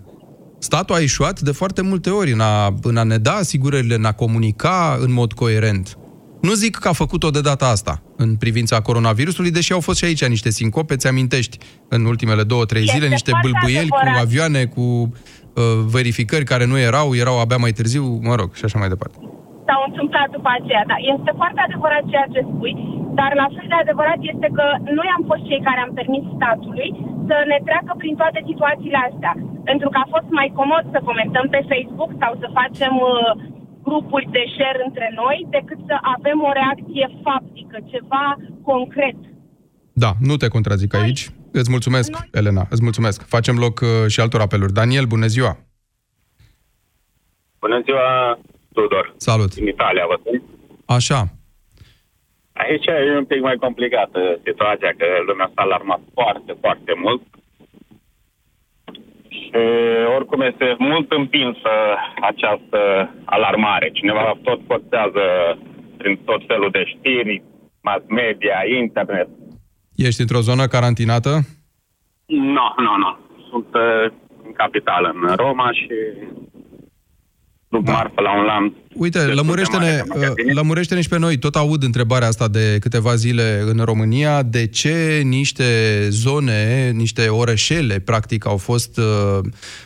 Statul 0.70 0.96
a 0.96 1.02
eșuat 1.02 1.40
de 1.40 1.52
foarte 1.52 1.82
multe 1.82 2.10
ori 2.10 2.32
în 2.32 2.40
a, 2.40 2.74
în 2.82 2.98
a 2.98 3.04
ne 3.04 3.18
da 3.18 3.32
asigurările, 3.32 3.96
în 3.96 4.06
a 4.06 4.12
comunica 4.12 4.98
în 5.06 5.14
mod 5.14 5.34
coerent. 5.34 5.98
Nu 6.42 6.54
zic 6.54 6.76
că 6.76 6.88
a 6.88 6.92
făcut-o 6.92 7.30
de 7.30 7.42
data 7.42 7.68
asta 7.76 8.02
în 8.18 8.36
privința 8.36 8.82
coronavirusului, 8.82 9.52
deși 9.52 9.74
au 9.74 9.80
fost 9.80 9.98
și 9.98 10.06
aici 10.06 10.28
niște 10.28 10.50
sincope, 10.50 10.96
ți 10.96 11.08
amintești, 11.08 11.58
în 11.90 12.06
ultimele 12.06 12.44
două, 12.44 12.66
trei 12.66 12.82
Este 12.82 12.94
zile, 12.96 13.08
niște 13.08 13.32
foarte 13.32 13.50
bâlbâieli 13.50 13.90
cu 13.90 13.96
adevărat. 13.96 14.24
avioane, 14.26 14.62
cu 14.66 14.82
uh, 14.82 15.64
verificări 15.96 16.46
care 16.52 16.66
nu 16.66 16.78
erau, 16.90 17.16
erau 17.16 17.40
abia 17.40 17.58
mai 17.58 17.72
târziu, 17.72 18.04
mă 18.30 18.36
rog, 18.36 18.50
și 18.60 18.66
așa 18.66 18.80
mai 18.80 18.90
departe. 18.94 19.18
s-au 19.68 19.82
întâmplat 19.90 20.28
după 20.38 20.50
aceea. 20.58 20.84
Da, 20.92 20.98
este 21.14 21.32
foarte 21.42 21.60
adevărat 21.68 22.04
ceea 22.12 22.28
ce 22.34 22.40
spui, 22.52 22.76
dar 23.20 23.32
la 23.42 23.48
fel 23.56 23.68
de 23.72 23.78
adevărat 23.84 24.20
este 24.34 24.48
că 24.58 24.66
noi 25.00 25.10
am 25.18 25.24
fost 25.30 25.44
cei 25.50 25.62
care 25.68 25.80
am 25.82 25.94
permis 26.00 26.24
statului 26.38 26.90
să 27.30 27.36
ne 27.52 27.60
treacă 27.68 27.92
prin 28.02 28.16
toate 28.22 28.40
situațiile 28.50 29.00
astea. 29.10 29.34
Pentru 29.70 29.88
că 29.94 29.98
a 30.02 30.12
fost 30.16 30.30
mai 30.40 30.50
comod 30.60 30.84
să 30.94 31.08
comentăm 31.10 31.46
pe 31.56 31.62
Facebook 31.72 32.12
sau 32.22 32.32
să 32.42 32.48
facem 32.60 32.94
uh, 33.12 33.32
grupuri 33.88 34.28
de 34.38 34.44
share 34.56 34.82
între 34.88 35.08
noi 35.22 35.38
decât 35.58 35.80
să 35.90 35.96
avem 36.16 36.38
o 36.50 36.52
reacție 36.60 37.06
faptică, 37.26 37.78
ceva 37.94 38.26
concret. 38.70 39.20
Da, 40.04 40.12
nu 40.30 40.36
te 40.38 40.48
contrazic 40.48 40.94
aici. 41.02 41.24
Îți 41.52 41.72
mulțumesc, 41.76 42.12
Elena, 42.32 42.64
îți 42.70 42.84
mulțumesc. 42.84 43.28
Facem 43.36 43.56
loc 43.66 43.76
uh, 43.80 43.90
și 44.08 44.20
altor 44.20 44.42
apeluri. 44.42 44.74
Daniel, 44.74 45.06
bună 45.06 45.26
ziua! 45.26 45.58
Bună 47.60 47.82
ziua, 47.86 48.40
Tudor. 48.74 49.14
Salut! 49.18 49.54
Din 49.54 49.68
Italia, 49.68 50.04
vă 50.08 50.20
sunt. 50.24 50.44
Așa, 50.86 51.20
Aici 52.64 52.86
e 52.86 53.18
un 53.18 53.26
pic 53.26 53.42
mai 53.42 53.56
complicată 53.56 54.20
situația, 54.48 54.92
că 54.98 55.06
lumea 55.28 55.52
s-a 55.54 55.62
alarmat 55.62 56.02
foarte, 56.14 56.54
foarte 56.60 56.94
mult. 57.04 57.22
Și 59.28 59.52
oricum 60.18 60.42
este 60.42 60.76
mult 60.78 61.12
împinsă 61.12 61.74
această 62.22 62.80
alarmare. 63.26 63.90
Cineva 63.90 64.40
tot 64.44 64.60
postează 64.68 65.24
prin 65.98 66.20
tot 66.26 66.42
felul 66.48 66.70
de 66.72 66.84
știri, 66.86 67.44
mass 67.82 68.04
media, 68.08 68.58
internet. 68.82 69.28
ești 69.96 70.22
într-o 70.22 70.40
zonă 70.50 70.66
carantinată? 70.68 71.32
Nu, 72.58 72.68
nu, 72.86 72.94
nu. 73.04 73.12
Sunt 73.50 73.70
uh, 73.74 74.12
în 74.46 74.54
capitală, 74.54 75.16
în 75.22 75.36
Roma 75.36 75.72
și 75.72 75.88
duc 77.74 77.86
marfă 77.86 78.22
la 78.22 78.38
un 78.38 78.46
lanț. 78.46 78.74
Uite, 78.94 79.18
destul 79.18 79.36
de 79.36 79.42
lămurește-ne, 79.42 79.86
mare 79.86 79.96
de 79.96 80.04
magazine. 80.08 80.50
uh, 80.50 80.56
lămurește-ne 80.56 81.02
și 81.02 81.10
pe 81.10 81.18
noi. 81.18 81.38
Tot 81.38 81.56
aud 81.56 81.84
întrebarea 81.84 82.28
asta 82.28 82.48
de 82.48 82.78
câteva 82.80 83.16
zile 83.16 83.64
în 83.66 83.82
România. 83.84 84.44
De 84.44 84.68
ce 84.68 85.22
niște 85.26 85.64
zone, 86.10 86.92
niște 86.96 87.28
orășele, 87.28 88.00
practic, 88.00 88.46
au 88.46 88.58
fost 88.58 88.98
uh, 88.98 89.40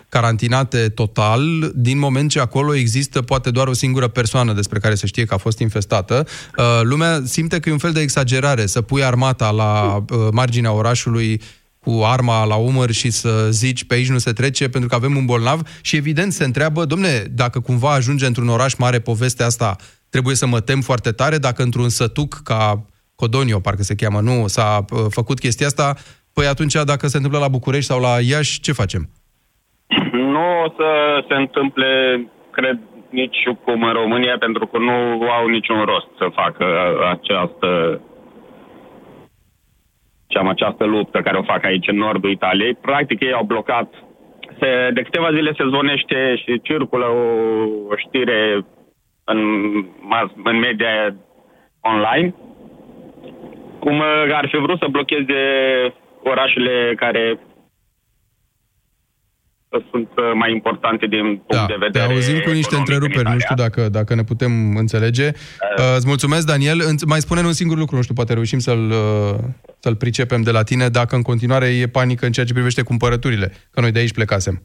carantinate 0.10 0.89
total, 0.89 1.71
din 1.76 2.00
moment 2.00 2.30
ce 2.30 2.39
acolo 2.39 2.76
există 2.76 3.21
poate 3.21 3.52
doar 3.52 3.67
o 3.67 3.73
singură 3.73 4.08
persoană 4.08 4.54
despre 4.54 4.80
care 4.80 4.95
se 4.95 5.08
știe 5.08 5.26
că 5.26 5.34
a 5.34 5.38
fost 5.38 5.60
infestată. 5.60 6.28
Uh, 6.58 6.65
lumea 6.84 7.21
simte 7.26 7.60
că 7.60 7.69
e 7.69 7.71
un 7.71 7.78
fel 7.78 7.91
de 7.91 8.02
exagerare 8.02 8.65
să 8.65 8.82
pui 8.82 9.04
armata 9.04 9.52
la 9.52 9.95
uh, 9.95 10.17
marginea 10.32 10.71
orașului 10.71 11.41
cu 11.80 12.02
arma 12.04 12.46
la 12.46 12.56
umăr 12.56 12.92
și 12.92 13.10
să 13.12 13.48
zici 13.50 13.84
pe 13.84 13.94
aici 13.94 14.10
nu 14.10 14.18
se 14.18 14.32
trece 14.32 14.70
pentru 14.70 14.90
că 14.90 14.96
avem 14.96 15.16
un 15.16 15.26
bolnav 15.26 15.60
și 15.82 15.96
evident 15.96 16.32
se 16.32 16.44
întreabă, 16.44 16.86
domne, 16.86 17.10
dacă 17.32 17.60
cumva 17.60 17.94
ajunge 17.94 18.26
într-un 18.26 18.50
oraș 18.50 18.74
mare 18.74 19.00
povestea 19.00 19.46
asta, 19.46 19.76
trebuie 20.10 20.36
să 20.36 20.48
mă 20.48 20.60
tem 20.60 20.82
foarte 20.82 21.12
tare, 21.12 21.38
dacă 21.38 21.63
într-un 21.63 21.90
sătuc 21.90 22.34
ca 22.44 22.86
Codonio, 23.16 23.60
parcă 23.60 23.82
se 23.82 23.96
cheamă, 23.96 24.20
nu, 24.20 24.48
s-a 24.48 24.86
uh, 24.92 25.00
făcut 25.10 25.40
chestia 25.40 25.68
asta, 25.68 25.96
păi 26.34 26.46
atunci 26.46 26.74
dacă 26.74 27.08
se 27.08 27.18
întâmplă 27.18 27.40
la 27.40 27.48
București 27.58 27.92
sau 27.92 28.00
la 28.02 28.13
Iași, 28.30 28.62
ce 28.62 28.72
facem? 28.72 29.10
Nu 30.12 30.46
o 30.66 30.68
să 30.78 30.90
se 31.28 31.34
întâmple, 31.34 31.90
cred, 32.52 32.78
nici 33.10 33.42
cum 33.63 33.84
în 33.84 33.94
România, 33.94 34.36
pentru 34.40 34.68
că 34.68 34.78
nu 34.78 34.98
au 35.38 35.48
niciun 35.48 35.82
rost 35.84 36.10
să 36.18 36.28
facă 36.34 36.66
această 37.12 38.02
ceam 40.28 40.48
această 40.48 40.86
luptă 40.86 41.22
care 41.22 41.38
o 41.38 41.44
fac 41.44 41.66
aici 41.66 41.88
în 41.88 41.98
nordul 41.98 42.30
Italiei. 42.30 42.74
Practic 42.74 43.22
ei 43.22 43.34
au 43.34 43.44
blocat. 43.44 43.94
Se, 44.60 44.90
de 44.94 45.02
câteva 45.02 45.32
zile 45.32 45.52
se 45.58 45.63
zvonește 45.68 46.36
și 46.36 46.62
circulă 46.62 47.06
o, 47.06 47.26
o 47.90 47.96
știre 47.96 48.66
în, 49.24 49.40
mass, 50.02 50.34
în 50.44 50.58
media 50.60 51.16
online 51.82 52.34
cum 53.80 54.00
uh, 54.00 54.34
ar 54.34 54.48
fi 54.48 54.58
vrut 54.58 54.80
să 54.80 54.88
blocheze 54.90 55.42
orașele 56.24 56.94
care 56.96 57.40
sunt 59.92 60.10
uh, 60.18 60.24
mai 60.34 60.52
importante 60.52 61.06
din 61.06 61.22
punct 61.26 61.46
Da, 61.48 61.66
de 61.66 61.74
te 61.74 61.80
vedere 61.86 62.13
auzim 62.13 62.40
cu 62.40 62.50
niște 62.52 62.58
economic 62.58 62.72
în 62.72 62.80
întreruperi, 62.80 63.34
nu 63.34 63.40
știu 63.40 63.56
dacă, 63.56 63.82
dacă 63.90 64.16
ne 64.16 64.24
putem 64.24 64.52
înțelege. 64.84 65.28
Uh, 65.34 65.96
îți 65.98 66.08
mulțumesc, 66.08 66.46
Daniel. 66.54 66.80
Îți- 66.92 67.06
Mai 67.13 67.20
spune 67.20 67.42
un 67.42 67.58
singur 67.62 67.78
lucru, 67.78 67.96
nu 67.96 68.02
știu, 68.02 68.16
poate 68.20 68.34
reușim 68.34 68.60
să-l, 68.60 68.84
uh, 68.90 69.36
să-l 69.80 69.96
pricepem 69.96 70.42
de 70.42 70.52
la 70.52 70.63
tine, 70.63 70.88
dacă 71.00 71.16
în 71.16 71.22
continuare 71.22 71.66
e 71.66 71.88
panică 72.00 72.26
în 72.26 72.32
ceea 72.32 72.46
ce 72.46 72.54
privește 72.54 72.82
cumpărăturile, 72.82 73.48
că 73.72 73.82
noi 73.82 73.92
de 73.92 74.00
aici 74.00 74.13
plecasem. 74.20 74.56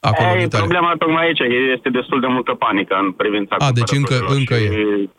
Acolo, 0.00 0.28
în 0.30 0.38
Ei, 0.38 0.44
Italia. 0.44 0.64
problema 0.66 0.94
tocmai 0.98 1.24
aici 1.26 1.42
este 1.76 1.88
destul 1.98 2.20
de 2.20 2.26
multă 2.36 2.52
panică 2.64 2.94
în 3.04 3.10
privința 3.12 3.54
A, 3.58 3.70
deci 3.78 3.92
încă, 4.00 4.14
cumpărăturilor 4.14 4.38
încă 4.38 4.54
e. 4.54 4.66
și 4.68 5.10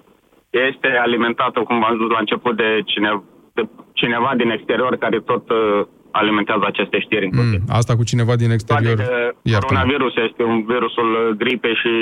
Este 0.69 0.89
alimentată, 1.05 1.59
cum 1.67 1.79
v-am 1.83 1.95
zis 1.99 2.09
la 2.15 2.19
început, 2.25 2.53
de, 2.63 2.69
cine, 2.91 3.09
de 3.57 3.63
cineva 3.93 4.31
din 4.41 4.49
exterior 4.57 4.93
care 5.03 5.19
tot 5.31 5.45
uh, 5.49 5.81
alimentează 6.11 6.63
aceste 6.67 6.99
știri. 6.99 7.29
Mm, 7.31 7.59
asta 7.79 7.95
cu 7.95 8.03
cineva 8.03 8.35
din 8.35 8.51
exterior. 8.51 8.95
Toate 8.95 9.11
că 9.11 9.17
Iartă-mă. 9.41 9.67
coronavirus 9.67 10.13
este 10.27 10.43
un 10.43 10.65
virusul 10.65 11.35
gripei 11.37 11.75
și 11.83 11.93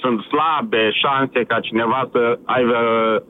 sunt 0.00 0.18
slabe 0.32 0.82
șanse 1.02 1.44
ca 1.50 1.60
cineva 1.60 2.08
să 2.12 2.38
aibă, 2.44 2.76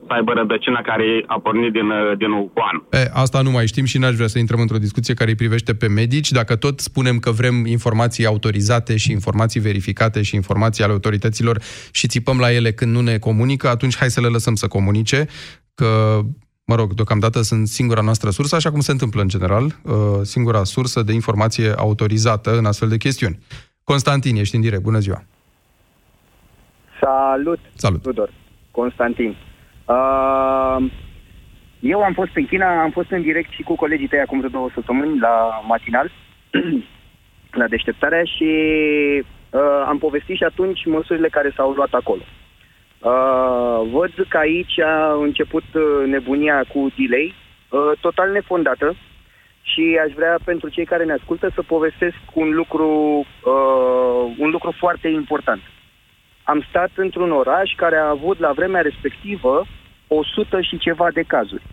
să 0.07 0.13
aibă 0.13 0.31
rădăcina 0.33 0.81
care 0.81 1.23
a 1.27 1.39
pornit 1.39 1.71
din, 1.71 1.89
uh, 1.89 2.17
din 2.17 2.31
Wuhan. 2.31 2.77
E, 2.91 3.09
asta 3.13 3.41
nu 3.41 3.51
mai 3.51 3.67
știm 3.67 3.85
și 3.85 3.97
n-aș 3.97 4.15
vrea 4.15 4.27
să 4.27 4.39
intrăm 4.39 4.59
într-o 4.59 4.77
discuție 4.77 5.13
care 5.13 5.29
îi 5.29 5.35
privește 5.35 5.73
pe 5.75 5.87
medici. 5.87 6.31
Dacă 6.31 6.55
tot 6.55 6.79
spunem 6.79 7.17
că 7.19 7.31
vrem 7.31 7.65
informații 7.65 8.25
autorizate 8.25 8.97
și 8.97 9.11
informații 9.11 9.59
verificate 9.59 10.21
și 10.21 10.35
informații 10.35 10.83
ale 10.83 10.93
autorităților 10.93 11.57
și 11.91 12.07
țipăm 12.07 12.37
la 12.39 12.53
ele 12.53 12.71
când 12.71 12.91
nu 12.95 13.01
ne 13.01 13.17
comunică, 13.17 13.67
atunci 13.67 13.97
hai 13.97 14.09
să 14.09 14.21
le 14.21 14.27
lăsăm 14.27 14.55
să 14.55 14.67
comunice, 14.67 15.25
că, 15.75 16.19
mă 16.69 16.75
rog, 16.75 16.93
deocamdată 16.93 17.41
sunt 17.41 17.67
singura 17.67 18.01
noastră 18.01 18.29
sursă, 18.29 18.55
așa 18.55 18.71
cum 18.71 18.79
se 18.79 18.91
întâmplă 18.91 19.21
în 19.21 19.27
general, 19.27 19.63
uh, 19.63 19.93
singura 20.21 20.63
sursă 20.63 21.01
de 21.01 21.13
informație 21.13 21.69
autorizată 21.77 22.57
în 22.57 22.65
astfel 22.65 22.89
de 22.89 22.97
chestiuni. 22.97 23.39
Constantin, 23.83 24.35
ești 24.35 24.55
în 24.55 24.61
direct. 24.61 24.81
Bună 24.81 24.99
ziua! 24.99 25.23
Salut! 27.01 27.59
Salut! 27.73 28.01
Tudor, 28.01 28.33
Constantin. 28.71 29.35
Uh, 29.85 30.91
eu 31.79 32.03
am 32.03 32.13
fost 32.13 32.31
în 32.35 32.45
China, 32.45 32.81
am 32.81 32.91
fost 32.91 33.11
în 33.11 33.21
direct 33.21 33.51
și 33.51 33.63
cu 33.63 33.75
colegii 33.75 34.07
tăi 34.07 34.19
acum 34.19 34.37
vreo 34.37 34.49
două 34.49 34.69
săptămâni 34.73 35.19
la 35.19 35.63
matinal, 35.67 36.11
la 37.61 37.67
deșteptarea 37.67 38.23
și 38.23 38.49
uh, 39.49 39.83
am 39.87 39.97
povestit 39.97 40.35
și 40.35 40.43
atunci 40.43 40.85
măsurile 40.85 41.29
care 41.29 41.53
s-au 41.55 41.71
luat 41.71 41.93
acolo. 41.93 42.21
Uh, 42.99 43.89
văd 43.91 44.11
că 44.29 44.37
aici 44.37 44.79
a 44.79 45.13
început 45.13 45.63
uh, 45.73 46.05
nebunia 46.05 46.63
cu 46.73 46.91
delay, 46.97 47.33
uh, 47.69 47.91
total 48.01 48.31
nefondată 48.31 48.95
și 49.61 49.99
aș 50.05 50.13
vrea 50.13 50.37
pentru 50.43 50.69
cei 50.69 50.85
care 50.85 51.03
ne 51.05 51.13
ascultă 51.13 51.51
să 51.53 51.61
povestesc 51.61 52.17
un 52.33 52.49
lucru, 52.53 52.89
uh, 53.43 54.35
un 54.37 54.49
lucru 54.49 54.71
foarte 54.77 55.07
important 55.07 55.61
am 56.47 56.65
stat 56.69 56.89
într-un 56.95 57.31
oraș 57.31 57.75
care 57.75 57.95
a 57.95 58.09
avut 58.09 58.39
la 58.39 58.51
vremea 58.51 58.81
respectivă 58.81 59.65
100 60.07 60.61
și 60.61 60.77
ceva 60.77 61.11
de 61.11 61.21
cazuri, 61.21 61.63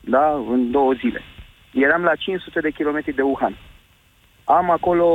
da, 0.00 0.32
în 0.32 0.70
două 0.70 0.92
zile. 0.92 1.22
Eram 1.72 2.02
la 2.02 2.14
500 2.14 2.60
de 2.60 2.70
kilometri 2.70 3.14
de 3.14 3.22
Wuhan. 3.22 3.56
Am 4.44 4.70
acolo 4.70 5.08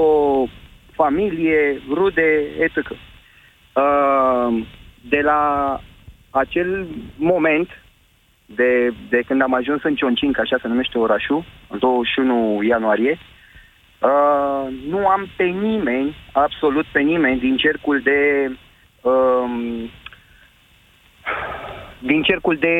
familie, 0.91 1.81
rude, 1.89 2.45
etc. 2.59 2.89
Uh, 2.89 4.63
de 5.09 5.21
la 5.21 5.79
acel 6.29 6.87
moment, 7.17 7.69
de, 8.45 8.93
de 9.09 9.21
când 9.27 9.41
am 9.41 9.53
ajuns 9.53 9.83
în 9.83 9.95
Chongqing, 9.95 10.39
așa 10.39 10.57
se 10.61 10.67
numește 10.67 10.97
orașul, 10.97 11.43
în 11.67 11.79
21 11.79 12.63
ianuarie, 12.63 13.17
uh, 13.99 14.73
nu 14.87 15.07
am 15.07 15.27
pe 15.37 15.43
nimeni, 15.43 16.15
absolut 16.31 16.85
pe 16.85 16.99
nimeni, 16.99 17.39
din 17.39 17.57
cercul 17.57 18.01
de 18.01 18.51
um, 19.01 19.89
din 21.99 22.21
cercul 22.21 22.57
de 22.57 22.75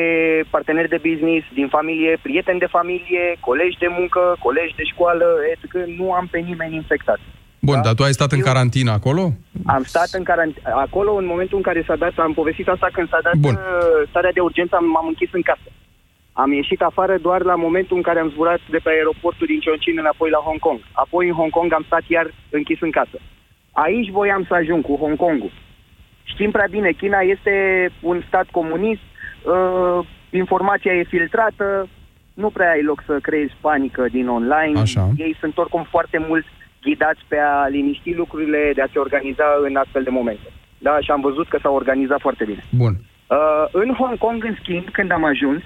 parteneri 0.50 0.88
de 0.88 1.00
business, 1.08 1.46
din 1.52 1.68
familie, 1.68 2.18
prieteni 2.22 2.58
de 2.58 2.66
familie, 2.66 3.36
colegi 3.40 3.78
de 3.78 3.86
muncă, 3.88 4.36
colegi 4.38 4.74
de 4.74 4.82
școală, 4.84 5.26
etc. 5.50 5.74
Nu 5.96 6.12
am 6.12 6.26
pe 6.30 6.38
nimeni 6.38 6.74
infectat. 6.74 7.20
Bun, 7.68 7.80
dar 7.82 7.94
tu 7.94 8.02
ai 8.02 8.12
stat 8.18 8.32
în 8.32 8.40
carantină 8.40 8.90
acolo? 8.90 9.22
Am 9.66 9.82
stat 9.82 10.10
în 10.18 10.24
carantină 10.30 10.70
acolo 10.86 11.12
în 11.14 11.26
momentul 11.26 11.56
în 11.56 11.62
care 11.62 11.84
s-a 11.86 11.96
dat, 11.96 12.12
am 12.16 12.32
povestit 12.32 12.68
asta 12.68 12.88
când 12.92 13.08
s-a 13.08 13.20
dat 13.22 13.36
Bun. 13.36 13.54
uh, 13.54 14.08
starea 14.08 14.32
de 14.32 14.40
urgență, 14.40 14.76
am, 14.76 14.84
m-am 14.84 15.06
închis 15.06 15.32
în 15.32 15.42
casă. 15.42 15.68
Am 16.32 16.52
ieșit 16.52 16.80
afară 16.82 17.14
doar 17.18 17.42
la 17.42 17.54
momentul 17.54 17.96
în 17.96 18.02
care 18.02 18.18
am 18.20 18.30
zburat 18.30 18.60
de 18.70 18.80
pe 18.82 18.90
aeroportul 18.90 19.46
din 19.46 19.60
Chongqing 19.64 19.98
înapoi 19.98 20.30
la 20.30 20.44
Hong 20.46 20.60
Kong. 20.66 20.80
Apoi 20.92 21.28
în 21.28 21.34
Hong 21.34 21.50
Kong 21.50 21.72
am 21.72 21.84
stat 21.86 22.04
iar 22.06 22.26
închis 22.50 22.80
în 22.80 22.90
casă. 22.90 23.18
Aici 23.72 24.10
voiam 24.10 24.44
să 24.48 24.54
ajung 24.54 24.82
cu 24.84 24.94
Hong 25.02 25.16
Kongul. 25.16 25.52
Știm 26.32 26.50
prea 26.50 26.68
bine, 26.70 26.90
China 27.02 27.20
este 27.34 27.54
un 28.00 28.22
stat 28.28 28.46
comunist, 28.50 29.06
uh, 29.54 30.06
informația 30.30 30.92
e 30.94 31.12
filtrată, 31.14 31.88
nu 32.34 32.48
prea 32.50 32.70
ai 32.70 32.82
loc 32.82 33.02
să 33.06 33.14
creezi 33.22 33.54
panică 33.60 34.02
din 34.10 34.28
online. 34.28 34.80
Așa. 34.80 35.10
Ei 35.16 35.36
sunt 35.40 35.58
oricum 35.58 35.86
foarte 35.90 36.18
mult 36.28 36.44
ghidați 36.84 37.22
pe 37.28 37.38
a 37.38 37.66
liniști 37.66 38.14
lucrurile, 38.14 38.72
de 38.74 38.82
a 38.82 38.92
se 38.92 38.98
organiza 38.98 39.44
în 39.62 39.76
astfel 39.76 40.02
de 40.02 40.10
momente. 40.10 40.48
Da, 40.78 41.00
și 41.00 41.10
am 41.10 41.20
văzut 41.20 41.48
că 41.48 41.58
s-au 41.62 41.74
organizat 41.74 42.20
foarte 42.20 42.44
bine. 42.44 42.62
Bun. 42.70 42.94
Uh, 43.26 43.64
în 43.72 43.94
Hong 43.94 44.18
Kong, 44.18 44.44
în 44.44 44.56
schimb, 44.60 44.88
când 44.90 45.10
am 45.10 45.24
ajuns, 45.24 45.62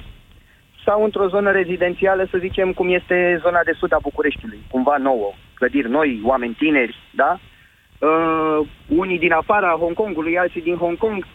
sau 0.85 1.05
într-o 1.05 1.29
zonă 1.29 1.51
rezidențială, 1.51 2.27
să 2.31 2.39
zicem, 2.39 2.73
cum 2.73 2.89
este 2.95 3.39
zona 3.43 3.61
de 3.65 3.73
sud 3.79 3.93
a 3.93 3.99
Bucureștiului, 4.03 4.59
cumva 4.71 4.97
nouă, 4.97 5.33
clădiri 5.55 5.91
noi, 5.91 6.21
oameni 6.25 6.55
tineri, 6.55 6.97
da? 7.11 7.39
Uh, 7.99 8.67
unii 8.87 9.19
din 9.19 9.33
afara 9.33 9.71
Hong 9.81 9.95
Kongului, 9.95 10.39
alții 10.39 10.63
din 10.63 10.77
Hong 10.77 10.99
Kong 10.99 11.27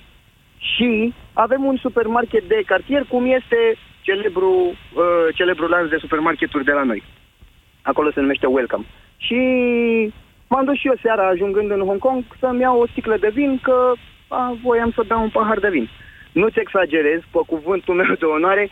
și 0.58 1.14
avem 1.34 1.64
un 1.64 1.78
supermarket 1.78 2.44
de 2.44 2.62
cartier, 2.66 3.04
cum 3.10 3.26
este 3.26 3.78
celebru, 4.02 4.52
uh, 4.52 5.28
celebru 5.36 5.68
lanț 5.68 5.90
de 5.90 5.98
supermarketuri 6.00 6.64
de 6.64 6.72
la 6.72 6.84
noi. 6.84 7.04
Acolo 7.82 8.12
se 8.12 8.20
numește 8.20 8.46
Welcome. 8.46 8.86
Și 9.26 9.40
m-am 10.48 10.66
dus 10.66 10.78
și 10.80 10.88
eu 10.88 10.98
seara, 11.02 11.28
ajungând 11.28 11.72
în 11.72 11.80
Hong 11.90 12.00
Kong, 12.00 12.24
să-mi 12.40 12.62
iau 12.62 12.80
o 12.80 12.88
sticlă 12.88 13.18
de 13.18 13.30
vin, 13.34 13.60
că 13.62 13.92
a, 14.28 14.58
voiam 14.64 14.92
să 14.96 15.04
beau 15.08 15.22
un 15.22 15.30
pahar 15.30 15.60
de 15.60 15.70
vin. 15.70 15.90
Nu-ți 16.32 16.60
exagerez, 16.60 17.20
pe 17.32 17.40
cuvântul 17.48 17.96
meu 17.96 18.16
de 18.20 18.26
onoare, 18.26 18.70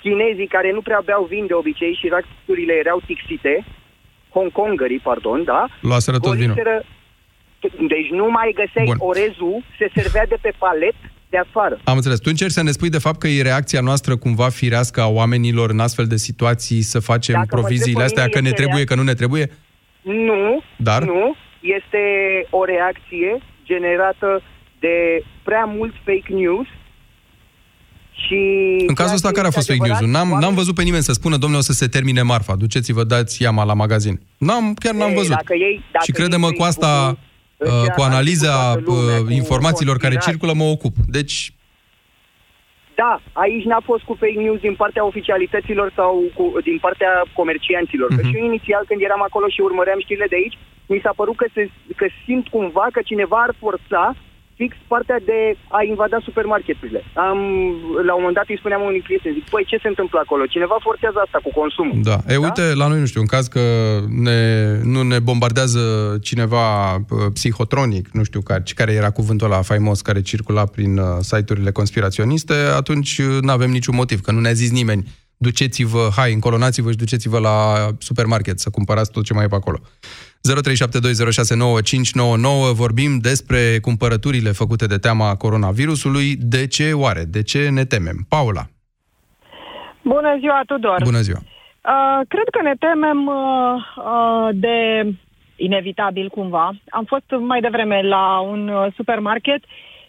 chinezii 0.00 0.46
care 0.56 0.72
nu 0.72 0.80
prea 0.80 1.00
beau 1.04 1.24
vin 1.24 1.46
de 1.46 1.54
obicei 1.54 1.94
și 2.00 2.08
racturile 2.08 2.72
erau 2.72 3.00
tixite, 3.06 3.64
hongkongării, 4.34 4.98
pardon, 4.98 5.44
da? 5.44 5.66
Luaseră 5.80 6.18
tot 6.18 6.34
vinul. 6.34 6.54
goliseră- 6.54 6.84
Deci 7.88 8.08
nu 8.10 8.30
mai 8.30 8.52
găseai 8.60 8.84
Bun. 8.86 8.96
orezul, 8.98 9.62
se 9.78 9.90
servea 9.94 10.26
de 10.26 10.36
pe 10.40 10.52
palet 10.58 10.94
de 11.30 11.36
afară. 11.38 11.80
Am 11.84 11.96
înțeles. 11.96 12.18
Tu 12.18 12.28
încerci 12.30 12.50
să 12.52 12.62
ne 12.62 12.70
spui 12.70 12.88
de 12.88 12.98
fapt 12.98 13.18
că 13.18 13.28
e 13.28 13.42
reacția 13.42 13.80
noastră 13.80 14.16
cumva 14.16 14.48
firească 14.48 15.00
a 15.00 15.06
oamenilor 15.08 15.70
în 15.70 15.78
astfel 15.80 16.06
de 16.06 16.16
situații 16.16 16.82
să 16.82 16.98
facem 17.00 17.34
Dacă 17.34 17.46
mă 17.50 17.60
proviziile 17.60 18.02
întreb 18.02 18.14
pe 18.14 18.20
astea, 18.20 18.22
mine, 18.24 18.34
că 18.34 18.40
ne 18.40 18.48
este 18.48 18.60
trebuie, 18.62 18.84
reac- 18.84 18.88
că 18.88 18.94
nu 18.94 19.02
ne 19.02 19.14
trebuie? 19.14 19.50
Nu, 20.02 20.62
Dar? 20.76 21.02
nu, 21.04 21.36
este 21.60 22.02
o 22.50 22.64
reacție 22.64 23.42
generată 23.64 24.42
de 24.80 25.22
prea 25.42 25.64
mult 25.64 25.92
fake 26.04 26.32
news 26.34 26.66
și... 28.26 28.36
În 28.86 28.94
cazul 28.94 29.14
ăsta, 29.14 29.30
care 29.30 29.46
a 29.46 29.50
fost 29.50 29.66
fake 29.66 29.86
news 29.88 30.00
N-am, 30.00 30.28
n-am 30.40 30.54
văzut 30.54 30.74
pe 30.74 30.82
nimeni 30.82 31.02
să 31.02 31.12
spună, 31.12 31.36
domnule, 31.36 31.60
o 31.60 31.64
să 31.64 31.72
se 31.72 31.86
termine 31.86 32.22
marfa, 32.22 32.54
duceți-vă, 32.56 33.04
dați 33.04 33.42
iama 33.42 33.64
la 33.64 33.74
magazin. 33.74 34.20
N-am, 34.38 34.74
chiar 34.74 34.94
n-am 34.94 35.08
Ei, 35.08 35.14
văzut. 35.14 35.30
dacă 35.34 35.54
ei- 35.54 35.82
dacă 35.92 36.04
și 36.04 36.12
crede-mă, 36.12 36.46
ei 36.46 36.54
cu 36.56 36.62
asta, 36.62 37.18
Facebook-ul, 37.58 37.66
uh, 37.66 37.80
ăștia 37.80 37.94
cu 37.94 38.00
fac 38.00 38.10
analiza 38.10 38.54
cu 38.74 38.80
toată 38.82 38.90
lumea, 38.90 39.18
uh, 39.18 39.24
cu 39.26 39.32
informațiilor 39.42 39.96
care 39.96 40.14
conspirații. 40.14 40.30
circulă, 40.30 40.52
mă 40.64 40.70
ocup. 40.76 40.94
Deci, 41.18 41.36
Da, 43.02 43.12
aici 43.44 43.64
n-a 43.70 43.82
fost 43.90 44.02
cu 44.08 44.14
fake 44.20 44.40
news 44.44 44.60
din 44.60 44.74
partea 44.82 45.04
oficialităților 45.12 45.88
sau 45.98 46.12
cu, 46.36 46.44
din 46.68 46.78
partea 46.86 47.12
comercianților. 47.40 48.08
Că 48.08 48.20
Mhm. 48.22 48.28
și 48.30 48.36
eu 48.38 48.44
inițial 48.44 48.82
când 48.88 49.00
eram 49.08 49.22
acolo 49.28 49.46
și 49.54 49.60
urmăream 49.60 50.00
știrile 50.00 50.26
de 50.32 50.36
aici, 50.40 50.58
mi 50.86 51.00
s-a 51.04 51.12
părut 51.20 51.36
că, 51.36 51.46
se, 51.54 51.62
că 51.96 52.06
simt 52.24 52.46
cumva 52.48 52.86
că 52.92 53.00
cineva 53.10 53.38
ar 53.46 53.52
forța 53.62 54.02
fix 54.60 54.72
partea 54.94 55.18
de 55.30 55.38
a 55.78 55.80
invada 55.92 56.18
supermarketurile. 56.28 57.00
Am, 57.28 57.38
la 58.08 58.12
un 58.14 58.22
moment 58.22 58.38
dat 58.40 58.48
îi 58.48 58.60
spuneam 58.62 58.82
unui 58.90 59.02
prieten, 59.06 59.32
zic, 59.32 59.44
păi 59.54 59.64
ce 59.70 59.76
se 59.82 59.88
întâmplă 59.88 60.18
acolo? 60.22 60.42
Cineva 60.54 60.76
forțează 60.88 61.18
asta 61.24 61.38
cu 61.42 61.50
consumul. 61.60 61.98
Da. 62.10 62.18
E, 62.34 62.36
uite, 62.46 62.64
la 62.80 62.86
noi, 62.90 63.00
nu 63.04 63.10
știu, 63.10 63.20
în 63.20 63.32
caz 63.34 63.46
că 63.46 63.62
ne, 64.26 64.40
nu 64.94 65.00
ne 65.12 65.18
bombardează 65.18 65.82
cineva 66.28 66.94
uh, 66.94 67.00
psihotronic, 67.32 68.04
nu 68.18 68.22
știu 68.28 68.40
care, 68.40 68.62
care 68.74 68.92
era 68.92 69.10
cuvântul 69.10 69.46
ăla 69.46 69.68
faimos 69.70 69.98
care 70.08 70.20
circula 70.30 70.64
prin 70.64 70.92
uh, 70.98 71.06
site-urile 71.20 71.70
conspiraționiste, 71.70 72.54
atunci 72.80 73.22
nu 73.46 73.50
avem 73.50 73.70
niciun 73.70 73.94
motiv, 73.94 74.20
că 74.20 74.30
nu 74.32 74.40
ne-a 74.40 74.60
zis 74.62 74.70
nimeni 74.70 75.04
duceți-vă, 75.38 76.08
hai, 76.16 76.32
încolonați-vă 76.32 76.90
și 76.90 76.96
duceți-vă 76.96 77.38
la 77.38 77.88
supermarket 77.98 78.60
să 78.60 78.70
cumpărați 78.70 79.10
tot 79.10 79.24
ce 79.24 79.32
mai 79.32 79.44
e 79.44 79.48
pe 79.48 79.54
acolo. 79.54 79.80
0372069599 80.46 82.72
vorbim 82.74 83.18
despre 83.18 83.78
cumpărăturile 83.80 84.50
făcute 84.50 84.86
de 84.86 84.96
teama 84.98 85.36
coronavirusului. 85.36 86.34
De 86.38 86.66
ce 86.66 86.92
oare? 86.92 87.24
De 87.28 87.42
ce 87.42 87.68
ne 87.68 87.84
temem? 87.84 88.26
Paula, 88.28 88.62
Bună 90.02 90.36
ziua, 90.38 90.62
Tudor! 90.66 90.96
bună 91.04 91.20
ziua! 91.20 91.38
Uh, 91.38 92.20
cred 92.28 92.44
că 92.50 92.62
ne 92.62 92.74
temem 92.78 93.26
uh, 93.26 93.34
uh, 93.96 94.48
de 94.52 95.06
inevitabil 95.56 96.28
cumva. 96.28 96.72
Am 96.88 97.04
fost 97.04 97.24
mai 97.46 97.60
devreme 97.60 98.00
la 98.02 98.38
un 98.40 98.68
uh, 98.68 98.86
supermarket 98.96 99.62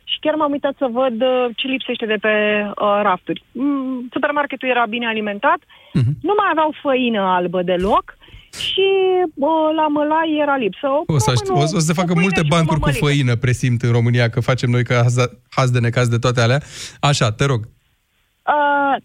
și 0.03 0.17
chiar 0.19 0.35
m-am 0.35 0.51
uitat 0.51 0.73
să 0.77 0.87
văd 0.91 1.21
uh, 1.21 1.45
ce 1.55 1.67
lipsește 1.67 2.05
de 2.05 2.15
pe 2.21 2.29
uh, 2.67 2.99
rafturi. 3.01 3.43
Mm, 3.51 4.07
supermarketul 4.11 4.69
era 4.69 4.85
bine 4.89 5.07
alimentat, 5.07 5.57
Mhm. 5.93 6.11
nu 6.21 6.33
mai 6.37 6.47
aveau 6.51 6.73
făină 6.81 7.21
albă 7.21 7.61
deloc 7.61 8.17
și 8.57 8.87
uh, 9.35 9.49
la 9.75 9.87
mălai 9.87 10.37
era 10.41 10.55
lipsă. 10.55 10.87
O, 10.87 11.13
O 11.13 11.17
să, 11.17 11.29
aș- 11.31 11.49
o, 11.61 11.65
să- 11.65 11.75
o 11.75 11.79
să 11.79 11.85
se 11.85 11.93
facă 11.93 12.13
multe 12.15 12.41
bancuri 12.49 12.79
cu 12.79 12.89
făină, 12.89 13.35
presimt, 13.35 13.81
în 13.81 13.91
România, 13.91 14.29
că 14.29 14.39
facem 14.39 14.69
noi 14.69 14.83
că 14.83 14.93
haz, 14.93 15.15
haz 15.49 15.69
de 15.69 15.79
necaz 15.79 16.07
de 16.07 16.17
toate 16.17 16.41
alea. 16.41 16.59
Așa, 16.99 17.31
te 17.31 17.45
rog. 17.45 17.59
Uh, 17.59 18.95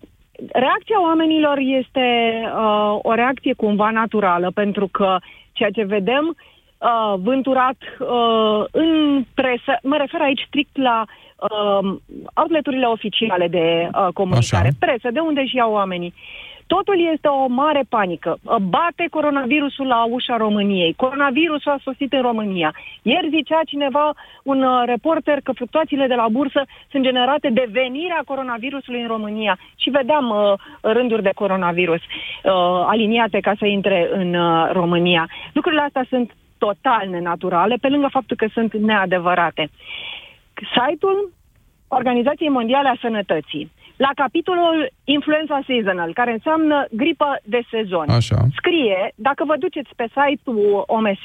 reacția 0.52 1.02
oamenilor 1.02 1.58
este 1.58 2.06
uh, 2.56 2.98
o 3.02 3.14
reacție 3.14 3.52
cumva 3.54 3.90
naturală, 3.90 4.50
pentru 4.54 4.88
că 4.92 5.16
ceea 5.52 5.70
ce 5.70 5.84
vedem 5.84 6.36
uh, 6.78 7.14
vânturat 7.18 7.76
uh, 7.98 8.64
în 8.70 9.24
presă, 9.34 9.72
mă 9.82 9.96
refer 9.96 10.20
aici 10.20 10.44
strict 10.46 10.76
la 10.76 11.04
uh, 11.06 11.96
outleturile 12.34 12.86
oficiale 12.86 13.48
de 13.48 13.88
uh, 13.92 14.08
comunicare, 14.14 14.68
Așa. 14.68 14.76
presă, 14.78 15.08
de 15.12 15.18
unde 15.20 15.40
își 15.40 15.56
iau 15.56 15.72
oamenii. 15.72 16.14
Totul 16.66 17.10
este 17.12 17.28
o 17.28 17.46
mare 17.46 17.82
panică. 17.88 18.36
Uh, 18.42 18.56
Bate 18.56 19.06
coronavirusul 19.10 19.86
la 19.86 20.04
ușa 20.04 20.36
României. 20.36 20.94
Coronavirusul 20.94 21.72
a 21.72 21.78
sosit 21.82 22.12
în 22.12 22.22
România. 22.22 22.74
Ieri 23.02 23.28
zicea 23.28 23.60
cineva, 23.66 24.12
un 24.42 24.62
uh, 24.62 24.82
reporter, 24.86 25.40
că 25.40 25.52
fluctuațiile 25.52 26.06
de 26.06 26.14
la 26.14 26.28
bursă 26.28 26.64
sunt 26.90 27.02
generate 27.02 27.48
de 27.50 27.68
venirea 27.70 28.22
coronavirusului 28.26 29.00
în 29.00 29.06
România. 29.06 29.58
Și 29.76 29.90
vedeam 29.90 30.28
uh, 30.28 30.52
rânduri 30.80 31.22
de 31.22 31.30
coronavirus 31.34 32.00
uh, 32.00 32.52
aliniate 32.86 33.40
ca 33.40 33.52
să 33.58 33.66
intre 33.66 34.08
în 34.12 34.34
uh, 34.34 34.68
România. 34.72 35.28
Lucrurile 35.52 35.82
astea 35.82 36.06
sunt 36.08 36.34
total 36.58 37.08
nenaturale, 37.08 37.76
pe 37.80 37.88
lângă 37.88 38.08
faptul 38.10 38.36
că 38.36 38.46
sunt 38.52 38.74
neadevărate. 38.74 39.70
Site-ul 40.54 41.32
Organizației 41.88 42.48
Mondiale 42.48 42.88
a 42.88 42.96
Sănătății, 43.00 43.70
la 44.06 44.12
capitolul 44.22 44.90
influenza 45.04 45.58
seasonal, 45.66 46.12
care 46.12 46.32
înseamnă 46.32 46.86
gripă 46.90 47.28
de 47.44 47.60
sezon, 47.70 48.08
Așa. 48.08 48.38
scrie, 48.58 49.12
dacă 49.14 49.44
vă 49.44 49.56
duceți 49.56 49.92
pe 49.96 50.06
site-ul 50.16 50.84
OMS, 50.86 51.24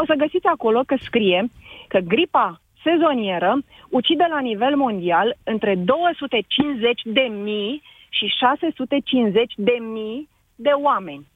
o 0.00 0.02
să 0.08 0.14
găsiți 0.22 0.46
acolo 0.46 0.80
că 0.86 0.96
scrie 0.98 1.40
că 1.88 1.98
gripa 1.98 2.60
sezonieră 2.86 3.52
ucide 3.88 4.26
la 4.30 4.40
nivel 4.40 4.76
mondial 4.76 5.36
între 5.44 5.74
250 5.74 7.00
de 7.04 7.26
mii 7.44 7.82
și 8.08 8.26
650 8.26 9.52
de 9.56 9.76
mii 9.94 10.28
de 10.54 10.72
oameni. 10.82 11.26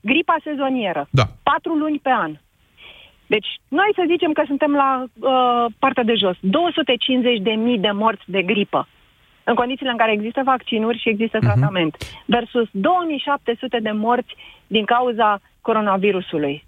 Gripa 0.00 0.36
sezonieră. 0.42 1.08
Da. 1.10 1.24
Patru 1.42 1.72
luni 1.74 1.98
pe 1.98 2.10
an. 2.10 2.32
Deci, 3.26 3.48
noi 3.68 3.90
să 3.94 4.04
zicem 4.08 4.32
că 4.32 4.42
suntem 4.46 4.72
la 4.72 5.04
uh, 5.04 5.72
partea 5.78 6.02
de 6.02 6.14
jos. 6.14 6.36
250 6.40 7.38
de 7.40 7.50
mii 7.50 7.78
de 7.78 7.90
morți 7.90 8.30
de 8.30 8.42
gripă. 8.42 8.88
În 9.50 9.54
condițiile 9.54 9.90
în 9.90 9.96
care 9.96 10.12
există 10.12 10.40
vaccinuri 10.44 11.00
și 11.00 11.08
există 11.08 11.38
tratament. 11.38 11.96
Versus 12.24 12.68
2700 12.70 13.78
de 13.82 13.90
morți 13.90 14.34
din 14.66 14.84
cauza 14.84 15.40
coronavirusului. 15.60 16.64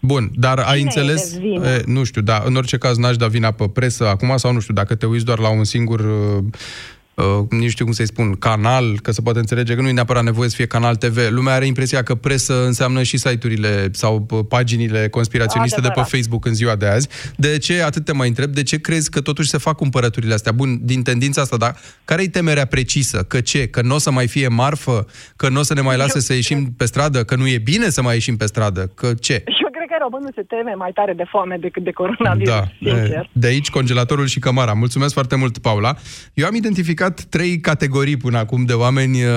Bun, 0.00 0.30
dar 0.34 0.58
ai 0.58 0.78
Cine 0.78 0.80
înțeles, 0.82 1.34
e 1.34 1.38
de 1.38 1.46
vină? 1.48 1.68
e, 1.68 1.82
nu 1.86 2.04
știu, 2.04 2.22
da, 2.22 2.42
în 2.44 2.56
orice 2.56 2.78
caz 2.78 2.96
n-aș 2.96 3.16
da 3.16 3.26
vina 3.26 3.50
pe 3.50 3.68
presă 3.68 4.08
acum 4.08 4.36
sau 4.36 4.52
nu 4.52 4.60
știu, 4.60 4.74
dacă 4.74 4.94
te 4.94 5.06
uiți 5.06 5.24
doar 5.24 5.38
la 5.38 5.50
un 5.50 5.64
singur, 5.64 6.00
uh, 7.16 7.24
uh, 7.26 7.46
nici 7.50 7.70
știu 7.70 7.84
cum 7.84 7.94
să-i 7.94 8.06
spun, 8.06 8.34
canal, 8.34 8.98
că 9.02 9.10
se 9.12 9.22
poate 9.22 9.38
înțelege 9.38 9.74
că 9.74 9.80
nu 9.80 9.88
e 9.88 9.92
neapărat 9.92 10.24
nevoie 10.24 10.48
să 10.48 10.54
fie 10.56 10.66
canal 10.66 10.96
TV. 10.96 11.18
Lumea 11.28 11.54
are 11.54 11.66
impresia 11.66 12.02
că 12.02 12.14
presă 12.14 12.64
înseamnă 12.64 13.02
și 13.02 13.16
site-urile 13.16 13.88
sau 13.92 14.26
uh, 14.30 14.40
paginile 14.48 15.08
conspiraționiste 15.08 15.80
de 15.80 15.86
pe 15.86 15.92
Adevărat. 15.92 16.10
Facebook 16.10 16.44
în 16.44 16.54
ziua 16.54 16.76
de 16.76 16.86
azi. 16.86 17.08
De 17.36 17.58
ce, 17.58 17.82
atât 17.82 18.04
te 18.04 18.12
mai 18.12 18.28
întreb, 18.28 18.50
de 18.50 18.62
ce 18.62 18.80
crezi 18.80 19.10
că 19.10 19.20
totuși 19.20 19.48
se 19.48 19.58
fac 19.58 19.76
cumpărăturile 19.76 20.34
astea? 20.34 20.52
Bun, 20.52 20.78
din 20.82 21.02
tendința 21.02 21.40
asta, 21.40 21.56
dar 21.56 21.76
care-i 22.04 22.28
temerea 22.28 22.64
precisă? 22.64 23.22
Că 23.22 23.40
ce? 23.40 23.66
Că 23.66 23.82
nu 23.82 23.94
o 23.94 23.98
să 23.98 24.10
mai 24.10 24.26
fie 24.26 24.48
marfă? 24.48 25.06
Că 25.36 25.48
nu 25.48 25.58
o 25.58 25.62
să 25.62 25.74
ne 25.74 25.80
mai 25.80 25.96
lase 25.96 26.20
să 26.20 26.32
ieșim 26.32 26.74
pe 26.76 26.84
stradă? 26.84 27.24
Că 27.24 27.36
nu 27.36 27.46
e 27.48 27.58
bine 27.58 27.90
să 27.90 28.02
mai 28.02 28.14
ieșim 28.14 28.36
pe 28.36 28.46
stradă? 28.46 28.90
Că 28.94 29.14
ce? 29.14 29.32
Eu 29.32 29.42
cred 29.42 29.72
că 29.72 29.75
românul 30.00 30.32
se 30.34 30.42
teme 30.42 30.74
mai 30.74 30.90
tare 30.94 31.12
de 31.12 31.24
foame 31.28 31.56
decât 31.60 31.84
de 31.84 31.90
coronavirus, 31.90 32.54
Da, 32.54 32.64
sincer. 32.78 33.30
de 33.32 33.46
aici 33.46 33.70
congelatorul 33.70 34.26
și 34.26 34.38
cămara. 34.38 34.72
Mulțumesc 34.72 35.12
foarte 35.12 35.36
mult, 35.36 35.58
Paula. 35.58 35.94
Eu 36.34 36.46
am 36.46 36.54
identificat 36.54 37.20
trei 37.20 37.60
categorii 37.60 38.16
până 38.16 38.38
acum 38.38 38.64
de 38.64 38.72
oameni 38.72 39.24
uh, 39.24 39.30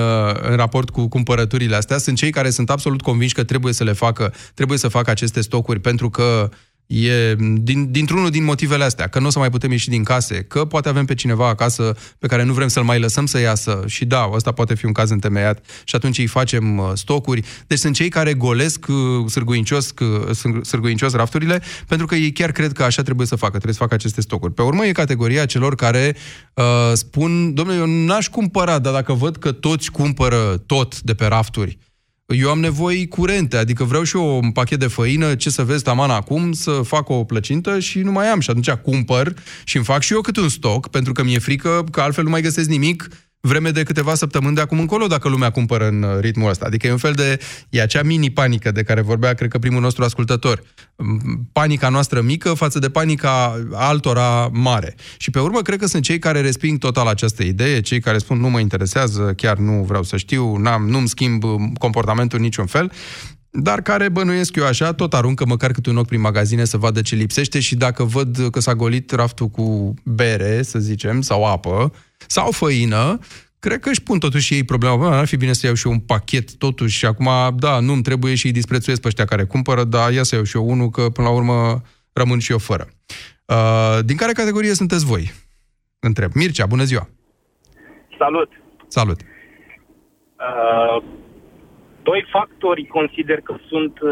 în 0.50 0.56
raport 0.56 0.90
cu 0.90 1.08
cumpărăturile 1.08 1.76
astea. 1.76 1.98
Sunt 1.98 2.16
cei 2.16 2.30
care 2.30 2.50
sunt 2.50 2.70
absolut 2.70 3.02
convinși 3.02 3.34
că 3.34 3.44
trebuie 3.44 3.72
să 3.72 3.84
le 3.84 3.92
facă, 3.92 4.32
trebuie 4.54 4.78
să 4.78 4.88
facă 4.88 5.10
aceste 5.10 5.40
stocuri 5.40 5.80
pentru 5.80 6.10
că 6.10 6.48
e 6.90 7.34
din, 7.38 7.90
dintr-unul 7.90 8.30
din 8.30 8.44
motivele 8.44 8.84
astea, 8.84 9.06
că 9.06 9.18
nu 9.18 9.26
o 9.26 9.30
să 9.30 9.38
mai 9.38 9.50
putem 9.50 9.70
ieși 9.70 9.88
din 9.88 10.04
case, 10.04 10.42
că 10.42 10.64
poate 10.64 10.88
avem 10.88 11.04
pe 11.04 11.14
cineva 11.14 11.48
acasă 11.48 11.96
pe 12.18 12.26
care 12.26 12.42
nu 12.42 12.52
vrem 12.52 12.68
să-l 12.68 12.82
mai 12.82 13.00
lăsăm 13.00 13.26
să 13.26 13.40
iasă 13.40 13.82
și 13.86 14.04
da, 14.04 14.30
ăsta 14.32 14.52
poate 14.52 14.74
fi 14.74 14.86
un 14.86 14.92
caz 14.92 15.10
întemeiat 15.10 15.64
și 15.84 15.94
atunci 15.94 16.18
îi 16.18 16.26
facem 16.26 16.78
uh, 16.78 16.90
stocuri. 16.94 17.42
Deci 17.66 17.78
sunt 17.78 17.94
cei 17.94 18.08
care 18.08 18.34
golesc 18.34 18.86
uh, 18.88 18.96
sârguincios, 19.28 19.92
uh, 20.00 20.30
sârg- 20.30 20.62
sârguincios 20.62 21.12
rafturile 21.12 21.62
pentru 21.86 22.06
că 22.06 22.14
ei 22.14 22.32
chiar 22.32 22.52
cred 22.52 22.72
că 22.72 22.82
așa 22.82 23.02
trebuie 23.02 23.26
să 23.26 23.36
facă, 23.36 23.52
trebuie 23.52 23.74
să 23.74 23.80
facă 23.80 23.94
aceste 23.94 24.20
stocuri. 24.20 24.52
Pe 24.52 24.62
urmă 24.62 24.84
e 24.84 24.92
categoria 24.92 25.46
celor 25.46 25.74
care 25.74 26.16
uh, 26.54 26.64
spun, 26.92 27.54
domnule, 27.54 27.78
eu 27.78 27.86
n-aș 27.86 28.28
cumpăra, 28.28 28.78
dar 28.78 28.92
dacă 28.92 29.12
văd 29.12 29.36
că 29.36 29.52
toți 29.52 29.90
cumpără 29.90 30.62
tot 30.66 31.00
de 31.00 31.14
pe 31.14 31.26
rafturi, 31.26 31.78
eu 32.30 32.50
am 32.50 32.60
nevoi 32.60 33.08
curente, 33.08 33.56
adică 33.56 33.84
vreau 33.84 34.02
și 34.02 34.16
eu 34.16 34.38
un 34.38 34.50
pachet 34.50 34.78
de 34.78 34.86
făină, 34.86 35.34
ce 35.34 35.50
să 35.50 35.64
vezi, 35.64 35.82
taman 35.82 36.10
acum, 36.10 36.52
să 36.52 36.70
fac 36.70 37.08
o 37.08 37.24
plăcintă 37.24 37.78
și 37.78 38.00
nu 38.00 38.12
mai 38.12 38.26
am. 38.26 38.40
Și 38.40 38.50
atunci 38.50 38.70
cumpăr 38.70 39.34
și 39.64 39.76
îmi 39.76 39.84
fac 39.84 40.02
și 40.02 40.12
eu 40.12 40.20
cât 40.20 40.36
un 40.36 40.48
stoc, 40.48 40.88
pentru 40.88 41.12
că 41.12 41.22
mi-e 41.22 41.38
frică 41.38 41.84
că 41.90 42.00
altfel 42.00 42.24
nu 42.24 42.30
mai 42.30 42.42
găsesc 42.42 42.68
nimic 42.68 43.08
vreme 43.40 43.70
de 43.70 43.82
câteva 43.82 44.14
săptămâni 44.14 44.54
de 44.54 44.60
acum 44.60 44.78
încolo, 44.78 45.06
dacă 45.06 45.28
lumea 45.28 45.50
cumpără 45.50 45.88
în 45.88 46.02
uh, 46.02 46.18
ritmul 46.20 46.50
ăsta. 46.50 46.66
Adică 46.66 46.86
e 46.86 46.92
un 46.92 46.96
fel 46.96 47.12
de... 47.12 47.38
E 47.68 47.82
acea 47.82 48.02
mini-panică 48.02 48.70
de 48.70 48.82
care 48.82 49.00
vorbea, 49.00 49.34
cred 49.34 49.50
că, 49.50 49.58
primul 49.58 49.80
nostru 49.80 50.04
ascultător. 50.04 50.62
M, 50.96 51.48
Panica 51.52 51.88
noastră 51.88 52.20
mică 52.20 52.54
față 52.54 52.78
de 52.78 52.90
panica 52.90 53.66
altora 53.72 54.48
mare. 54.52 54.94
Și 55.16 55.30
pe 55.30 55.40
urmă, 55.40 55.62
cred 55.62 55.78
că 55.78 55.86
sunt 55.86 56.02
cei 56.02 56.18
care 56.18 56.40
resping 56.40 56.78
total 56.78 57.06
această 57.06 57.42
idee, 57.42 57.80
cei 57.80 58.00
care 58.00 58.18
spun 58.18 58.40
nu 58.40 58.50
mă 58.50 58.58
interesează, 58.58 59.32
chiar 59.36 59.56
nu 59.56 59.84
vreau 59.88 60.02
să 60.02 60.16
știu, 60.16 60.56
n-am, 60.56 60.88
nu-mi 60.88 61.08
schimb 61.08 61.44
uh, 61.44 61.54
comportamentul 61.78 62.38
în 62.38 62.44
niciun 62.44 62.66
fel 62.66 62.92
dar 63.50 63.80
care 63.80 64.08
bănuiesc 64.08 64.56
eu 64.56 64.66
așa, 64.66 64.92
tot 64.92 65.14
aruncă 65.14 65.46
măcar 65.46 65.70
câte 65.72 65.90
un 65.90 65.96
ochi 65.96 66.06
prin 66.06 66.20
magazine 66.20 66.64
să 66.64 66.76
vadă 66.76 67.00
ce 67.00 67.14
lipsește 67.14 67.60
și 67.60 67.76
dacă 67.76 68.04
văd 68.04 68.48
că 68.50 68.60
s-a 68.60 68.74
golit 68.74 69.10
raftul 69.10 69.46
cu 69.46 69.94
bere, 70.04 70.62
să 70.62 70.78
zicem, 70.78 71.20
sau 71.20 71.44
apă, 71.44 71.92
sau 72.26 72.50
făină, 72.50 73.18
cred 73.58 73.80
că 73.80 73.88
își 73.88 74.02
pun 74.02 74.18
totuși 74.18 74.54
ei 74.54 74.64
problema, 74.64 74.96
bă, 74.96 75.06
ar 75.06 75.26
fi 75.26 75.36
bine 75.36 75.52
să 75.52 75.66
iau 75.66 75.74
și 75.74 75.86
eu 75.86 75.92
un 75.92 75.98
pachet 75.98 76.54
totuși 76.54 76.98
și 76.98 77.06
acum, 77.06 77.28
da, 77.56 77.80
nu-mi 77.80 78.02
trebuie 78.02 78.34
și 78.34 78.46
îi 78.46 78.52
disprețuiesc 78.52 79.00
pe 79.00 79.08
ăștia 79.08 79.24
care 79.24 79.44
cumpără, 79.44 79.84
dar 79.84 80.12
ia 80.12 80.22
să 80.22 80.34
iau 80.34 80.44
și 80.44 80.56
eu 80.56 80.68
unul, 80.68 80.90
că 80.90 81.08
până 81.08 81.28
la 81.28 81.34
urmă 81.34 81.82
rămân 82.12 82.38
și 82.38 82.52
eu 82.52 82.58
fără. 82.58 82.88
Uh, 83.44 83.98
din 84.04 84.16
care 84.16 84.32
categorie 84.32 84.74
sunteți 84.74 85.04
voi? 85.04 85.32
Întreb. 85.98 86.30
Mircea, 86.34 86.66
bună 86.66 86.84
ziua! 86.84 87.08
Salut! 88.18 88.48
Salut! 88.88 89.20
Uh, 90.36 91.02
doi 92.02 92.26
factori 92.30 92.86
consider 92.86 93.40
că 93.40 93.54
sunt 93.68 94.00
uh, 94.00 94.10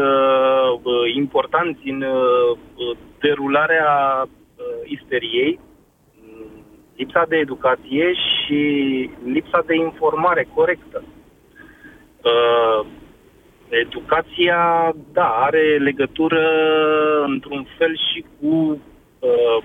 uh, 0.83 1.13
importanți 1.15 1.89
în 1.89 2.01
uh, 2.01 2.57
uh, 2.75 2.97
derularea 3.19 4.23
uh, 4.25 4.65
isteriei. 4.83 5.59
Mm, 6.21 6.65
Lipsa 6.95 7.25
de 7.27 7.35
educație 7.35 8.13
și 8.13 8.59
lipsa 9.23 9.63
de 9.65 9.75
informare 9.75 10.47
corectă. 10.53 11.03
Uh, 12.23 12.85
educația, 13.69 14.91
da, 15.13 15.27
are 15.27 15.77
legătură 15.77 16.43
într-un 17.25 17.67
fel 17.77 17.97
și 18.11 18.25
cu 18.39 18.81
uh, 19.19 19.63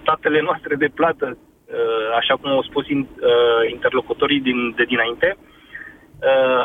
statele 0.00 0.40
noastre 0.40 0.74
de 0.74 0.88
plată, 0.94 1.36
uh, 1.36 2.16
așa 2.16 2.34
cum 2.34 2.50
au 2.50 2.62
spus 2.62 2.88
in, 2.88 2.98
uh, 2.98 3.70
interlocutorii 3.70 4.40
din, 4.40 4.72
de 4.76 4.84
dinainte. 4.84 5.36
Uh, 5.38 5.55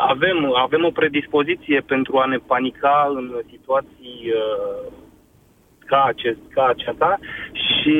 avem, 0.08 0.54
avem 0.56 0.86
o 0.86 0.90
predispoziție 0.90 1.80
pentru 1.80 2.18
a 2.18 2.26
ne 2.26 2.38
panica 2.38 3.12
în 3.16 3.42
situații 3.50 4.32
uh, 4.34 4.92
ca, 5.86 6.04
acest, 6.04 6.40
ca 6.54 6.66
aceasta 6.66 7.20
și, 7.52 7.98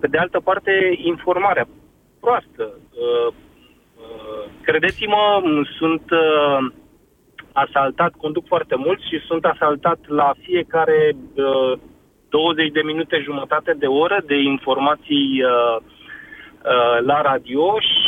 pe 0.00 0.06
de 0.06 0.18
altă 0.18 0.40
parte, 0.40 0.72
informarea 0.96 1.66
proastă. 2.20 2.64
Uh, 2.64 3.34
uh, 3.96 4.44
credeți-mă, 4.62 5.42
sunt 5.78 6.10
uh, 6.10 6.72
asaltat, 7.52 8.12
conduc 8.14 8.46
foarte 8.46 8.76
mult 8.76 9.00
și 9.00 9.26
sunt 9.28 9.44
asaltat 9.44 9.98
la 10.06 10.32
fiecare 10.42 11.16
uh, 11.34 11.78
20 12.28 12.70
de 12.72 12.82
minute, 12.82 13.20
jumătate 13.22 13.72
de 13.78 13.86
oră 13.86 14.18
de 14.26 14.38
informații 14.54 15.42
uh, 15.42 15.76
uh, 15.76 16.96
la 17.10 17.20
radio 17.20 17.80
și 17.80 18.03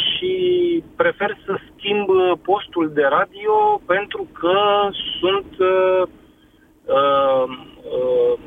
prefer 0.97 1.39
să 1.45 1.53
schimb 1.67 2.09
uh, 2.09 2.39
postul 2.43 2.91
de 2.95 3.03
radio 3.03 3.81
pentru 3.87 4.29
că 4.33 4.57
sunt 5.21 5.51
uh, 5.59 6.09
uh, 6.85 7.45
uh, 7.99 8.39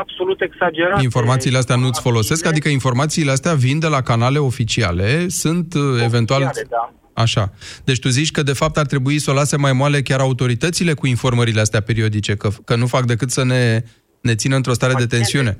absolut 0.00 0.40
exagerate. 0.40 1.02
Informațiile 1.02 1.58
astea 1.58 1.76
nu-ți 1.76 2.00
folosesc? 2.00 2.46
Adică 2.46 2.68
informațiile 2.68 3.30
astea 3.30 3.54
vin 3.54 3.78
de 3.78 3.86
la 3.86 4.00
canale 4.00 4.38
oficiale, 4.38 5.28
sunt 5.28 5.74
uh, 5.74 6.02
eventual... 6.02 6.42
Oficiale, 6.42 6.68
da. 6.70 6.94
Așa. 7.12 7.52
Deci 7.84 7.98
tu 7.98 8.08
zici 8.08 8.30
că 8.30 8.42
de 8.42 8.52
fapt 8.52 8.76
ar 8.76 8.86
trebui 8.86 9.18
să 9.18 9.30
o 9.30 9.34
lase 9.34 9.56
mai 9.56 9.72
moale 9.72 10.02
chiar 10.02 10.20
autoritățile 10.20 10.94
cu 10.94 11.06
informările 11.06 11.60
astea 11.60 11.80
periodice, 11.80 12.36
că, 12.36 12.48
că 12.64 12.76
nu 12.76 12.86
fac 12.86 13.04
decât 13.04 13.30
să 13.30 13.44
ne, 13.44 13.82
ne 14.20 14.34
țină 14.34 14.56
într-o 14.56 14.72
stare 14.72 14.92
de 14.92 15.06
tensiune. 15.06 15.58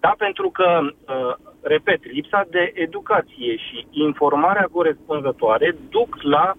Da, 0.00 0.14
pentru 0.18 0.50
că, 0.50 0.64
uh, 0.80 1.34
repet, 1.62 2.12
lipsa 2.12 2.46
de 2.50 2.72
educație 2.74 3.56
și 3.56 3.86
informarea 3.90 4.68
corespunzătoare 4.72 5.76
duc 5.90 6.22
la 6.22 6.54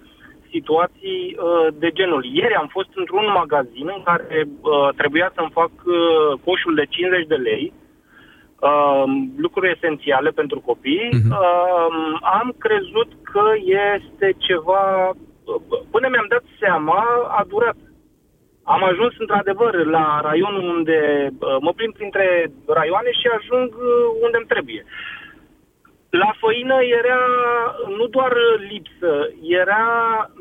situații 0.50 1.36
uh, 1.36 1.74
de 1.78 1.90
genul. 1.90 2.24
Ieri 2.24 2.54
am 2.54 2.68
fost 2.70 2.88
într-un 2.94 3.26
magazin 3.34 3.86
în 3.96 4.02
care 4.02 4.48
uh, 4.60 4.88
trebuia 4.96 5.32
să-mi 5.34 5.50
fac 5.52 5.70
uh, 5.84 6.38
coșul 6.44 6.74
de 6.74 6.84
50 6.88 7.26
de 7.26 7.34
lei, 7.34 7.72
uh, 8.60 9.04
lucruri 9.36 9.70
esențiale 9.76 10.30
pentru 10.30 10.60
copii. 10.60 11.08
Uh, 11.12 12.18
am 12.40 12.54
crezut 12.58 13.10
că 13.22 13.44
este 13.96 14.34
ceva... 14.38 15.08
uh, 15.08 15.80
Până 15.90 16.08
mi-am 16.10 16.26
dat 16.28 16.44
seama, 16.60 17.04
a 17.28 17.44
durat. 17.48 17.76
Am 18.74 18.82
ajuns 18.90 19.14
într-adevăr 19.18 19.72
la 19.96 20.06
raionul 20.26 20.66
unde 20.76 20.98
uh, 21.30 21.56
mă 21.64 21.72
plimb 21.78 21.94
printre 21.98 22.26
raioane 22.76 23.12
și 23.20 23.26
ajung 23.38 23.68
uh, 23.74 24.06
unde 24.24 24.36
îmi 24.38 24.52
trebuie. 24.54 24.82
La 26.22 26.30
făină 26.42 26.76
era 27.00 27.20
nu 27.98 28.06
doar 28.16 28.32
lipsă, 28.70 29.12
era 29.62 29.84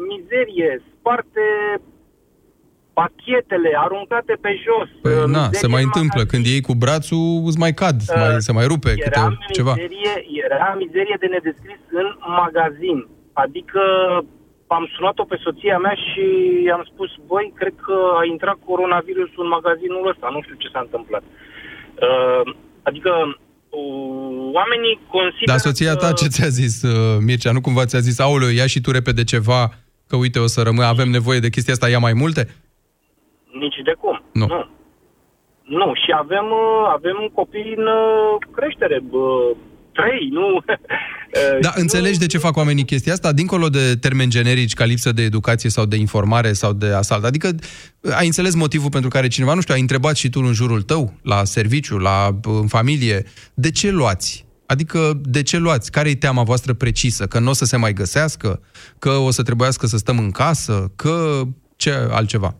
mizerie, 0.09 0.71
sparte 0.93 1.45
pachetele 2.99 3.71
aruncate 3.83 4.33
pe 4.43 4.51
jos. 4.65 4.89
Păi, 5.01 5.13
na, 5.13 5.23
mizerie 5.25 5.63
se 5.63 5.67
mai 5.75 5.83
în 5.83 5.89
întâmplă. 5.89 6.21
Când 6.31 6.43
iei 6.45 6.67
cu 6.67 6.73
brațul, 6.83 7.27
îți 7.49 7.61
mai 7.63 7.73
cad, 7.81 7.97
uh, 8.01 8.21
mai, 8.21 8.41
se 8.47 8.51
mai 8.57 8.65
rupe 8.71 8.91
câte 8.93 9.09
era 9.11 9.25
ceva. 9.57 9.73
mizerie, 9.73 10.13
era 10.45 10.69
mizerie 10.83 11.17
de 11.23 11.27
nedescris 11.35 11.81
în 12.01 12.07
magazin. 12.41 12.99
Adică 13.43 13.81
am 14.77 14.85
sunat-o 14.95 15.23
pe 15.23 15.37
soția 15.45 15.77
mea 15.77 15.95
și 16.05 16.23
i-am 16.67 16.83
spus, 16.91 17.09
băi, 17.27 17.53
cred 17.59 17.75
că 17.85 17.97
a 18.19 18.23
intrat 18.33 18.57
coronavirusul 18.65 19.43
în 19.43 19.53
magazinul 19.57 20.09
ăsta, 20.11 20.27
nu 20.31 20.41
știu 20.41 20.55
ce 20.57 20.69
s-a 20.73 20.79
întâmplat. 20.85 21.23
Uh, 22.07 22.53
adică 22.89 23.11
uh, 23.25 24.49
oamenii 24.59 24.99
consideră 25.15 25.51
Dar 25.53 25.57
soția 25.57 25.95
ta 25.95 26.07
că... 26.07 26.13
ce 26.13 26.27
ți-a 26.27 26.47
zis, 26.47 26.81
uh, 26.81 27.17
Mircea? 27.25 27.51
Nu 27.51 27.61
cumva 27.61 27.85
ți-a 27.85 27.99
zis, 27.99 28.19
aoleu, 28.19 28.49
ia 28.49 28.67
și 28.67 28.81
tu 28.81 28.91
repede 28.91 29.23
ceva, 29.23 29.61
că 30.07 30.15
uite, 30.15 30.39
o 30.39 30.47
să 30.47 30.61
rămâi, 30.61 30.85
avem 30.85 31.09
nevoie 31.09 31.39
de 31.39 31.49
chestia 31.49 31.73
asta, 31.73 31.89
ia 31.89 31.99
mai 31.99 32.13
multe? 32.13 32.41
Nici 33.63 33.79
de 33.83 33.93
cum. 34.01 34.23
Nu. 34.31 34.45
Nu. 34.47 34.61
Nu, 35.79 35.93
și 35.93 36.11
avem, 36.23 36.45
uh, 36.45 36.89
avem 36.97 37.17
copii 37.33 37.73
în 37.77 37.87
uh, 37.87 38.35
creștere, 38.55 38.99
bă, 39.09 39.53
trei, 39.93 40.29
nu? 40.31 40.55
Uh, 40.55 41.59
Da, 41.61 41.71
înțelegi 41.75 42.19
de 42.19 42.25
ce 42.25 42.37
fac 42.37 42.55
oamenii 42.57 42.85
chestia 42.85 43.13
asta? 43.13 43.31
Dincolo 43.31 43.69
de 43.69 43.95
termeni 43.95 44.29
generici 44.29 44.73
ca 44.73 44.85
lipsă 44.85 45.11
de 45.11 45.21
educație 45.21 45.69
sau 45.69 45.85
de 45.85 45.95
informare 45.95 46.53
sau 46.53 46.73
de 46.73 46.87
asalt. 46.87 47.23
Adică 47.23 47.49
ai 48.17 48.25
înțeles 48.25 48.55
motivul 48.55 48.89
pentru 48.89 49.09
care 49.09 49.27
cineva, 49.27 49.53
nu 49.53 49.61
știu, 49.61 49.73
ai 49.73 49.79
întrebat 49.79 50.15
și 50.15 50.29
tu 50.29 50.39
în 50.43 50.53
jurul 50.53 50.81
tău, 50.81 51.13
la 51.23 51.43
serviciu, 51.43 51.97
la, 51.97 52.39
în 52.43 52.67
familie, 52.67 53.23
de 53.53 53.71
ce 53.71 53.91
luați? 53.91 54.47
Adică 54.65 54.99
de 55.21 55.43
ce 55.43 55.57
luați? 55.57 55.91
Care-i 55.91 56.15
teama 56.15 56.43
voastră 56.43 56.73
precisă? 56.73 57.25
Că 57.25 57.39
nu 57.39 57.49
o 57.49 57.53
să 57.53 57.65
se 57.65 57.77
mai 57.77 57.93
găsească? 57.93 58.61
Că 58.99 59.09
o 59.09 59.31
să 59.31 59.43
trebuiască 59.43 59.85
să 59.85 59.97
stăm 59.97 60.17
în 60.17 60.31
casă? 60.31 60.91
Că 60.95 61.41
ce 61.75 61.91
altceva? 62.11 62.55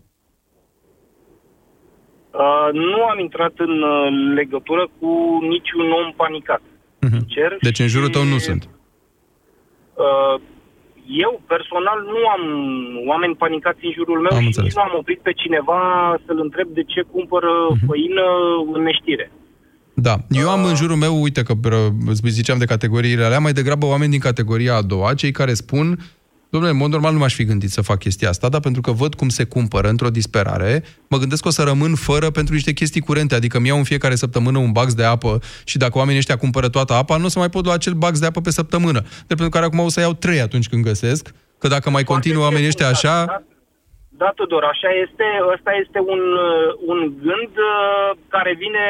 Uh, 2.31 2.69
nu 2.73 3.03
am 3.03 3.19
intrat 3.19 3.53
în 3.57 3.81
uh, 3.81 4.33
legătură 4.35 4.89
cu 4.99 5.39
niciun 5.41 5.91
om 5.91 6.13
panicat. 6.15 6.61
Sincer. 6.99 7.57
Deci 7.61 7.79
în 7.79 7.87
jurul 7.87 8.09
tău 8.09 8.23
nu 8.23 8.37
sunt. 8.37 8.69
Uh, 9.93 10.41
eu 11.25 11.41
personal 11.47 11.99
nu 12.13 12.19
am 12.35 12.43
oameni 13.07 13.35
panicați 13.35 13.85
în 13.85 13.91
jurul 13.97 14.19
meu 14.19 14.33
Am 14.35 14.39
și 14.39 14.45
înțeles. 14.45 14.67
nici 14.67 14.75
nu 14.77 14.81
am 14.81 14.97
oprit 15.01 15.19
pe 15.19 15.31
cineva 15.41 15.79
să-l 16.25 16.39
întreb 16.41 16.67
de 16.67 16.83
ce 16.83 17.01
cumpără 17.11 17.51
Mhm. 17.69 17.85
făină 17.87 18.25
în 18.73 18.81
neștire. 18.83 19.31
Da, 19.93 20.15
eu 20.29 20.49
am 20.49 20.63
în 20.65 20.75
jurul 20.75 20.95
meu, 20.95 21.21
uite 21.21 21.43
că 21.43 21.53
bră, 21.53 21.79
îți 22.07 22.21
ziceam 22.27 22.57
de 22.57 22.65
categoriile 22.65 23.23
alea, 23.23 23.39
mai 23.39 23.51
degrabă 23.51 23.85
oameni 23.85 24.11
din 24.11 24.19
categoria 24.19 24.75
a 24.75 24.81
doua, 24.81 25.13
cei 25.13 25.31
care 25.31 25.53
spun, 25.53 25.97
domnule, 26.49 26.71
în 26.71 26.77
mod 26.77 26.89
normal 26.89 27.13
nu 27.13 27.19
m-aș 27.19 27.33
fi 27.33 27.43
gândit 27.43 27.69
să 27.69 27.81
fac 27.81 27.99
chestia 27.99 28.29
asta, 28.29 28.49
dar 28.49 28.59
pentru 28.59 28.81
că 28.81 28.91
văd 28.91 29.13
cum 29.15 29.29
se 29.29 29.43
cumpără 29.43 29.87
într-o 29.87 30.09
disperare, 30.09 30.83
mă 31.07 31.17
gândesc 31.17 31.41
că 31.41 31.47
o 31.47 31.51
să 31.51 31.63
rămân 31.63 31.95
fără 31.95 32.29
pentru 32.29 32.53
niște 32.53 32.73
chestii 32.73 33.01
curente, 33.01 33.35
adică 33.35 33.57
îmi 33.57 33.67
iau 33.67 33.77
în 33.77 33.83
fiecare 33.83 34.15
săptămână 34.15 34.57
un 34.57 34.71
bax 34.71 34.93
de 34.93 35.03
apă 35.03 35.39
și 35.65 35.77
dacă 35.77 35.97
oamenii 35.97 36.19
ăștia 36.19 36.37
cumpără 36.37 36.69
toată 36.69 36.93
apa, 36.93 37.17
nu 37.17 37.25
o 37.25 37.27
să 37.27 37.39
mai 37.39 37.49
pot 37.49 37.63
lua 37.65 37.73
acel 37.73 37.93
bax 37.93 38.19
de 38.19 38.25
apă 38.25 38.41
pe 38.41 38.51
săptămână. 38.51 38.99
De 39.01 39.35
pentru 39.35 39.49
care 39.49 39.65
acum 39.65 39.79
o 39.79 39.89
să 39.89 39.99
iau 39.99 40.13
trei 40.13 40.41
atunci 40.41 40.69
când 40.69 40.83
găsesc, 40.83 41.31
că 41.57 41.67
dacă 41.67 41.89
mai 41.89 42.03
continuă 42.03 42.43
oamenii 42.43 42.67
ăștia 42.67 42.87
așa, 42.87 43.43
Da, 44.21 44.31
Tudor, 44.35 44.63
așa 44.63 44.89
este. 45.03 45.27
Ăsta 45.53 45.71
este 45.83 45.99
un, 46.13 46.21
uh, 46.49 46.69
un 46.91 46.99
gând 47.25 47.53
uh, 47.71 48.17
care 48.27 48.51
vine 48.63 48.85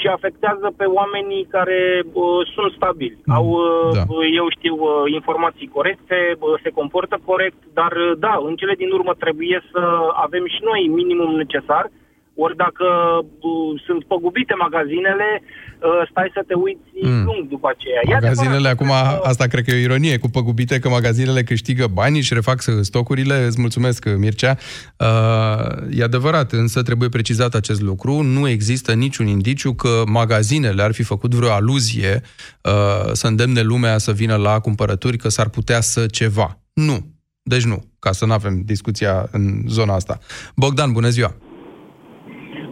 și 0.00 0.06
afectează 0.06 0.72
pe 0.76 0.84
oamenii 0.84 1.44
care 1.56 2.02
uh, 2.12 2.46
sunt 2.54 2.72
stabili. 2.72 3.18
Au, 3.26 3.46
uh, 3.46 3.90
da. 3.94 4.02
eu 4.40 4.46
știu, 4.56 4.74
uh, 4.74 5.12
informații 5.12 5.68
corecte, 5.76 6.36
uh, 6.38 6.60
se 6.62 6.70
comportă 6.70 7.16
corect, 7.24 7.60
dar 7.72 7.92
uh, 7.92 8.12
da, 8.18 8.34
în 8.48 8.54
cele 8.56 8.74
din 8.74 8.90
urmă 8.90 9.12
trebuie 9.18 9.62
să 9.72 9.80
avem 10.24 10.44
și 10.46 10.60
noi 10.62 10.90
minimum 11.00 11.34
necesar. 11.34 11.90
Ori 12.34 12.56
dacă 12.56 12.86
uh, 13.22 13.82
sunt 13.86 14.04
păgubite 14.04 14.54
magazinele, 14.54 15.28
uh, 15.42 16.08
stai 16.10 16.30
să 16.34 16.42
te 16.46 16.54
uiți 16.54 16.88
Mm. 17.02 17.24
lung 17.24 17.48
după 17.48 17.68
aceea. 17.74 18.00
E 18.04 18.12
Magazinele 18.12 18.68
adevărat, 18.68 18.72
acum, 19.12 19.20
asta 19.30 19.46
cred 19.46 19.64
că 19.64 19.70
e 19.70 19.74
o 19.76 19.78
ironie 19.78 20.18
cu 20.18 20.28
păgubite, 20.28 20.78
că 20.78 20.88
magazinele 20.88 21.42
câștigă 21.42 21.86
banii 21.86 22.20
și 22.20 22.34
refac 22.34 22.60
stocurile. 22.80 23.44
Îți 23.44 23.60
mulțumesc, 23.60 24.04
Mircea. 24.16 24.56
Uh, 24.96 25.98
e 25.98 26.02
adevărat, 26.02 26.52
însă 26.52 26.82
trebuie 26.82 27.08
precizat 27.08 27.54
acest 27.54 27.80
lucru. 27.80 28.22
Nu 28.22 28.48
există 28.48 28.92
niciun 28.92 29.26
indiciu 29.26 29.72
că 29.74 30.02
magazinele 30.06 30.82
ar 30.82 30.92
fi 30.92 31.02
făcut 31.02 31.34
vreo 31.34 31.50
aluzie 31.50 32.20
uh, 32.62 33.10
să 33.12 33.26
îndemne 33.26 33.60
lumea 33.62 33.98
să 33.98 34.12
vină 34.12 34.36
la 34.36 34.60
cumpărături, 34.60 35.16
că 35.16 35.28
s-ar 35.28 35.48
putea 35.48 35.80
să 35.80 36.06
ceva. 36.06 36.58
Nu. 36.72 37.06
Deci 37.42 37.64
nu, 37.64 37.84
ca 37.98 38.12
să 38.12 38.26
nu 38.26 38.32
avem 38.32 38.62
discuția 38.64 39.28
în 39.30 39.62
zona 39.66 39.94
asta. 39.94 40.18
Bogdan, 40.56 40.92
bună 40.92 41.08
ziua! 41.08 41.34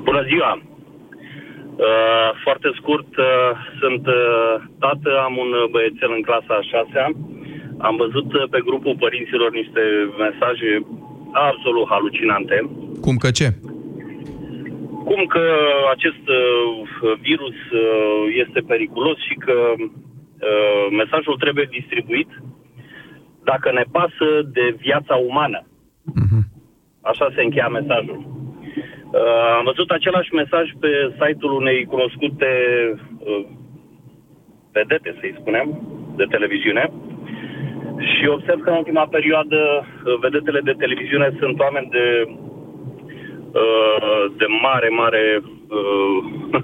Bună 0.08 0.22
ziua! 0.32 0.52
Uh, 1.86 2.28
foarte 2.44 2.68
scurt, 2.78 3.10
uh, 3.16 3.50
sunt 3.80 4.04
uh, 4.06 4.54
tată, 4.82 5.10
am 5.26 5.34
un 5.44 5.50
uh, 5.60 5.70
băiețel 5.72 6.10
în 6.18 6.22
clasa 6.28 6.54
a 6.58 6.68
șasea. 6.72 7.06
Am 7.88 7.94
văzut 8.04 8.28
uh, 8.34 8.44
pe 8.52 8.60
grupul 8.68 8.96
părinților 9.04 9.50
niște 9.60 9.82
mesaje 10.26 10.70
absolut 11.48 11.86
halucinante. 11.92 12.56
Cum 13.04 13.16
că 13.22 13.30
ce? 13.38 13.48
Cum 15.08 15.22
că 15.34 15.44
acest 15.94 16.24
uh, 16.40 16.42
virus 17.28 17.58
uh, 17.84 18.22
este 18.42 18.60
periculos 18.72 19.18
și 19.28 19.34
că 19.44 19.56
uh, 19.78 20.84
mesajul 21.00 21.36
trebuie 21.44 21.76
distribuit 21.78 22.30
dacă 23.50 23.68
ne 23.72 23.84
pasă 23.96 24.28
de 24.56 24.66
viața 24.84 25.14
umană. 25.30 25.60
Așa 27.00 27.26
se 27.34 27.42
încheia 27.42 27.68
mesajul. 27.68 28.38
Uh, 29.10 29.48
am 29.58 29.64
văzut 29.64 29.90
același 29.90 30.34
mesaj 30.34 30.66
pe 30.80 30.90
site-ul 31.20 31.52
unei 31.52 31.84
cunoscute 31.84 32.50
uh, 33.18 33.44
vedete, 34.72 35.16
să-i 35.20 35.36
spunem, 35.40 35.66
de 36.16 36.26
televiziune. 36.34 36.84
Și 38.10 38.24
observ 38.36 38.60
că 38.62 38.70
în 38.70 38.76
ultima 38.82 39.06
perioadă 39.16 39.60
uh, 39.82 40.18
vedetele 40.20 40.60
de 40.68 40.74
televiziune 40.82 41.28
sunt 41.40 41.56
oameni 41.60 41.88
de, 41.96 42.06
uh, 43.62 44.22
de 44.40 44.46
mare, 44.62 44.88
mare 45.02 45.24
uh, 45.78 46.18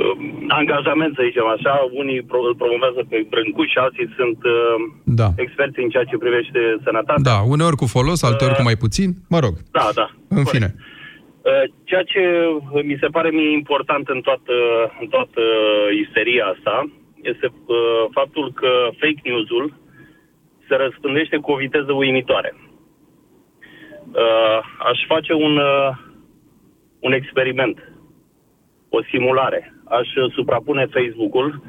uh, 0.00 0.16
angajament, 0.60 1.12
să 1.14 1.22
zicem 1.28 1.46
așa. 1.56 1.74
Unii 2.00 2.22
pro- 2.22 2.46
îl 2.48 2.54
promovează 2.62 3.00
pe 3.10 3.26
Brâncuș, 3.32 3.70
alții 3.84 4.08
sunt 4.18 4.38
uh, 4.56 4.76
Da. 5.20 5.28
experți 5.44 5.80
în 5.84 5.88
ceea 5.88 6.04
ce 6.10 6.16
privește 6.24 6.60
sănătatea. 6.84 7.28
Da, 7.30 7.36
uneori 7.54 7.76
cu 7.76 7.86
folos, 7.96 8.22
alteori 8.22 8.54
cu 8.58 8.62
mai 8.70 8.76
puțin. 8.84 9.10
Mă 9.34 9.38
rog, 9.44 9.54
Da, 9.78 9.86
da. 10.00 10.06
în 10.28 10.44
fine. 10.44 10.68
Uh, 10.74 10.92
Ceea 11.84 12.02
ce 12.02 12.20
mi 12.82 12.96
se 13.00 13.06
pare 13.06 13.30
mie 13.30 13.50
important 13.52 14.08
în 14.08 14.20
toată, 14.20 14.52
în 15.00 15.08
toată 15.08 15.40
isteria 16.02 16.46
asta 16.46 16.90
este 17.22 17.46
uh, 17.46 18.04
faptul 18.10 18.52
că 18.52 18.88
fake 18.98 19.20
news-ul 19.24 19.72
se 20.68 20.74
răspândește 20.74 21.36
cu 21.36 21.50
o 21.50 21.56
viteză 21.56 21.92
uimitoare. 21.92 22.54
Uh, 24.12 24.58
Aș 24.78 24.98
face 25.06 25.32
un, 25.32 25.56
uh, 25.56 25.90
un 27.00 27.12
experiment, 27.12 27.92
o 28.88 29.02
simulare. 29.02 29.74
Aș 29.84 30.14
uh, 30.14 30.32
suprapune 30.32 30.86
Facebook-ul 30.86 31.62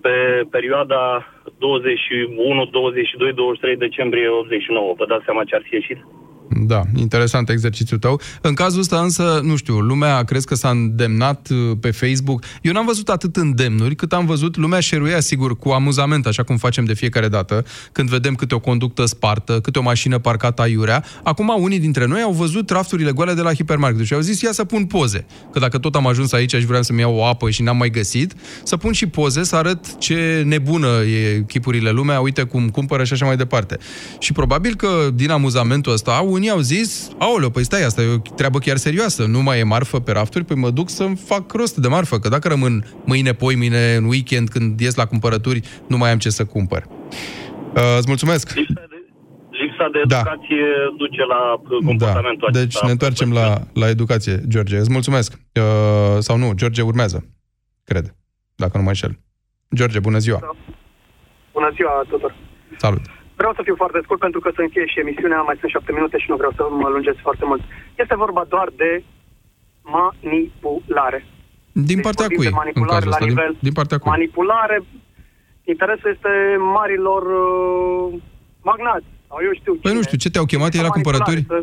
pe 0.00 0.42
perioada 0.50 1.26
21, 1.58 2.64
22, 2.64 3.32
23 3.32 3.76
decembrie 3.76 4.28
89. 4.28 4.94
Vă 4.96 5.06
dați 5.06 5.24
seama 5.24 5.44
ce 5.44 5.54
ar 5.54 5.62
fi 5.62 5.74
ieșit? 5.74 5.98
Da, 6.66 6.82
interesant 6.96 7.48
exercițiul 7.48 7.98
tău. 7.98 8.20
În 8.40 8.54
cazul 8.54 8.80
ăsta 8.80 9.00
însă, 9.00 9.40
nu 9.44 9.56
știu, 9.56 9.78
lumea 9.78 10.22
crezi 10.22 10.46
că 10.46 10.54
s-a 10.54 10.70
îndemnat 10.70 11.48
uh, 11.50 11.76
pe 11.80 11.90
Facebook. 11.90 12.44
Eu 12.62 12.72
n-am 12.72 12.86
văzut 12.86 13.08
atât 13.08 13.36
îndemnuri, 13.36 13.94
cât 13.94 14.12
am 14.12 14.26
văzut 14.26 14.56
lumea 14.56 14.80
șeruia, 14.80 15.20
sigur, 15.20 15.56
cu 15.56 15.68
amuzament, 15.68 16.26
așa 16.26 16.42
cum 16.42 16.56
facem 16.56 16.84
de 16.84 16.94
fiecare 16.94 17.28
dată, 17.28 17.64
când 17.92 18.08
vedem 18.08 18.34
câte 18.34 18.54
o 18.54 18.58
conductă 18.58 19.04
spartă, 19.04 19.60
câte 19.60 19.78
o 19.78 19.82
mașină 19.82 20.18
parcată 20.18 20.62
aiurea. 20.62 21.04
Acum, 21.22 21.54
unii 21.58 21.78
dintre 21.78 22.06
noi 22.06 22.20
au 22.20 22.32
văzut 22.32 22.70
rafturile 22.70 23.10
goale 23.10 23.34
de 23.34 23.40
la 23.40 23.54
hipermarket 23.54 24.06
și 24.06 24.14
au 24.14 24.20
zis, 24.20 24.40
ia 24.40 24.52
să 24.52 24.64
pun 24.64 24.84
poze. 24.84 25.26
Că 25.52 25.58
dacă 25.58 25.78
tot 25.78 25.94
am 25.94 26.06
ajuns 26.06 26.32
aici 26.32 26.54
și 26.54 26.66
vreau 26.66 26.82
să-mi 26.82 27.00
iau 27.00 27.14
o 27.14 27.24
apă 27.24 27.50
și 27.50 27.62
n-am 27.62 27.76
mai 27.76 27.90
găsit, 27.90 28.34
să 28.62 28.76
pun 28.76 28.92
și 28.92 29.06
poze, 29.06 29.42
să 29.42 29.56
arăt 29.56 29.98
ce 29.98 30.42
nebună 30.46 30.88
e 30.88 31.44
chipurile 31.46 31.90
lumea, 31.90 32.20
uite 32.20 32.42
cum 32.42 32.68
cumpără 32.68 33.04
și 33.04 33.12
așa 33.12 33.26
mai 33.26 33.36
departe. 33.36 33.78
Și 34.18 34.32
probabil 34.32 34.74
că 34.74 34.88
din 35.14 35.30
amuzamentul 35.30 35.92
ăsta, 35.92 36.12
unii 36.12 36.47
au 36.50 36.58
zis, 36.58 37.10
aoleu, 37.18 37.50
păi 37.50 37.64
stai, 37.64 37.82
asta 37.84 38.02
e 38.02 38.14
o 38.14 38.18
treabă 38.34 38.58
chiar 38.58 38.76
serioasă, 38.76 39.24
nu 39.26 39.42
mai 39.42 39.58
e 39.58 39.62
marfă 39.62 40.00
pe 40.00 40.12
rafturi, 40.12 40.44
păi 40.44 40.56
mă 40.56 40.70
duc 40.70 40.88
să-mi 40.88 41.16
fac 41.16 41.52
rost 41.52 41.76
de 41.76 41.88
marfă, 41.88 42.18
că 42.18 42.28
dacă 42.28 42.48
rămân 42.48 42.84
mâine, 43.04 43.32
poi, 43.32 43.54
mâine, 43.56 43.94
în 43.94 44.04
weekend, 44.04 44.48
când 44.48 44.80
ies 44.80 44.94
la 44.94 45.06
cumpărături, 45.06 45.60
nu 45.88 45.96
mai 45.96 46.10
am 46.10 46.18
ce 46.18 46.30
să 46.30 46.44
cumpăr. 46.44 46.84
Uh, 47.74 47.96
îți 47.98 48.08
mulțumesc! 48.08 48.52
Lipsa 49.50 49.88
de 49.92 50.00
Da. 50.06 50.16
educație 50.18 50.64
duce 50.96 51.22
la 51.28 51.52
uh, 51.52 51.84
comportamentul 51.86 52.48
Deci 52.52 52.62
acesta. 52.62 52.86
ne 52.86 52.92
întoarcem 52.92 53.32
la, 53.32 53.58
la 53.74 53.88
educație, 53.88 54.40
George. 54.48 54.76
Îți 54.78 54.90
mulțumesc. 54.90 55.32
Uh, 55.54 55.62
sau 56.18 56.36
nu, 56.36 56.52
George 56.54 56.82
urmează, 56.82 57.24
cred, 57.84 58.14
dacă 58.54 58.76
nu 58.76 58.82
mă 58.82 58.88
înșel. 58.88 59.18
George, 59.74 59.98
bună 60.00 60.18
ziua! 60.18 60.56
Bună 61.52 61.70
ziua 61.74 62.02
tuturor. 62.08 62.34
Salut! 62.76 63.00
Vreau 63.40 63.52
să 63.56 63.62
fiu 63.66 63.76
foarte 63.82 64.00
scurt 64.04 64.20
pentru 64.26 64.40
că 64.40 64.48
să 64.56 64.60
încheie 64.62 64.86
și 64.92 65.02
emisiunea, 65.04 65.40
mai 65.48 65.56
sunt 65.60 65.70
șapte 65.74 65.92
minute 65.98 66.16
și 66.22 66.30
nu 66.32 66.36
vreau 66.40 66.52
să 66.58 66.62
mă 66.82 66.88
lungesc 66.94 67.18
foarte 67.28 67.44
mult. 67.50 67.62
Este 68.02 68.14
vorba 68.24 68.42
doar 68.54 68.68
de 68.82 68.90
manipulare. 69.96 71.20
Din 71.90 72.00
partea 72.06 72.26
vorbim 72.26 72.38
cui, 72.38 72.46
de 72.48 72.52
în 72.54 72.60
manipulare 72.64 73.04
cazul 73.04 73.10
ăsta? 73.12 73.18
la 73.24 73.26
Din, 73.26 73.34
nivel 73.34 73.52
din 73.66 73.74
partea 73.78 73.98
cui? 73.98 74.10
manipulare. 74.16 74.76
Interesul 75.72 76.10
este 76.14 76.32
marilor 76.78 77.22
uh, 77.22 78.20
magnați. 78.70 79.08
Sau 79.28 79.38
eu 79.46 79.52
știu 79.60 79.72
Păi 79.74 79.94
nu 79.98 80.02
știu, 80.02 80.18
ce 80.24 80.30
te-au 80.30 80.44
chemat 80.52 80.74
ei 80.74 80.86
la 80.88 80.94
cumpărături? 80.96 81.44
Să, 81.46 81.58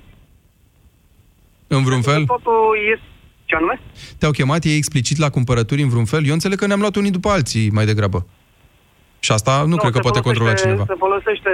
În 1.68 1.84
vreun 1.84 2.02
fel? 2.02 2.22
totul 2.26 2.60
este... 2.94 3.08
Ce 3.46 3.56
anume? 3.56 3.80
Te-au 4.20 4.32
chemat 4.32 4.64
ei 4.64 4.76
explicit 4.78 5.18
la 5.18 5.30
cumpărături 5.30 5.82
în 5.82 5.90
vreun 5.90 6.06
fel? 6.06 6.26
Eu 6.26 6.34
înțeleg 6.34 6.58
că 6.58 6.68
ne-am 6.68 6.80
luat 6.80 6.96
unii 6.96 7.12
după 7.12 7.30
alții 7.30 7.70
mai 7.70 7.86
degrabă. 7.86 8.26
Și 9.26 9.32
asta 9.38 9.54
nu, 9.72 9.76
cred 9.82 9.92
că 9.92 10.00
se 10.00 10.08
poate 10.08 10.22
controla 10.28 10.50
folosește- 10.50 10.68
cineva. 10.68 10.86
Se 10.94 11.04
folosește 11.06 11.52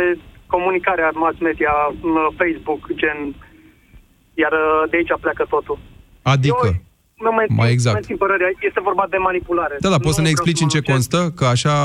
comunicarea 0.55 1.09
mass 1.23 1.37
media, 1.47 1.73
în 2.07 2.15
Facebook, 2.39 2.81
gen... 3.01 3.17
Iar 4.43 4.51
uh, 4.63 4.81
de 4.89 4.95
aici 4.97 5.13
pleacă 5.25 5.43
totul. 5.55 5.77
Adică, 6.33 6.67
Nu 7.25 7.31
mai, 7.37 7.45
Mai 7.61 7.71
exact. 7.75 7.95
Nu 7.97 8.01
țin 8.09 8.17
părerea, 8.23 8.49
este 8.69 8.79
vorba 8.89 9.05
de 9.13 9.17
manipulare. 9.17 9.75
da, 9.83 9.89
da, 9.93 9.99
poți 10.05 10.15
să 10.17 10.21
Nu 10.21 10.27
ne 10.27 10.31
vreau 10.33 10.35
explici 10.35 10.61
în 10.65 10.69
mă 10.69 10.73
ce 10.75 10.79
lungesc. 10.81 10.93
constă? 10.93 11.19
Că 11.39 11.45
așa... 11.55 11.75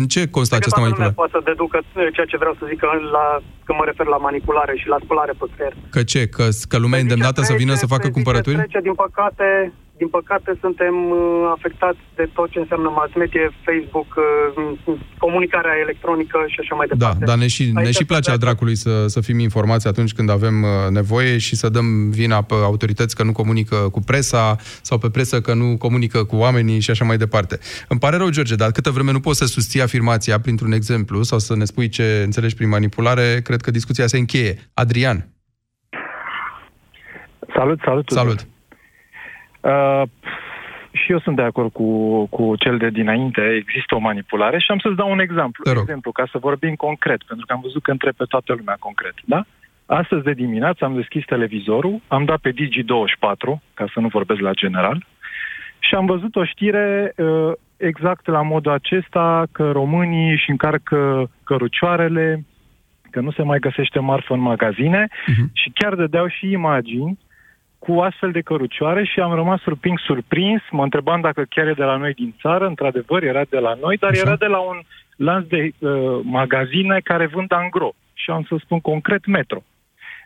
În 0.00 0.06
ce 0.14 0.20
constă 0.36 0.52
Cred 0.54 0.62
că 0.62 0.66
această 0.66 0.78
toată 0.78 0.80
lumea 0.80 0.96
manipulare? 0.96 1.18
poate 1.20 1.34
să 1.36 1.40
deducă 1.50 1.76
uh, 1.82 2.08
ceea 2.16 2.28
ce 2.32 2.36
vreau 2.42 2.54
să 2.58 2.64
zic 2.70 2.78
că, 2.84 2.88
la, 3.16 3.26
că 3.66 3.72
mă 3.78 3.84
refer 3.90 4.06
la 4.14 4.20
manipulare 4.28 4.74
și 4.80 4.86
la 4.92 4.98
spălare 5.04 5.32
pe 5.38 5.46
creier. 5.54 5.74
Că 5.94 6.02
ce? 6.12 6.22
Că, 6.36 6.44
că 6.70 6.76
lumea 6.84 6.98
e 6.98 7.06
îndemnată 7.06 7.40
să 7.50 7.54
vină 7.62 7.74
să 7.82 7.86
facă 7.94 8.06
Prezice, 8.06 8.16
cumpărături? 8.16 8.56
Trece, 8.56 8.80
din 8.88 8.96
păcate, 9.04 9.48
din 9.96 10.08
păcate, 10.08 10.58
suntem 10.60 10.94
uh, 11.10 11.52
afectați 11.56 11.98
de 12.14 12.28
tot 12.34 12.50
ce 12.50 12.58
înseamnă 12.58 12.88
mass 12.88 13.14
media, 13.14 13.52
Facebook, 13.64 14.10
uh, 14.16 14.94
comunicarea 15.18 15.74
electronică 15.80 16.38
și 16.46 16.56
așa 16.60 16.74
mai 16.74 16.86
Da, 16.86 16.94
departe. 16.94 17.24
dar 17.24 17.36
ne 17.36 17.46
și, 17.46 17.70
ne 17.72 17.80
Aici 17.80 17.94
și 17.94 18.04
place 18.04 18.30
a 18.30 18.36
dracului 18.36 18.74
să, 18.74 19.06
să 19.06 19.20
fim 19.20 19.38
informați 19.38 19.86
atunci 19.86 20.12
când 20.12 20.30
avem 20.30 20.62
uh, 20.62 20.68
nevoie 20.90 21.38
și 21.38 21.56
să 21.56 21.68
dăm 21.68 22.10
vina 22.10 22.42
pe 22.42 22.54
autorități 22.54 23.16
că 23.16 23.22
nu 23.22 23.32
comunică 23.32 23.76
cu 23.76 24.00
presa 24.00 24.56
sau 24.82 24.98
pe 24.98 25.10
presă 25.10 25.40
că 25.40 25.54
nu 25.54 25.76
comunică 25.76 26.24
cu 26.24 26.36
oamenii 26.36 26.80
și 26.80 26.90
așa 26.90 27.04
mai 27.04 27.16
departe. 27.16 27.58
Îmi 27.88 28.00
pare 28.00 28.16
rău, 28.16 28.28
George, 28.30 28.54
dar 28.54 28.70
câtă 28.70 28.90
vreme 28.90 29.12
nu 29.12 29.20
poți 29.20 29.38
să 29.38 29.46
susții 29.46 29.82
afirmația 29.82 30.40
printr-un 30.40 30.72
exemplu 30.72 31.22
sau 31.22 31.38
să 31.38 31.56
ne 31.56 31.64
spui 31.64 31.88
ce 31.88 32.22
înțelegi 32.24 32.54
prin 32.54 32.68
manipulare, 32.68 33.40
cred 33.44 33.60
că 33.60 33.70
discuția 33.70 34.06
se 34.06 34.18
încheie. 34.18 34.58
Adrian. 34.74 35.28
Salut, 37.54 37.80
salut! 37.84 38.10
Salut! 38.10 38.46
Uh, 39.70 40.02
și 40.90 41.12
eu 41.12 41.20
sunt 41.20 41.36
de 41.36 41.42
acord 41.42 41.72
cu, 41.72 41.88
cu 42.26 42.56
cel 42.56 42.76
de 42.78 42.88
dinainte. 42.90 43.40
Există 43.40 43.94
o 43.94 43.98
manipulare 43.98 44.58
și 44.58 44.70
am 44.70 44.78
să-ți 44.78 44.96
dau 44.96 45.10
un 45.10 45.18
exemplu. 45.20 45.64
Te 45.64 45.72
rog. 45.72 45.80
exemplu, 45.82 46.12
ca 46.12 46.24
să 46.30 46.38
vorbim 46.38 46.74
concret, 46.74 47.22
pentru 47.22 47.46
că 47.46 47.52
am 47.52 47.60
văzut 47.62 47.82
că 47.82 47.90
întreb 47.90 48.14
pe 48.14 48.24
toată 48.28 48.54
lumea 48.56 48.76
concret, 48.78 49.14
da? 49.24 49.44
Astăzi 49.86 50.22
de 50.24 50.32
dimineață 50.32 50.84
am 50.84 50.94
deschis 50.94 51.24
televizorul, 51.24 52.00
am 52.08 52.24
dat 52.24 52.38
pe 52.38 52.52
Digi24, 52.52 53.60
ca 53.74 53.84
să 53.92 54.00
nu 54.00 54.08
vorbesc 54.08 54.40
la 54.40 54.52
general, 54.52 55.06
și 55.78 55.94
am 55.94 56.06
văzut 56.06 56.36
o 56.36 56.44
știre 56.44 57.12
uh, 57.16 57.52
exact 57.76 58.26
la 58.26 58.42
modul 58.42 58.72
acesta 58.72 59.46
că 59.52 59.70
românii 59.70 60.30
își 60.30 60.50
încarcă 60.50 61.30
cărucioarele, 61.44 62.44
că 63.10 63.20
nu 63.20 63.30
se 63.30 63.42
mai 63.42 63.58
găsește 63.58 63.98
marfă 63.98 64.32
în 64.34 64.40
magazine 64.40 65.08
Mhm. 65.26 65.50
și 65.52 65.70
chiar 65.74 65.94
dădeau 65.94 66.26
și 66.28 66.50
imagini 66.50 67.18
cu 67.78 67.92
astfel 68.00 68.30
de 68.30 68.40
cărucioare 68.40 69.04
și 69.04 69.20
am 69.20 69.34
rămas 69.34 69.60
surprins, 69.60 70.00
surprins, 70.00 70.62
mă 70.70 70.82
întrebam 70.82 71.20
dacă 71.20 71.44
chiar 71.48 71.66
e 71.66 71.72
de 71.72 71.82
la 71.82 71.96
noi 71.96 72.12
din 72.12 72.34
țară, 72.40 72.66
într-adevăr 72.66 73.22
era 73.22 73.42
de 73.50 73.58
la 73.58 73.74
noi, 73.80 73.96
dar 73.96 74.10
Așa. 74.10 74.20
era 74.20 74.36
de 74.36 74.46
la 74.46 74.58
un 74.58 74.80
lanț 75.16 75.46
de 75.46 75.70
uh, 75.78 75.90
magazine 76.22 77.00
care 77.04 77.26
vând 77.26 77.52
angro. 77.52 77.94
Și 78.14 78.30
am 78.30 78.44
să 78.48 78.56
spun 78.60 78.80
concret 78.80 79.26
Metro. 79.26 79.62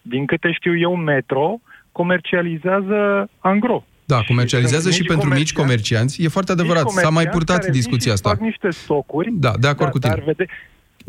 Din 0.02 0.26
câte 0.26 0.52
știu 0.52 0.78
eu, 0.78 0.94
Metro 0.94 1.60
comercializează 1.92 3.28
angro. 3.38 3.84
Da, 4.04 4.20
comercializează 4.26 4.82
sunt 4.82 4.94
și 4.94 5.00
mici 5.00 5.10
pentru 5.10 5.28
mici 5.28 5.52
comercianți. 5.52 5.62
comercianți. 5.62 6.22
E 6.24 6.28
foarte 6.28 6.52
adevărat. 6.52 6.84
Mici 6.84 6.92
S-a 6.92 7.08
mai 7.08 7.10
comercianți 7.10 7.36
purtat 7.36 7.56
care 7.56 7.70
vin 7.70 7.80
discuția 7.80 8.10
și 8.10 8.16
asta. 8.16 8.28
Fac 8.28 8.40
niște 8.40 8.70
stocuri. 8.70 9.28
Da, 9.32 9.52
de 9.60 9.68
acord 9.68 9.90
cu 9.90 9.98
tine. 9.98 10.14
Dar 10.14 10.24
vede... 10.24 10.46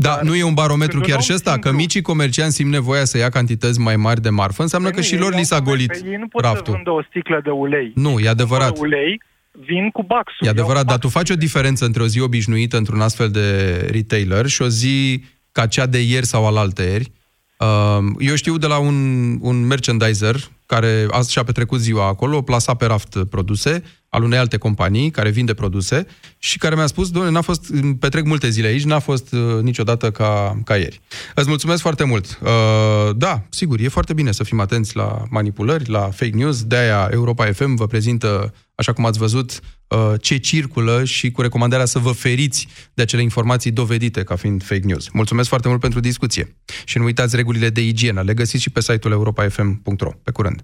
Da, 0.01 0.19
nu 0.23 0.35
e 0.35 0.43
un 0.43 0.53
barometru 0.53 0.91
când 0.99 1.03
un 1.03 1.09
chiar 1.09 1.17
om 1.17 1.23
și 1.25 1.33
ăsta, 1.33 1.49
că 1.51 1.59
simplu- 1.61 1.79
micii 1.81 2.01
comercianți 2.01 2.55
simt 2.55 2.69
nevoia 2.71 3.05
să 3.05 3.17
ia 3.17 3.29
cantități 3.29 3.79
mai 3.79 3.95
mari 3.95 4.21
de 4.21 4.29
marfă, 4.29 4.61
înseamnă 4.61 4.87
că 4.89 4.93
Păi 4.93 5.03
și 5.03 5.13
nu, 5.15 5.21
lor 5.21 5.31
ei 5.33 5.39
li 5.39 5.45
s-a 5.45 5.55
au- 5.55 5.61
golit 5.61 5.91
Ei 6.05 6.15
nu 6.19 6.27
pot 6.27 6.43
să 6.43 6.47
raftul. 6.51 6.73
vândă 6.73 6.89
o 6.89 7.01
sticlă 7.09 7.39
de 7.43 7.49
ulei. 7.49 7.91
Nu, 7.95 8.19
e 8.19 8.27
adevărat. 8.29 8.73
De 8.73 8.79
ulei, 8.79 9.21
vin 9.51 9.89
cu 9.89 10.03
baxul. 10.03 10.47
E 10.47 10.49
adevărat, 10.49 10.85
dar 10.85 10.97
tu 10.97 11.07
faci 11.07 11.29
o 11.29 11.35
diferență 11.35 11.85
între 11.85 12.01
o 12.01 12.07
zi 12.07 12.19
obișnuită 12.21 12.77
într-un 12.77 13.01
astfel 13.01 13.29
de 13.29 13.75
retailer 13.91 14.47
și 14.47 14.61
o 14.61 14.67
zi 14.67 15.23
ca 15.51 15.65
cea 15.67 15.85
de 15.85 15.99
ieri 16.01 16.25
sau 16.25 16.47
alaltăieri. 16.47 17.11
Um, 17.57 18.15
Eu 18.19 18.35
știu 18.35 18.57
de 18.57 18.67
la 18.67 18.77
un, 18.77 19.37
un 19.41 19.67
merchandiser 19.67 20.35
care 20.65 21.05
a 21.11 21.21
și-a 21.29 21.43
petrecut 21.43 21.79
ziua 21.79 22.07
acolo, 22.07 22.41
plasa 22.41 22.73
pe 22.73 22.85
raft 22.85 23.17
produse 23.29 23.83
al 24.13 24.23
unei 24.23 24.37
alte 24.37 24.57
companii 24.57 25.11
care 25.11 25.29
vinde 25.29 25.53
produse 25.53 26.05
și 26.37 26.57
care 26.57 26.75
mi-a 26.75 26.85
spus, 26.85 27.09
doamne, 27.11 27.31
n-a 27.31 27.41
fost, 27.41 27.73
petrec 27.99 28.25
multe 28.25 28.49
zile 28.49 28.67
aici, 28.67 28.83
n-a 28.83 28.99
fost 28.99 29.33
uh, 29.33 29.61
niciodată 29.61 30.11
ca, 30.11 30.61
ca 30.65 30.77
ieri. 30.77 31.01
Îți 31.35 31.47
mulțumesc 31.47 31.81
foarte 31.81 32.03
mult. 32.03 32.39
Uh, 32.41 33.15
da, 33.15 33.43
sigur, 33.49 33.79
e 33.79 33.87
foarte 33.87 34.13
bine 34.13 34.31
să 34.31 34.43
fim 34.43 34.59
atenți 34.59 34.95
la 34.95 35.23
manipulări, 35.29 35.89
la 35.89 35.99
fake 35.99 36.35
news, 36.35 36.63
de-aia 36.63 37.09
Europa 37.11 37.51
FM 37.51 37.75
vă 37.75 37.87
prezintă, 37.87 38.53
așa 38.75 38.93
cum 38.93 39.05
ați 39.05 39.19
văzut, 39.19 39.59
uh, 39.87 40.13
ce 40.21 40.37
circulă 40.37 41.03
și 41.03 41.31
cu 41.31 41.41
recomandarea 41.41 41.85
să 41.85 41.99
vă 41.99 42.11
feriți 42.11 42.67
de 42.93 43.01
acele 43.01 43.21
informații 43.21 43.71
dovedite 43.71 44.23
ca 44.23 44.35
fiind 44.35 44.63
fake 44.63 44.85
news. 44.85 45.09
Mulțumesc 45.09 45.49
foarte 45.49 45.67
mult 45.67 45.79
pentru 45.79 45.99
discuție. 45.99 46.55
Și 46.85 46.97
nu 46.97 47.03
uitați 47.03 47.35
regulile 47.35 47.69
de 47.69 47.85
igienă, 47.85 48.21
le 48.21 48.33
găsiți 48.33 48.63
și 48.63 48.69
pe 48.69 48.81
site-ul 48.81 49.13
europafm.ro. 49.13 50.11
Pe 50.23 50.31
curând! 50.31 50.63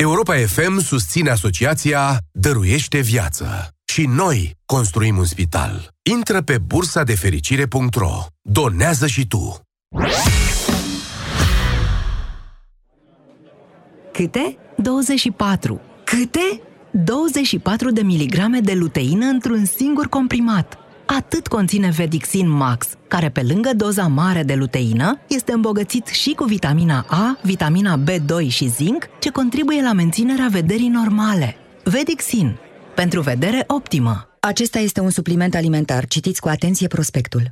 Europa 0.00 0.34
FM 0.34 0.78
susține 0.80 1.30
asociația 1.30 2.18
Dăruiește 2.32 3.00
Viață. 3.00 3.68
Și 3.84 4.06
noi 4.06 4.56
construim 4.66 5.16
un 5.16 5.24
spital. 5.24 5.88
Intră 6.10 6.42
pe 6.42 6.58
bursa 6.58 7.02
de 7.02 7.14
fericire.ro. 7.14 8.26
Donează 8.42 9.06
și 9.06 9.26
tu. 9.26 9.60
Câte? 14.12 14.58
24. 14.76 15.80
Câte? 16.04 16.60
24 16.90 17.90
de 17.90 18.02
miligrame 18.02 18.60
de 18.60 18.72
luteină 18.72 19.26
într-un 19.26 19.64
singur 19.64 20.06
comprimat. 20.06 20.78
Atât 21.16 21.46
conține 21.46 21.90
Vedixin 21.90 22.48
Max, 22.48 22.86
care 23.08 23.28
pe 23.28 23.42
lângă 23.42 23.70
doza 23.76 24.06
mare 24.06 24.42
de 24.42 24.54
luteină, 24.54 25.20
este 25.28 25.52
îmbogățit 25.52 26.06
și 26.06 26.32
cu 26.32 26.44
vitamina 26.44 27.04
A, 27.08 27.38
vitamina 27.42 28.00
B2 28.02 28.48
și 28.48 28.68
zinc, 28.68 29.04
ce 29.18 29.30
contribuie 29.30 29.82
la 29.82 29.92
menținerea 29.92 30.48
vederii 30.50 30.88
normale. 30.88 31.56
Vedixin. 31.84 32.56
Pentru 32.94 33.20
vedere 33.20 33.64
optimă. 33.66 34.28
Acesta 34.40 34.78
este 34.78 35.00
un 35.00 35.10
supliment 35.10 35.54
alimentar. 35.54 36.06
Citiți 36.06 36.40
cu 36.40 36.48
atenție 36.48 36.86
prospectul. 36.86 37.50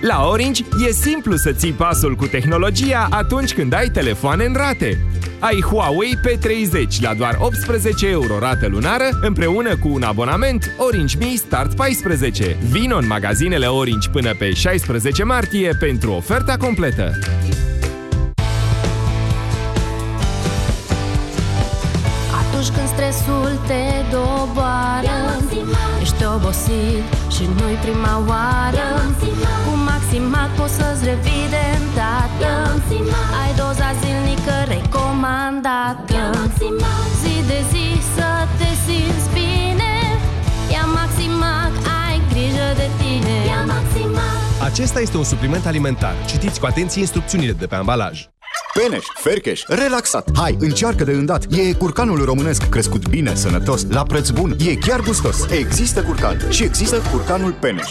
La 0.00 0.28
Orange 0.28 0.64
e 0.88 0.92
simplu 0.92 1.36
să 1.36 1.52
ții 1.52 1.72
pasul 1.72 2.16
cu 2.16 2.26
tehnologia 2.26 3.06
atunci 3.10 3.54
când 3.54 3.72
ai 3.72 3.90
telefoane 3.90 4.44
în 4.44 4.54
rate. 4.54 4.98
Ai 5.40 5.62
Huawei 5.62 6.16
P30 6.16 7.00
la 7.00 7.14
doar 7.14 7.36
18 7.40 8.08
euro 8.08 8.38
rată 8.38 8.66
lunară 8.66 9.08
împreună 9.20 9.76
cu 9.76 9.88
un 9.88 10.02
abonament 10.02 10.70
Orange 10.76 11.16
Me 11.18 11.34
Start 11.36 11.74
14. 11.74 12.56
Vino 12.70 12.96
în 12.96 13.06
magazinele 13.06 13.66
Orange 13.66 14.08
până 14.08 14.34
pe 14.38 14.52
16 14.52 15.22
martie 15.22 15.76
pentru 15.78 16.12
oferta 16.12 16.56
completă. 16.56 17.18
Atunci 22.40 22.68
când 22.76 22.88
stresul 22.88 23.60
te 23.66 23.82
doboară 24.10 25.18
Ești 26.00 26.24
obosit 26.34 27.04
și 27.34 27.44
nu-i 27.56 27.78
prima 27.84 28.14
oară. 28.28 28.88
Cu 29.64 29.72
Maximac 29.88 30.50
poți 30.56 30.74
să-ți 30.74 31.04
revii 31.04 31.46
de 31.54 31.64
îndată. 31.78 32.52
Ai 33.42 33.50
doza 33.56 33.90
zilnică 35.18 35.58
recomandată 35.58 36.48
Zi 37.22 37.46
de 37.46 37.60
zi 37.70 37.86
să 38.14 38.28
te 38.58 38.70
simți 38.84 39.28
bine 39.32 39.92
Ia 40.70 40.84
Maximac, 40.84 41.72
ai 42.06 42.20
grijă 42.30 42.68
de 42.76 42.88
tine 42.98 43.46
Ia 43.46 43.64
Maximac 43.66 44.62
Acesta 44.62 45.00
este 45.00 45.16
un 45.16 45.24
supliment 45.24 45.66
alimentar. 45.66 46.14
Citiți 46.26 46.60
cu 46.60 46.66
atenție 46.66 47.00
instrucțiunile 47.00 47.52
de 47.52 47.66
pe 47.66 47.74
ambalaj. 47.74 48.26
Peneș, 48.74 49.04
Fercheș, 49.14 49.62
relaxat. 49.66 50.28
Hai, 50.36 50.56
încearcă 50.58 51.04
de 51.04 51.12
îndată. 51.12 51.46
E 51.56 51.72
curcanul 51.72 52.24
românesc 52.24 52.68
crescut 52.68 53.08
bine, 53.08 53.34
sănătos, 53.34 53.86
la 53.90 54.02
preț 54.02 54.28
bun. 54.28 54.56
E 54.66 54.74
chiar 54.74 55.00
gustos. 55.00 55.50
Există 55.50 56.02
curcan 56.02 56.38
și 56.50 56.62
există 56.62 57.02
curcanul 57.12 57.52
Peneș. 57.52 57.90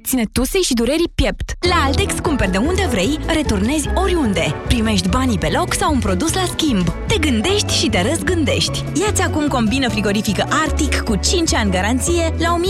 ține 0.05 0.23
tusei 0.31 0.61
și 0.61 0.73
durerii 0.73 1.11
piept. 1.15 1.51
La 1.69 1.75
Altex 1.85 2.13
cumperi 2.21 2.51
de 2.51 2.57
unde 2.57 2.87
vrei, 2.89 3.19
returnezi 3.27 3.89
oriunde. 3.95 4.55
Primești 4.67 5.09
banii 5.09 5.37
pe 5.37 5.49
loc 5.53 5.73
sau 5.73 5.93
un 5.93 5.99
produs 5.99 6.33
la 6.33 6.43
schimb. 6.45 6.87
Te 7.07 7.17
gândești 7.17 7.73
și 7.73 7.89
te 7.89 8.01
răzgândești. 8.09 8.83
Iați 8.93 9.21
acum 9.21 9.47
combină 9.47 9.89
frigorifică 9.89 10.45
Arctic 10.49 10.99
cu 10.99 11.15
5 11.15 11.53
ani 11.53 11.71
garanție 11.71 12.35
la 12.37 12.59
1453,9 12.59 12.63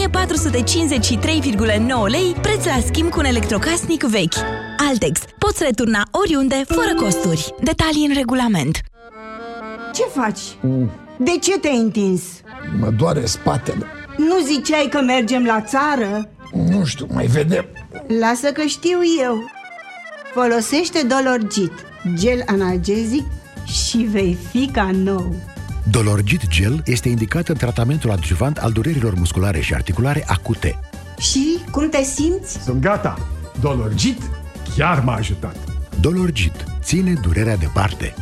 lei, 2.07 2.35
preț 2.41 2.65
la 2.65 2.79
schimb 2.85 3.09
cu 3.09 3.19
un 3.19 3.25
electrocasnic 3.25 4.03
vechi. 4.03 4.35
Altex. 4.89 5.19
Poți 5.37 5.63
returna 5.63 6.03
oriunde, 6.11 6.63
fără 6.67 6.93
costuri. 6.95 7.53
Detalii 7.61 8.05
în 8.05 8.13
regulament. 8.13 8.81
Ce 9.93 10.03
faci? 10.13 10.39
De 11.17 11.31
ce 11.41 11.59
te-ai 11.59 11.77
întins? 11.77 12.21
Mă 12.79 12.89
doare 12.89 13.25
spatele. 13.25 13.85
Nu 14.17 14.39
ziceai 14.45 14.87
că 14.91 15.01
mergem 15.01 15.45
la 15.45 15.61
țară? 15.61 16.29
Nu 16.53 16.85
știu, 16.85 17.07
mai 17.11 17.25
vedem. 17.25 17.65
Lasă 18.19 18.51
că 18.51 18.61
știu 18.61 18.99
eu. 19.23 19.37
Folosește 20.33 20.99
Dolorgit, 21.07 21.71
gel 22.15 22.43
analgezic 22.45 23.23
și 23.65 23.97
vei 23.97 24.37
fi 24.49 24.69
ca 24.73 24.91
nou. 24.93 25.35
Dolorgit 25.91 26.47
Gel 26.47 26.81
este 26.85 27.09
indicat 27.09 27.47
în 27.47 27.55
tratamentul 27.55 28.11
adjuvant 28.11 28.57
al 28.57 28.71
durerilor 28.71 29.15
musculare 29.15 29.59
și 29.59 29.73
articulare 29.73 30.23
acute. 30.27 30.79
Și 31.19 31.57
cum 31.71 31.89
te 31.89 32.03
simți? 32.03 32.63
Sunt 32.63 32.81
gata. 32.81 33.27
Dolorgit 33.61 34.21
chiar 34.75 35.03
m-a 35.03 35.15
ajutat. 35.15 35.55
Dolorgit. 35.99 36.53
Ține 36.81 37.13
durerea 37.21 37.57
departe. 37.57 38.13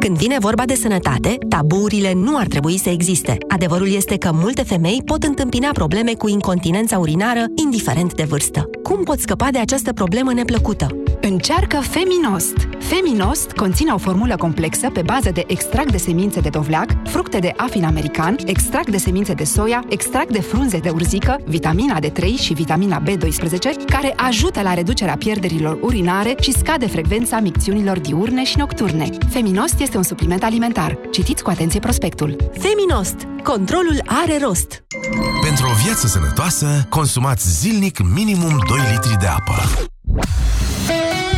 Când 0.00 0.16
vine 0.16 0.36
vorba 0.38 0.64
de 0.64 0.74
sănătate, 0.74 1.38
tabuurile 1.48 2.12
nu 2.14 2.36
ar 2.36 2.46
trebui 2.46 2.78
să 2.78 2.88
existe. 2.88 3.38
Adevărul 3.48 3.94
este 3.94 4.18
că 4.18 4.30
multe 4.32 4.62
femei 4.62 5.02
pot 5.04 5.22
întâmpina 5.22 5.68
probleme 5.72 6.12
cu 6.14 6.28
incontinența 6.28 6.98
urinară, 6.98 7.44
indiferent 7.54 8.14
de 8.14 8.22
vârstă. 8.22 8.70
Cum 8.82 9.02
pot 9.02 9.18
scăpa 9.18 9.48
de 9.50 9.58
această 9.58 9.92
problemă 9.92 10.32
neplăcută? 10.32 10.99
Încearcă 11.22 11.80
Feminost! 11.80 12.54
Feminost 12.78 13.50
conține 13.50 13.92
o 13.92 13.98
formulă 13.98 14.36
complexă 14.36 14.90
pe 14.90 15.02
bază 15.02 15.30
de 15.30 15.44
extract 15.46 15.90
de 15.90 15.96
semințe 15.96 16.40
de 16.40 16.48
dovleac, 16.48 16.88
fructe 17.04 17.38
de 17.38 17.52
afin 17.56 17.84
american, 17.84 18.36
extract 18.44 18.90
de 18.90 18.96
semințe 18.96 19.32
de 19.32 19.44
soia, 19.44 19.84
extract 19.88 20.32
de 20.32 20.40
frunze 20.40 20.78
de 20.78 20.88
urzică, 20.88 21.36
vitamina 21.44 21.98
D3 22.00 22.24
și 22.40 22.52
vitamina 22.52 23.02
B12, 23.02 23.86
care 23.86 24.12
ajută 24.16 24.62
la 24.62 24.74
reducerea 24.74 25.16
pierderilor 25.16 25.78
urinare 25.82 26.34
și 26.40 26.52
scade 26.52 26.86
frecvența 26.86 27.40
micțiunilor 27.40 27.98
diurne 27.98 28.44
și 28.44 28.58
nocturne. 28.58 29.08
Feminost 29.28 29.80
este 29.80 29.96
un 29.96 30.02
supliment 30.02 30.42
alimentar. 30.42 30.98
Citiți 31.10 31.42
cu 31.42 31.50
atenție 31.50 31.80
prospectul. 31.80 32.36
Feminost. 32.58 33.16
Controlul 33.42 34.02
are 34.04 34.38
rost. 34.42 34.84
Pentru 35.42 35.66
o 35.66 35.84
viață 35.84 36.06
sănătoasă, 36.06 36.86
consumați 36.88 37.60
zilnic 37.60 37.98
minimum 38.14 38.60
2 38.68 38.78
litri 38.92 39.16
de 39.18 39.26
apă. 39.26 39.89
Música 40.12 41.29